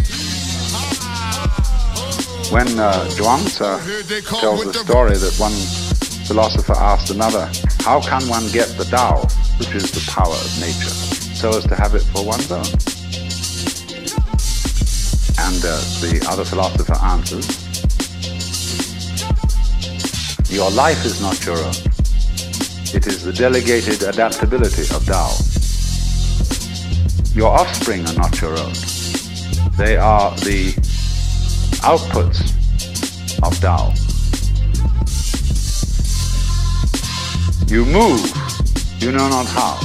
When 2.51 2.78
uh, 2.78 3.05
Zhuangzi 3.11 3.61
tells 4.40 4.64
the 4.64 4.72
story 4.72 5.18
that 5.18 5.36
one 5.38 5.53
philosopher 6.26 6.72
asked 6.72 7.11
another, 7.11 7.44
how 7.80 8.01
can 8.01 8.26
one 8.26 8.49
get 8.49 8.68
the 8.78 8.84
Tao, 8.84 9.20
which 9.59 9.74
is 9.74 9.90
the 9.90 10.01
power 10.11 10.32
of 10.32 10.61
nature, 10.61 10.96
so 11.36 11.51
as 11.51 11.66
to 11.66 11.74
have 11.74 11.94
it 11.94 12.01
for 12.09 12.24
one's 12.24 12.51
own? 12.51 12.64
And 15.44 15.61
uh, 15.61 15.76
the 16.01 16.26
other 16.30 16.44
philosopher 16.44 16.96
answers, 17.05 17.46
your 20.51 20.70
life 20.70 21.05
is 21.05 21.20
not 21.20 21.44
your 21.44 21.59
own. 21.59 21.76
It 22.96 23.07
is 23.07 23.24
the 23.24 23.32
delegated 23.34 24.03
adaptability 24.03 24.88
of 24.96 25.05
Tao. 25.05 25.36
Your 27.34 27.53
offspring 27.53 28.07
are 28.09 28.14
not 28.14 28.40
your 28.40 28.59
own. 28.59 28.72
They 29.76 29.99
are 29.99 30.34
the 30.36 30.74
outputs 31.81 32.41
of 33.43 33.59
Tao. 33.61 33.93
You 37.68 37.85
move, 37.85 38.20
you 39.01 39.12
know 39.12 39.29
not 39.29 39.47
how. 39.47 39.79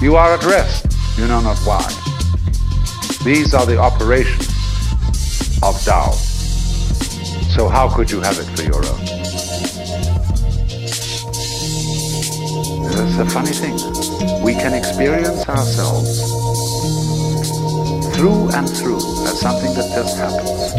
You 0.00 0.16
are 0.16 0.34
at 0.34 0.44
rest, 0.44 0.86
you 1.18 1.26
know 1.26 1.40
not 1.40 1.58
why. 1.60 1.86
These 3.24 3.54
are 3.54 3.66
the 3.66 3.78
operations 3.78 4.48
of 5.62 5.80
Tao. 5.84 6.10
So 7.54 7.68
how 7.68 7.88
could 7.94 8.10
you 8.10 8.20
have 8.20 8.38
it 8.38 8.46
for 8.56 8.62
your 8.62 8.84
own? 8.84 9.04
That's 12.92 13.18
a 13.18 13.26
funny 13.30 13.52
thing. 13.52 14.42
We 14.42 14.54
can 14.54 14.74
experience 14.74 15.48
ourselves 15.48 16.42
through 18.14 18.50
and 18.54 18.68
through 18.68 19.02
as 19.26 19.40
something 19.40 19.72
that 19.74 19.90
just 19.94 20.16
happens. 20.18 20.72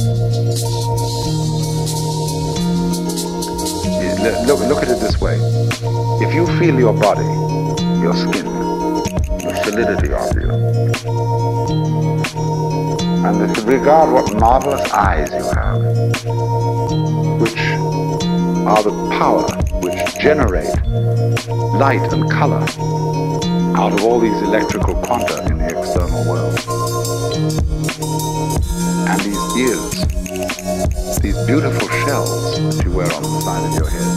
Look, 4.47 4.59
look 4.59 4.83
at 4.83 4.89
it 4.89 4.99
this 4.99 5.19
way. 5.19 5.37
If 6.25 6.33
you 6.33 6.45
feel 6.59 6.79
your 6.79 6.93
body, 6.93 7.25
your 8.01 8.13
skin, 8.13 8.45
the 8.45 9.61
solidity 9.63 10.13
of 10.13 10.35
you, 10.35 10.49
and 13.25 13.67
regard 13.67 14.13
what 14.13 14.33
marvelous 14.39 14.91
eyes 14.91 15.29
you 15.31 15.43
have, 15.55 15.81
which 17.39 17.59
are 18.67 18.83
the 18.83 18.91
power 19.17 19.43
which 19.81 20.15
generate 20.19 20.73
light 21.77 22.13
and 22.13 22.29
color 22.31 22.65
out 23.75 23.93
of 23.93 24.03
all 24.03 24.19
these 24.19 24.39
electrical 24.41 24.93
quanta 25.03 25.45
in 25.47 25.57
the 25.57 25.65
external 25.65 26.23
world. 26.29 26.57
And 29.09 29.19
these 29.21 29.57
ears, 29.57 30.05
these 31.19 31.37
beautiful 31.45 31.87
shells 32.05 32.59
that 32.59 32.83
you 32.85 32.91
wear 32.91 33.11
on 33.11 33.23
the 33.23 33.41
side 33.41 33.63
of 33.67 33.73
your 33.73 33.89
head, 33.89 34.13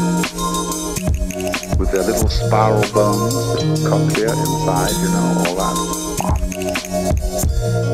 with 1.78 1.90
their 1.90 2.02
little 2.02 2.28
spiral 2.28 2.84
bones, 2.92 3.34
the 3.80 3.88
cochlea 3.88 4.32
inside, 4.32 4.92
you 5.00 5.08
know, 5.14 5.44
all 5.46 5.54
that. 5.56 5.76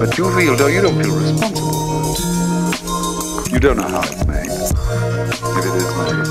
But 0.01 0.19
you 0.19 0.25
feel, 0.37 0.57
though, 0.57 0.67
you 0.67 0.81
don't 0.83 1.01
feel 1.03 1.15
responsible. 1.17 1.73
You 3.53 3.61
don't 3.61 3.77
know 3.77 3.89
how 3.89 4.03
it's 4.03 4.25
made, 4.27 4.51
if 5.59 5.65
it 5.65 5.75
is 5.77 5.91
made. 5.97 6.27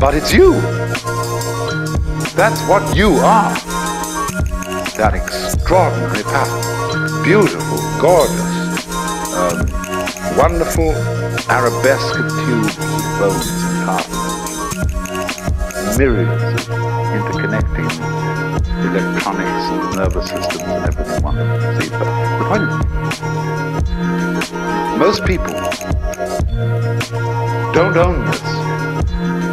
But 0.00 0.14
it's 0.14 0.32
you. 0.32 0.60
That's 2.34 2.60
what 2.66 2.96
you 2.96 3.10
are. 3.16 3.54
That 4.96 5.12
extraordinary 5.14 6.22
pattern. 6.24 7.22
Beautiful, 7.22 7.78
gorgeous, 8.00 8.86
um, 9.36 9.68
wonderful 10.36 10.92
arabesque 11.52 12.18
of 12.18 12.30
tubes 12.44 12.76
of 12.78 12.84
bones 13.20 13.46
and 13.46 13.84
cartilage. 13.84 14.32
Myriads 15.98 16.32
of 16.54 16.80
interconnecting 17.12 17.90
electronics 18.88 19.64
and 19.68 19.96
nervous 19.96 20.26
systems 20.30 20.62
and 20.62 20.84
everything 20.86 21.22
wonderful. 21.22 21.60
See, 21.80 21.90
but 21.90 22.08
the 22.38 22.44
point 22.48 22.64
is, 22.64 22.76
most 24.98 25.20
people 25.26 25.52
don't 27.72 27.96
own 27.96 28.24
this. 28.24 28.40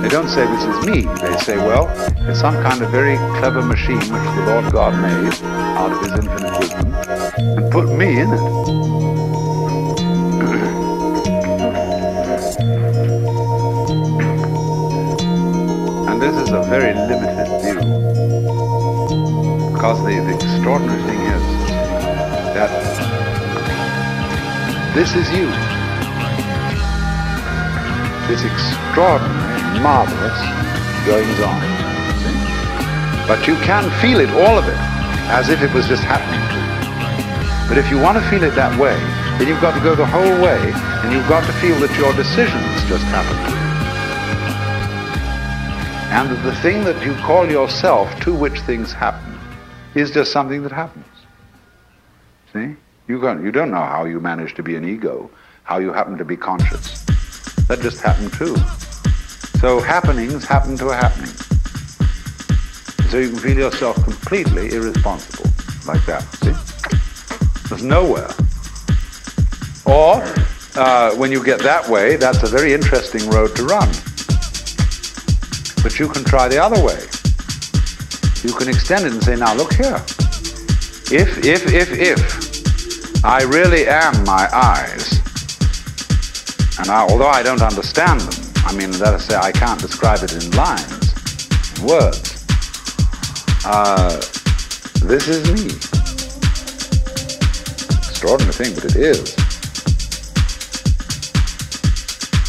They 0.02 0.08
don't 0.08 0.30
say 0.30 0.46
this 0.48 0.64
is 0.64 0.86
me. 0.86 1.02
They 1.22 1.38
say, 1.40 1.58
well, 1.58 1.88
it's 2.30 2.40
some 2.40 2.54
kind 2.62 2.82
of 2.84 2.92
very 2.92 3.18
clever 3.40 3.62
machine 3.62 3.98
which 3.98 4.10
the 4.10 4.44
Lord 4.46 4.72
God 4.72 4.94
made 5.02 5.34
out 5.44 5.92
of 5.92 6.00
his 6.04 6.12
infinite 6.12 6.60
wisdom 6.60 6.94
and 7.58 7.72
put 7.72 7.90
me 7.90 8.20
in 8.20 8.32
it. 8.32 8.40
and 16.10 16.22
this 16.22 16.36
is 16.36 16.52
a 16.52 16.62
very 16.70 16.94
limited 16.94 17.48
view. 17.64 17.80
Because 19.74 19.98
the, 20.06 20.20
the 20.20 20.36
extraordinary 20.36 21.02
thing 21.04 21.22
is 21.22 21.44
that 22.54 22.70
this 24.94 25.16
is 25.16 25.32
you. 25.32 25.50
This 28.28 28.44
extraordinary, 28.44 29.80
marvelous 29.82 30.40
goings 31.08 31.40
on. 31.40 31.79
But 33.30 33.46
you 33.46 33.54
can 33.58 33.92
feel 34.02 34.20
it, 34.20 34.30
all 34.32 34.58
of 34.58 34.68
it, 34.68 34.76
as 35.30 35.50
if 35.50 35.62
it 35.62 35.72
was 35.72 35.88
just 35.88 36.02
happening 36.02 36.42
to 36.50 36.56
you. 36.58 37.70
But 37.70 37.78
if 37.78 37.92
you 37.92 38.00
want 38.00 38.18
to 38.18 38.28
feel 38.28 38.44
it 38.44 38.56
that 38.56 38.74
way, 38.80 38.98
then 39.38 39.48
you've 39.48 39.62
got 39.62 39.78
to 39.78 39.84
go 39.84 39.94
the 39.94 40.04
whole 40.04 40.42
way, 40.42 40.58
and 40.74 41.14
you've 41.14 41.30
got 41.30 41.46
to 41.46 41.54
feel 41.62 41.80
that 41.80 41.96
your 41.96 42.12
decisions 42.14 42.66
just 42.90 43.06
happen 43.06 43.38
to 43.46 43.52
you. 43.54 43.70
And 46.10 46.32
that 46.32 46.44
the 46.44 46.56
thing 46.56 46.84
that 46.86 47.06
you 47.06 47.14
call 47.18 47.48
yourself 47.48 48.20
to 48.22 48.34
which 48.34 48.62
things 48.62 48.92
happen 48.92 49.38
is 49.94 50.10
just 50.10 50.32
something 50.32 50.64
that 50.64 50.72
happens. 50.72 51.06
See? 52.52 52.76
You, 53.08 53.22
can't, 53.22 53.44
you 53.44 53.52
don't 53.52 53.70
know 53.70 53.78
how 53.78 54.06
you 54.06 54.20
manage 54.20 54.56
to 54.56 54.64
be 54.64 54.76
an 54.76 54.90
ego, 54.90 55.30
how 55.66 55.78
you 55.78 55.94
happen 55.94 56.18
to 56.18 56.26
be 56.26 56.36
conscious. 56.36 57.06
That 57.68 57.80
just 57.82 58.02
happened 58.02 58.34
too. 58.34 58.58
So 59.60 59.80
happenings 59.80 60.46
happen 60.46 60.76
to 60.78 60.90
a 60.90 60.96
happening. 60.96 61.49
So 63.10 63.18
you 63.18 63.30
can 63.30 63.40
feel 63.40 63.58
yourself 63.58 63.96
completely 64.04 64.72
irresponsible, 64.72 65.50
like 65.88 66.06
that. 66.06 66.22
See? 66.44 66.54
There's 67.68 67.84
nowhere. 67.84 68.30
Or, 69.84 70.22
uh, 70.76 71.16
when 71.16 71.32
you 71.32 71.44
get 71.44 71.60
that 71.64 71.90
way, 71.90 72.18
that's 72.18 72.44
a 72.44 72.48
very 72.48 72.72
interesting 72.72 73.28
road 73.32 73.56
to 73.56 73.66
run. 73.66 73.90
But 75.82 75.98
you 75.98 76.08
can 76.08 76.24
try 76.24 76.48
the 76.48 76.62
other 76.62 76.80
way. 76.84 77.02
You 78.44 78.54
can 78.54 78.70
extend 78.70 79.08
it 79.08 79.14
and 79.14 79.24
say, 79.24 79.36
now 79.36 79.56
look 79.56 79.74
here. 79.74 79.96
If, 81.12 81.44
if, 81.44 81.66
if, 81.74 81.92
if 81.92 83.26
I 83.26 83.42
really 83.42 83.88
am 83.88 84.24
my 84.24 84.48
eyes, 84.54 85.18
and 86.78 86.90
I, 86.92 87.08
although 87.10 87.28
I 87.28 87.42
don't 87.42 87.64
understand 87.64 88.22
them, 88.22 88.54
I 88.66 88.76
mean, 88.76 88.90
us 89.02 89.26
say 89.26 89.36
I 89.36 89.52
can't 89.52 89.82
describe 89.82 90.22
it 90.22 90.32
in 90.32 90.52
lines, 90.52 91.80
in 91.80 91.88
words, 91.88 92.29
uh, 93.66 94.16
this 95.06 95.28
is 95.28 95.44
me. 95.54 95.68
Extraordinary 98.10 98.54
thing, 98.54 98.76
but 98.76 98.86
it 98.86 98.96
is. 98.96 99.36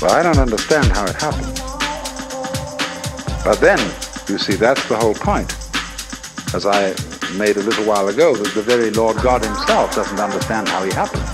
But 0.01 0.13
I 0.13 0.23
don't 0.23 0.39
understand 0.39 0.87
how 0.87 1.05
it 1.05 1.17
happens. 1.17 1.61
But 3.45 3.61
then, 3.61 3.79
you 4.29 4.39
see, 4.39 4.55
that's 4.55 4.87
the 4.89 4.97
whole 4.97 5.15
point. 5.15 5.53
As 6.55 6.67
I 6.67 6.95
made 7.39 7.57
a 7.57 7.63
little 7.63 7.85
while 7.85 8.09
ago, 8.09 8.35
that 8.35 8.55
the 8.55 8.63
very 8.63 8.91
Lord 8.91 9.17
God 9.23 9.45
himself 9.45 9.95
doesn't 9.95 10.19
understand 10.19 10.69
how 10.69 10.85
he 10.85 10.93
happens. 10.93 11.29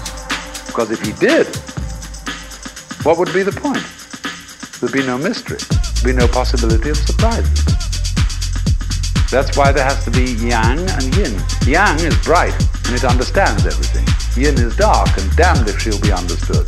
Because 0.66 0.90
if 0.90 1.00
he 1.00 1.12
did, 1.12 1.46
what 3.04 3.18
would 3.18 3.32
be 3.32 3.42
the 3.42 3.52
point? 3.52 3.84
There'd 4.80 4.92
be 4.92 5.06
no 5.06 5.16
mystery. 5.16 5.58
There'd 5.94 6.04
be 6.04 6.12
no 6.12 6.28
possibility 6.28 6.90
of 6.90 6.96
surprises. 6.96 7.85
That's 9.30 9.56
why 9.56 9.72
there 9.72 9.84
has 9.84 10.04
to 10.04 10.10
be 10.10 10.34
yang 10.34 10.78
and 10.78 11.16
yin. 11.16 11.42
Yang 11.66 12.00
is 12.00 12.16
bright 12.24 12.54
and 12.86 12.94
it 12.94 13.04
understands 13.04 13.66
everything. 13.66 14.06
Yin 14.40 14.56
is 14.58 14.76
dark 14.76 15.08
and 15.18 15.34
damned 15.36 15.68
if 15.68 15.80
she'll 15.80 16.00
be 16.00 16.12
understood. 16.12 16.66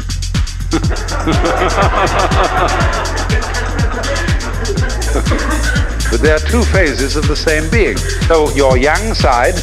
but 6.11 6.21
there 6.21 6.35
are 6.35 6.47
two 6.51 6.63
phases 6.65 7.17
of 7.17 7.29
the 7.29 7.37
same 7.37 7.71
being. 7.71 7.97
So 8.27 8.51
your 8.55 8.77
yang 8.77 9.15
side 9.15 9.55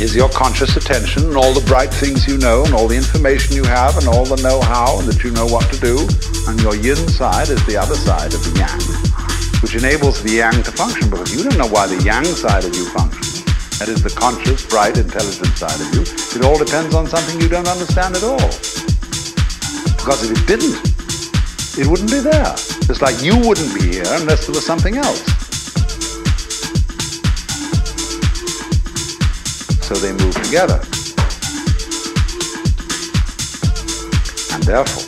is 0.00 0.16
your 0.16 0.28
conscious 0.30 0.76
attention 0.76 1.26
and 1.26 1.36
all 1.36 1.52
the 1.52 1.64
bright 1.66 1.92
things 1.92 2.26
you 2.26 2.38
know 2.38 2.64
and 2.64 2.74
all 2.74 2.88
the 2.88 2.96
information 2.96 3.54
you 3.54 3.64
have 3.64 3.98
and 3.98 4.08
all 4.08 4.24
the 4.24 4.40
know-how 4.42 4.98
and 4.98 5.06
that 5.06 5.22
you 5.22 5.30
know 5.30 5.46
what 5.46 5.70
to 5.72 5.78
do. 5.78 6.08
And 6.48 6.58
your 6.60 6.74
yin 6.74 6.96
side 7.08 7.50
is 7.50 7.64
the 7.66 7.76
other 7.76 7.94
side 7.94 8.32
of 8.32 8.42
the 8.42 8.50
yang, 8.58 8.80
which 9.62 9.74
enables 9.74 10.22
the 10.22 10.40
yang 10.40 10.62
to 10.62 10.72
function 10.72 11.10
because 11.10 11.34
you 11.34 11.44
don't 11.44 11.58
know 11.58 11.68
why 11.68 11.86
the 11.86 12.00
yang 12.02 12.24
side 12.24 12.64
of 12.64 12.74
you 12.74 12.88
functions. 12.90 13.44
That 13.78 13.88
is 13.88 14.02
the 14.02 14.10
conscious, 14.10 14.64
bright, 14.66 14.96
intelligent 14.96 15.56
side 15.56 15.80
of 15.80 15.88
you. 15.94 16.02
It 16.02 16.44
all 16.44 16.56
depends 16.56 16.94
on 16.94 17.06
something 17.06 17.40
you 17.40 17.48
don't 17.48 17.68
understand 17.68 18.16
at 18.16 18.22
all. 18.22 18.40
Because 19.96 20.24
if 20.24 20.32
it 20.36 20.44
didn't, 20.48 20.80
it 21.76 21.86
wouldn't 21.86 22.10
be 22.10 22.20
there. 22.20 22.56
Just 22.88 23.00
like 23.00 23.22
you 23.22 23.36
wouldn't 23.36 23.72
be 23.72 24.00
here 24.00 24.08
unless 24.20 24.46
there 24.46 24.54
was 24.56 24.64
something 24.64 24.96
else. 24.96 25.24
So 29.84 29.94
they 29.96 30.12
move 30.12 30.36
together. 30.44 30.80
And 34.52 34.62
therefore, 34.64 35.04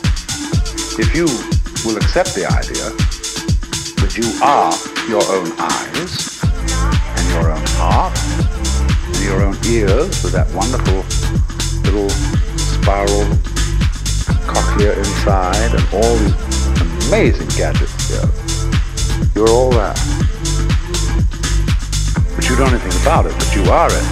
if 0.97 1.13
you 1.15 1.25
will 1.85 1.97
accept 1.97 2.33
the 2.33 2.45
idea 2.45 3.12
that 4.13 4.21
you 4.21 4.29
are 4.43 4.73
your 5.09 5.23
own 5.33 5.51
eyes 5.57 6.43
and 7.17 7.29
your 7.29 7.51
own 7.51 7.65
heart 7.77 8.13
and 9.07 9.23
your 9.23 9.41
own 9.41 9.55
ears 9.65 10.23
with 10.23 10.33
that 10.33 10.47
wonderful 10.53 11.01
little 11.83 12.09
spiral 12.57 13.25
cochlea 14.45 14.97
inside 14.97 15.73
and 15.73 15.85
all 15.93 16.15
these 16.17 16.35
amazing 17.07 17.47
gadgets 17.57 18.09
here. 18.09 18.29
You're 19.35 19.49
all 19.49 19.71
that. 19.71 19.97
But 22.35 22.49
you 22.49 22.55
don't 22.55 22.69
know 22.69 22.77
anything 22.77 23.01
about 23.01 23.25
it, 23.25 23.33
but 23.33 23.55
you 23.55 23.63
are 23.71 23.89
it. 23.89 24.07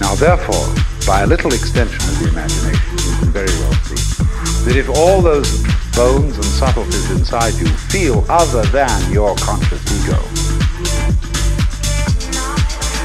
Now 0.00 0.14
therefore, 0.14 0.66
by 1.06 1.22
a 1.22 1.26
little 1.26 1.52
extension 1.52 1.98
of 1.98 2.18
the 2.20 2.28
imagination, 2.28 2.90
you 2.94 3.18
can 3.18 3.30
very 3.32 3.54
well 3.58 3.74
see 3.84 4.24
that 4.64 4.76
if 4.76 4.88
all 4.88 5.20
those 5.20 5.64
bones 5.94 6.36
and 6.36 6.44
subtleties 6.44 7.10
inside 7.10 7.54
you 7.54 7.66
feel 7.66 8.24
other 8.28 8.62
than 8.70 9.12
your 9.12 9.34
conscious 9.36 9.80
ego, 9.90 10.18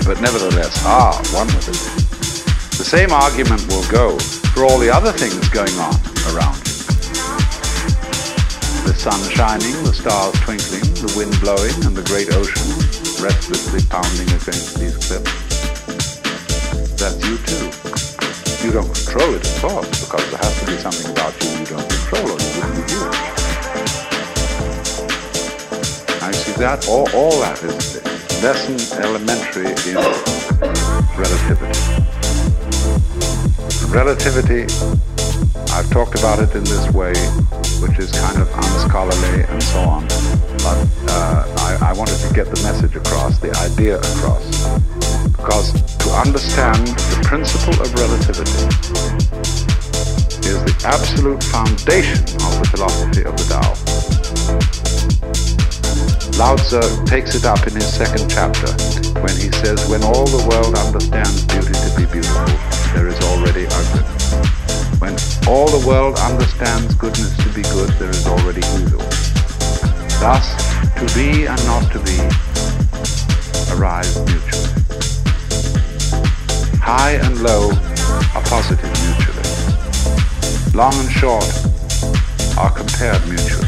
but 0.06 0.22
nevertheless 0.22 0.84
are 0.86 1.16
one 1.34 1.48
with 1.48 1.70
it, 1.70 2.78
the 2.78 2.84
same 2.84 3.12
argument 3.12 3.66
will 3.68 3.86
go 3.90 4.18
for 4.54 4.64
all 4.66 4.78
the 4.78 4.90
other 4.90 5.12
things 5.12 5.50
going 5.50 5.74
on 5.80 5.96
around 6.34 6.56
you. 6.58 6.76
The 8.86 8.94
sun 8.94 9.20
shining, 9.32 9.84
the 9.84 9.94
stars 9.94 10.36
twinkling, 10.42 10.84
the 11.02 11.14
wind 11.18 11.40
blowing, 11.40 11.74
and 11.86 11.96
the 11.96 12.04
great 12.04 12.32
ocean 12.34 12.68
restlessly 13.24 13.82
pounding 13.90 14.28
against 14.30 14.80
these 14.80 14.98
cliffs. 15.08 15.46
That's 17.00 17.20
you 17.26 17.38
too. 17.38 17.95
You 18.66 18.72
don't 18.72 18.92
control 18.96 19.36
it, 19.36 19.46
of 19.46 19.62
course, 19.62 20.06
because 20.06 20.32
there 20.32 20.40
has 20.42 20.60
to 20.60 20.66
be 20.66 20.76
something 20.78 21.12
about 21.12 21.38
you 21.38 21.52
you 21.52 21.66
don't 21.70 21.88
control 21.88 22.26
or 22.26 22.40
you 22.42 22.50
wouldn't 22.58 22.74
be 22.76 22.94
you. 22.98 23.06
I 26.26 26.32
see 26.34 26.54
that, 26.54 26.88
all, 26.90 27.08
all 27.14 27.40
that 27.42 27.62
is 27.62 28.02
lesson 28.42 28.82
elementary 29.06 29.70
in 29.86 30.02
relativity. 31.14 31.78
Relativity, 33.94 34.64
I've 35.72 35.90
talked 35.92 36.18
about 36.18 36.40
it 36.40 36.56
in 36.56 36.64
this 36.64 36.90
way, 36.90 37.14
which 37.86 38.00
is 38.00 38.12
kind 38.18 38.42
of 38.42 38.50
unscholarly 38.50 39.44
and 39.44 39.62
so 39.62 39.80
on, 39.82 40.08
but 40.66 40.90
uh, 41.14 41.46
I, 41.60 41.90
I 41.92 41.94
wanted 41.94 42.18
to 42.18 42.34
get 42.34 42.48
the 42.48 42.60
message 42.64 42.96
across, 42.96 43.38
the 43.38 43.56
idea 43.58 44.00
across. 44.00 44.95
Because 45.46 45.78
to 46.02 46.10
understand 46.10 46.88
the 47.14 47.22
principle 47.22 47.78
of 47.78 47.94
relativity 47.94 48.66
is 50.42 50.58
the 50.66 50.74
absolute 50.90 51.38
foundation 51.54 52.18
of 52.42 52.58
the 52.58 52.66
philosophy 52.74 53.22
of 53.30 53.38
the 53.38 53.46
Tao. 53.54 53.70
Lao 56.42 56.58
Tzu 56.58 56.82
takes 57.06 57.36
it 57.38 57.46
up 57.46 57.62
in 57.68 57.78
his 57.78 57.86
second 57.86 58.26
chapter 58.26 58.74
when 59.22 59.38
he 59.38 59.54
says, 59.62 59.86
when 59.86 60.02
all 60.02 60.26
the 60.26 60.42
world 60.50 60.74
understands 60.74 61.46
beauty 61.46 61.78
to 61.78 61.94
be 61.94 62.10
beautiful, 62.10 62.58
there 62.98 63.06
is 63.06 63.22
already 63.30 63.70
ugliness. 63.70 64.34
When 64.98 65.14
all 65.46 65.70
the 65.70 65.86
world 65.86 66.18
understands 66.26 66.96
goodness 66.96 67.38
to 67.46 67.54
be 67.54 67.62
good, 67.70 67.94
there 68.02 68.10
is 68.10 68.26
already 68.26 68.66
evil. 68.82 69.06
Thus, 70.18 70.58
to 70.98 71.06
be 71.14 71.46
and 71.46 71.62
not 71.70 71.86
to 71.94 72.02
be 72.02 72.18
arise 73.78 74.18
mutually. 74.26 74.75
High 76.86 77.14
and 77.14 77.42
low 77.42 77.72
are 78.36 78.44
positive 78.44 78.94
mutually. 79.02 79.42
Long 80.78 80.94
and 80.94 81.10
short 81.10 81.50
are 82.60 82.70
compared 82.70 83.26
mutually. 83.26 83.66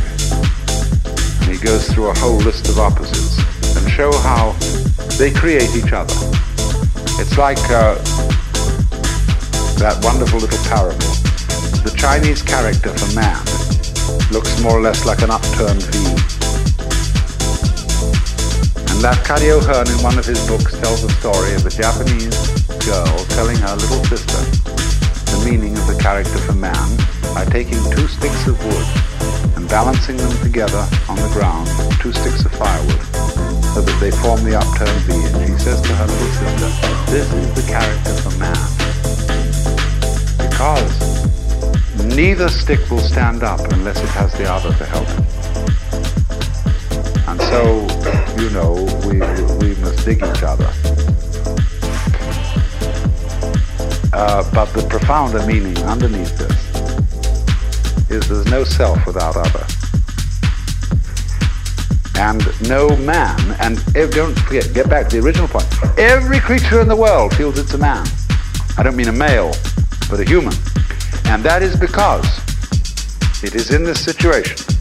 And 1.42 1.50
he 1.50 1.58
goes 1.58 1.92
through 1.92 2.12
a 2.12 2.14
whole 2.20 2.38
list 2.38 2.70
of 2.70 2.78
opposites 2.78 3.40
and 3.76 3.90
show 3.90 4.16
how 4.20 4.52
they 5.18 5.32
create 5.32 5.74
each 5.76 5.94
other. 5.94 6.14
It's 7.18 7.40
like 7.40 7.58
uh, 7.72 7.96
that 9.82 9.98
wonderful 10.04 10.38
little 10.38 10.64
parable. 10.70 11.10
The 11.82 11.96
Chinese 11.98 12.44
character 12.44 12.94
for 12.94 13.16
man 13.16 13.44
looks 14.32 14.62
more 14.62 14.78
or 14.78 14.82
less 14.82 15.08
like 15.08 15.24
an 15.24 15.32
upturned 15.32 15.82
V. 15.82 16.37
And 18.98 19.06
Hearn 19.06 19.88
in 19.88 20.02
one 20.02 20.18
of 20.18 20.26
his 20.26 20.42
books 20.48 20.74
tells 20.80 21.06
the 21.06 21.14
story 21.22 21.54
of 21.54 21.64
a 21.64 21.70
Japanese 21.70 22.34
girl 22.82 23.14
telling 23.38 23.56
her 23.58 23.76
little 23.78 24.04
sister 24.10 24.42
the 25.38 25.46
meaning 25.46 25.78
of 25.78 25.86
the 25.86 25.96
character 26.02 26.40
for 26.40 26.54
man 26.54 26.98
by 27.36 27.46
taking 27.46 27.78
two 27.94 28.08
sticks 28.08 28.48
of 28.48 28.58
wood 28.66 28.88
and 29.56 29.70
balancing 29.70 30.18
them 30.18 30.34
together 30.42 30.82
on 31.08 31.16
the 31.18 31.30
ground, 31.32 31.70
two 32.02 32.12
sticks 32.12 32.44
of 32.44 32.52
firewood, 32.54 33.06
so 33.78 33.82
that 33.86 33.98
they 34.02 34.10
form 34.10 34.44
the 34.44 34.58
upturned 34.58 34.90
V. 35.06 35.14
And 35.14 35.46
she 35.46 35.54
says 35.62 35.80
to 35.80 35.94
her 35.94 36.08
little 36.10 36.34
sister, 36.34 36.70
this 37.14 37.32
is 37.32 37.54
the 37.54 37.70
character 37.70 38.14
for 38.26 38.34
man. 38.42 38.58
Because 40.42 40.90
neither 42.18 42.50
stick 42.50 42.82
will 42.90 43.06
stand 43.06 43.44
up 43.44 43.62
unless 43.74 44.02
it 44.02 44.10
has 44.18 44.34
the 44.34 44.52
other 44.52 44.74
to 44.74 44.86
help 44.86 45.08
it. 45.08 45.38
And 47.40 47.50
so, 47.50 48.42
you 48.42 48.50
know, 48.50 48.74
we, 49.06 49.20
we 49.60 49.76
must 49.80 50.04
dig 50.04 50.18
each 50.18 50.42
other. 50.42 50.72
Uh, 54.12 54.44
but 54.52 54.66
the 54.74 54.88
profounder 54.90 55.46
meaning 55.46 55.78
underneath 55.84 56.36
this 56.36 58.10
is 58.10 58.28
there's 58.28 58.46
no 58.48 58.64
self 58.64 59.06
without 59.06 59.36
other. 59.36 59.66
And 62.16 62.42
no 62.68 62.96
man, 63.06 63.40
and 63.60 63.78
ev- 63.96 64.12
don't 64.12 64.38
forget, 64.40 64.74
get 64.74 64.90
back 64.90 65.08
to 65.10 65.22
the 65.22 65.26
original 65.28 65.48
point. 65.48 65.68
Every 66.00 66.40
creature 66.40 66.82
in 66.82 66.88
the 66.88 66.96
world 66.96 67.36
feels 67.36 67.60
it's 67.60 67.76
a 67.76 67.78
man. 67.78 68.08
I 68.80 68.84
don't 68.84 68.96
mean 68.96 69.10
a 69.10 69.12
male, 69.12 69.54
but 70.10 70.20
a 70.20 70.24
human. 70.24 70.54
And 71.26 71.44
that 71.44 71.62
is 71.62 71.76
because 71.76 72.26
it 73.44 73.54
is 73.54 73.72
in 73.72 73.84
this 73.84 74.04
situation 74.04 74.77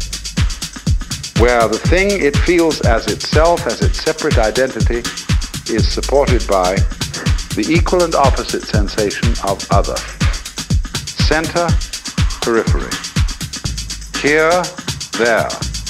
where 1.39 1.69
the 1.69 1.79
thing 1.79 2.09
it 2.11 2.37
feels 2.37 2.81
as 2.83 3.07
itself, 3.09 3.67
as 3.67 3.83
its 3.83 4.03
separate 4.03 4.39
identity, 4.39 4.99
is 5.71 5.87
supported 5.87 6.47
by 6.47 6.77
the 7.57 7.67
equal 7.69 8.03
and 8.03 8.15
opposite 8.15 8.63
sensation 8.63 9.29
of 9.45 9.67
other. 9.71 9.97
Center, 11.29 11.67
periphery. 12.41 12.93
Here, 14.23 14.63
there. 15.19 15.49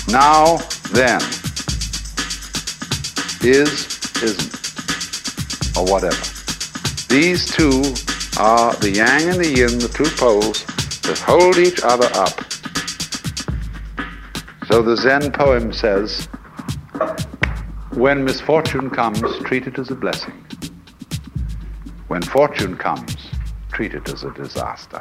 Now, 0.08 0.56
then. 0.90 1.20
Is, 3.42 4.00
isn't. 4.22 5.76
Or 5.76 5.84
whatever. 5.84 6.22
These 7.08 7.46
two 7.54 7.82
are 8.38 8.74
the 8.76 8.90
yang 8.90 9.28
and 9.28 9.38
the 9.38 9.52
yin, 9.54 9.78
the 9.78 9.88
two 9.88 10.10
poles 10.16 10.64
that 11.02 11.18
hold 11.18 11.58
each 11.58 11.80
other 11.82 12.08
up. 12.14 12.55
So 14.68 14.82
the 14.82 14.96
Zen 14.96 15.30
poem 15.30 15.72
says, 15.72 16.26
when 17.92 18.24
misfortune 18.24 18.90
comes, 18.90 19.20
treat 19.44 19.68
it 19.68 19.78
as 19.78 19.90
a 19.90 19.94
blessing. 19.94 20.34
When 22.08 22.20
fortune 22.22 22.76
comes, 22.76 23.16
treat 23.72 23.94
it 23.94 24.08
as 24.08 24.24
a 24.24 24.32
disaster. 24.32 25.00